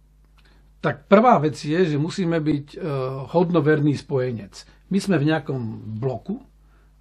Tak 0.79 1.11
prvá 1.11 1.43
vec 1.43 1.59
je, 1.59 1.75
že 1.75 1.99
musíme 1.99 2.39
byť 2.39 2.67
uh, 2.79 2.83
hodnoverný 3.35 3.99
spojenec. 3.99 4.55
My 4.95 5.03
sme 5.03 5.19
v 5.19 5.35
nejakom 5.35 5.59
bloku 5.99 6.39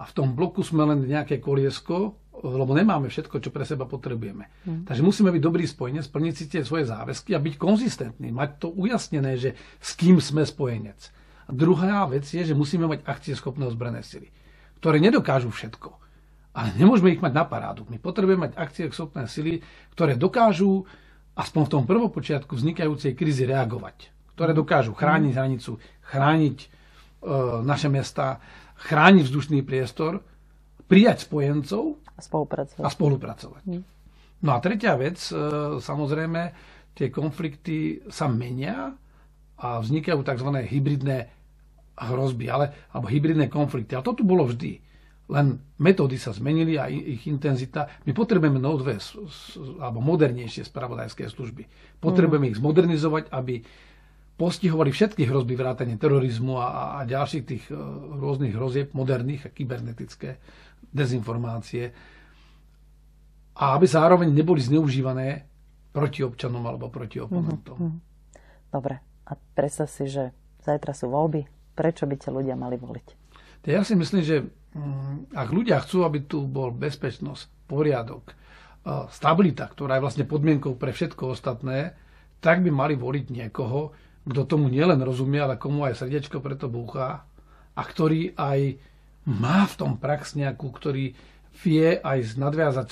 a 0.01 0.09
v 0.09 0.15
tom 0.17 0.33
bloku 0.33 0.65
sme 0.65 0.89
len 0.89 1.05
nejaké 1.05 1.37
koliesko, 1.37 2.17
lebo 2.41 2.73
nemáme 2.73 3.13
všetko, 3.13 3.37
čo 3.37 3.53
pre 3.53 3.61
seba 3.61 3.85
potrebujeme. 3.85 4.49
Mm. 4.65 4.89
Takže 4.89 5.05
musíme 5.05 5.29
byť 5.37 5.41
dobrý 5.41 5.69
spojenec, 5.69 6.09
splniť 6.09 6.33
si 6.33 6.45
tie 6.49 6.65
svoje 6.65 6.89
záväzky 6.89 7.37
a 7.37 7.41
byť 7.41 7.53
konzistentný, 7.61 8.33
mať 8.33 8.49
to 8.57 8.67
ujasnené, 8.73 9.37
že 9.37 9.53
s 9.77 9.93
kým 9.93 10.17
sme 10.17 10.41
spojenec. 10.41 11.13
A 11.45 11.53
druhá 11.53 12.09
vec 12.09 12.25
je, 12.25 12.41
že 12.41 12.57
musíme 12.57 12.89
mať 12.89 13.05
akcieschopné 13.05 13.69
ozbrojené 13.69 14.01
sily 14.01 14.33
ktoré 14.79 15.01
nedokážu 15.01 15.49
všetko. 15.49 15.89
Ale 16.57 16.73
nemôžeme 16.73 17.13
ich 17.13 17.21
mať 17.21 17.33
na 17.37 17.45
parádu. 17.45 17.85
My 17.85 18.01
potrebujeme 18.01 18.49
mať 18.49 18.53
akcie 18.57 18.89
schopné 18.89 19.29
sily, 19.29 19.61
ktoré 19.93 20.17
dokážu 20.17 20.89
aspoň 21.37 21.61
v 21.69 21.73
tom 21.77 21.83
prvopočiatku 21.85 22.57
vznikajúcej 22.57 23.13
krízy 23.13 23.45
reagovať. 23.45 24.09
Ktoré 24.33 24.57
dokážu 24.57 24.97
chrániť 24.97 25.33
hranicu, 25.37 25.77
chrániť 26.01 26.57
e, 26.57 26.67
naše 27.61 27.93
mesta, 27.93 28.41
chrániť 28.81 29.23
vzdušný 29.29 29.61
priestor, 29.61 30.25
prijať 30.89 31.29
spojencov 31.29 32.01
a 32.17 32.21
spolupracovať. 32.25 32.81
A 32.81 32.89
spolupracovať. 32.89 33.63
Mm. 33.69 33.83
No 34.41 34.49
a 34.53 34.57
tretia 34.57 34.97
vec, 34.97 35.21
e, 35.29 35.33
samozrejme, 35.77 36.41
tie 36.97 37.13
konflikty 37.13 38.01
sa 38.09 38.25
menia 38.25 38.97
a 39.61 39.67
vznikajú 39.77 40.25
tzv. 40.25 40.49
hybridné 40.65 41.36
hrozby, 41.97 42.45
ale, 42.45 42.87
alebo 42.93 43.09
hybridné 43.09 43.49
konflikty. 43.49 43.97
Ale 43.97 44.05
to 44.05 44.21
tu 44.21 44.23
bolo 44.23 44.45
vždy. 44.45 44.85
Len 45.27 45.59
metódy 45.81 46.15
sa 46.15 46.31
zmenili 46.31 46.79
a 46.79 46.87
ich 46.87 47.27
intenzita. 47.27 47.91
My 48.07 48.15
potrebujeme 48.15 48.61
nové 48.61 48.95
alebo 49.81 49.99
modernejšie 49.99 50.63
spravodajské 50.63 51.27
služby. 51.27 51.67
Potrebujeme 51.99 52.47
mm. 52.47 52.51
ich 52.55 52.59
zmodernizovať, 52.63 53.23
aby 53.35 53.59
postihovali 54.37 54.93
všetky 54.93 55.27
hrozby 55.27 55.57
vrátane 55.57 55.97
terorizmu 55.99 56.61
a, 56.61 57.01
a 57.01 57.09
ďalších 57.09 57.43
tých 57.43 57.65
uh, 57.73 57.75
rôznych 58.21 58.53
hrozieb, 58.53 58.93
moderných 58.93 59.49
a 59.49 59.53
kybernetické 59.53 60.37
dezinformácie. 60.93 61.91
A 63.57 63.73
aby 63.73 63.89
zároveň 63.89 64.29
neboli 64.31 64.61
zneužívané 64.61 65.49
proti 65.91 66.21
občanom 66.21 66.61
alebo 66.61 66.93
proti 66.93 67.17
oponentom. 67.17 67.75
Mm-hmm. 67.75 67.99
Dobre. 68.69 69.01
A 69.27 69.35
predstav 69.57 69.89
si, 69.89 70.07
že 70.07 70.31
zajtra 70.61 70.93
sú 70.93 71.11
voľby 71.11 71.56
prečo 71.77 72.09
by 72.09 72.17
ťa 72.17 72.33
ľudia 72.33 72.57
mali 72.57 72.81
voliť? 72.81 73.07
Ja 73.69 73.83
si 73.85 73.93
myslím, 73.93 74.23
že 74.23 74.47
mm, 74.73 75.35
ak 75.37 75.49
ľudia 75.53 75.83
chcú, 75.83 76.07
aby 76.07 76.25
tu 76.25 76.47
bol 76.49 76.73
bezpečnosť, 76.73 77.69
poriadok, 77.69 78.33
stabilita, 79.11 79.67
ktorá 79.67 79.99
je 79.99 80.03
vlastne 80.03 80.25
podmienkou 80.25 80.79
pre 80.79 80.95
všetko 80.95 81.35
ostatné, 81.35 81.99
tak 82.39 82.63
by 82.63 82.71
mali 82.71 82.95
voliť 82.95 83.25
niekoho, 83.27 83.91
kto 84.27 84.41
tomu 84.47 84.71
nielen 84.71 84.99
rozumie, 85.03 85.39
ale 85.39 85.59
komu 85.59 85.87
aj 85.87 86.03
srdiečko 86.03 86.39
preto 86.39 86.71
búcha 86.71 87.27
a 87.75 87.81
ktorý 87.83 88.35
aj 88.35 88.79
má 89.27 89.67
v 89.67 89.75
tom 89.75 89.99
prax 89.99 90.39
nejakú, 90.39 90.71
ktorý 90.71 91.15
vie 91.63 91.87
aj 91.99 92.39
nadviazať 92.39 92.87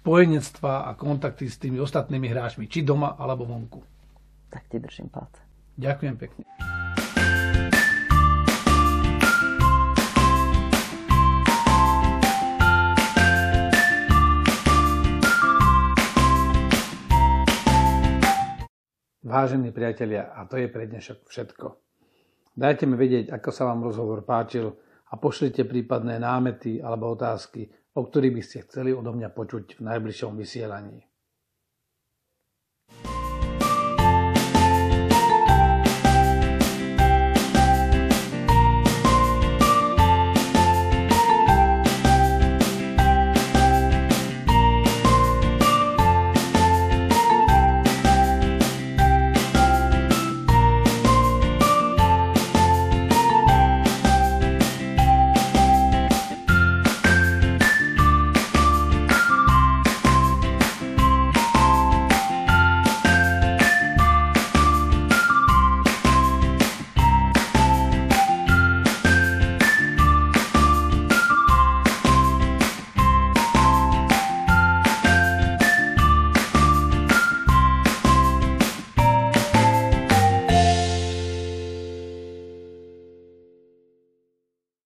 spojenectva 0.00 0.88
a 0.88 0.90
kontakty 0.96 1.52
s 1.52 1.60
tými 1.60 1.76
ostatnými 1.84 2.32
hráčmi, 2.32 2.64
či 2.64 2.80
doma 2.80 3.12
alebo 3.20 3.44
vonku. 3.44 3.84
Tak 4.48 4.72
ti 4.72 4.80
držím 4.80 5.12
palce. 5.12 5.44
Ďakujem 5.76 6.16
pekne. 6.16 6.77
Vážení 19.28 19.76
priatelia, 19.76 20.32
a 20.32 20.48
to 20.48 20.56
je 20.56 20.72
pre 20.72 20.88
dnešok 20.88 21.28
všetko. 21.28 21.66
Dajte 22.56 22.88
mi 22.88 22.96
vedieť, 22.96 23.28
ako 23.28 23.52
sa 23.52 23.68
vám 23.68 23.84
rozhovor 23.84 24.24
páčil 24.24 24.72
a 25.12 25.20
pošlite 25.20 25.68
prípadné 25.68 26.16
námety 26.16 26.80
alebo 26.80 27.12
otázky, 27.12 27.68
o 27.92 28.08
ktorých 28.08 28.32
by 28.32 28.40
ste 28.40 28.64
chceli 28.64 28.96
odo 28.96 29.12
mňa 29.12 29.28
počuť 29.28 29.64
v 29.76 29.80
najbližšom 29.84 30.32
vysielaní. 30.32 31.04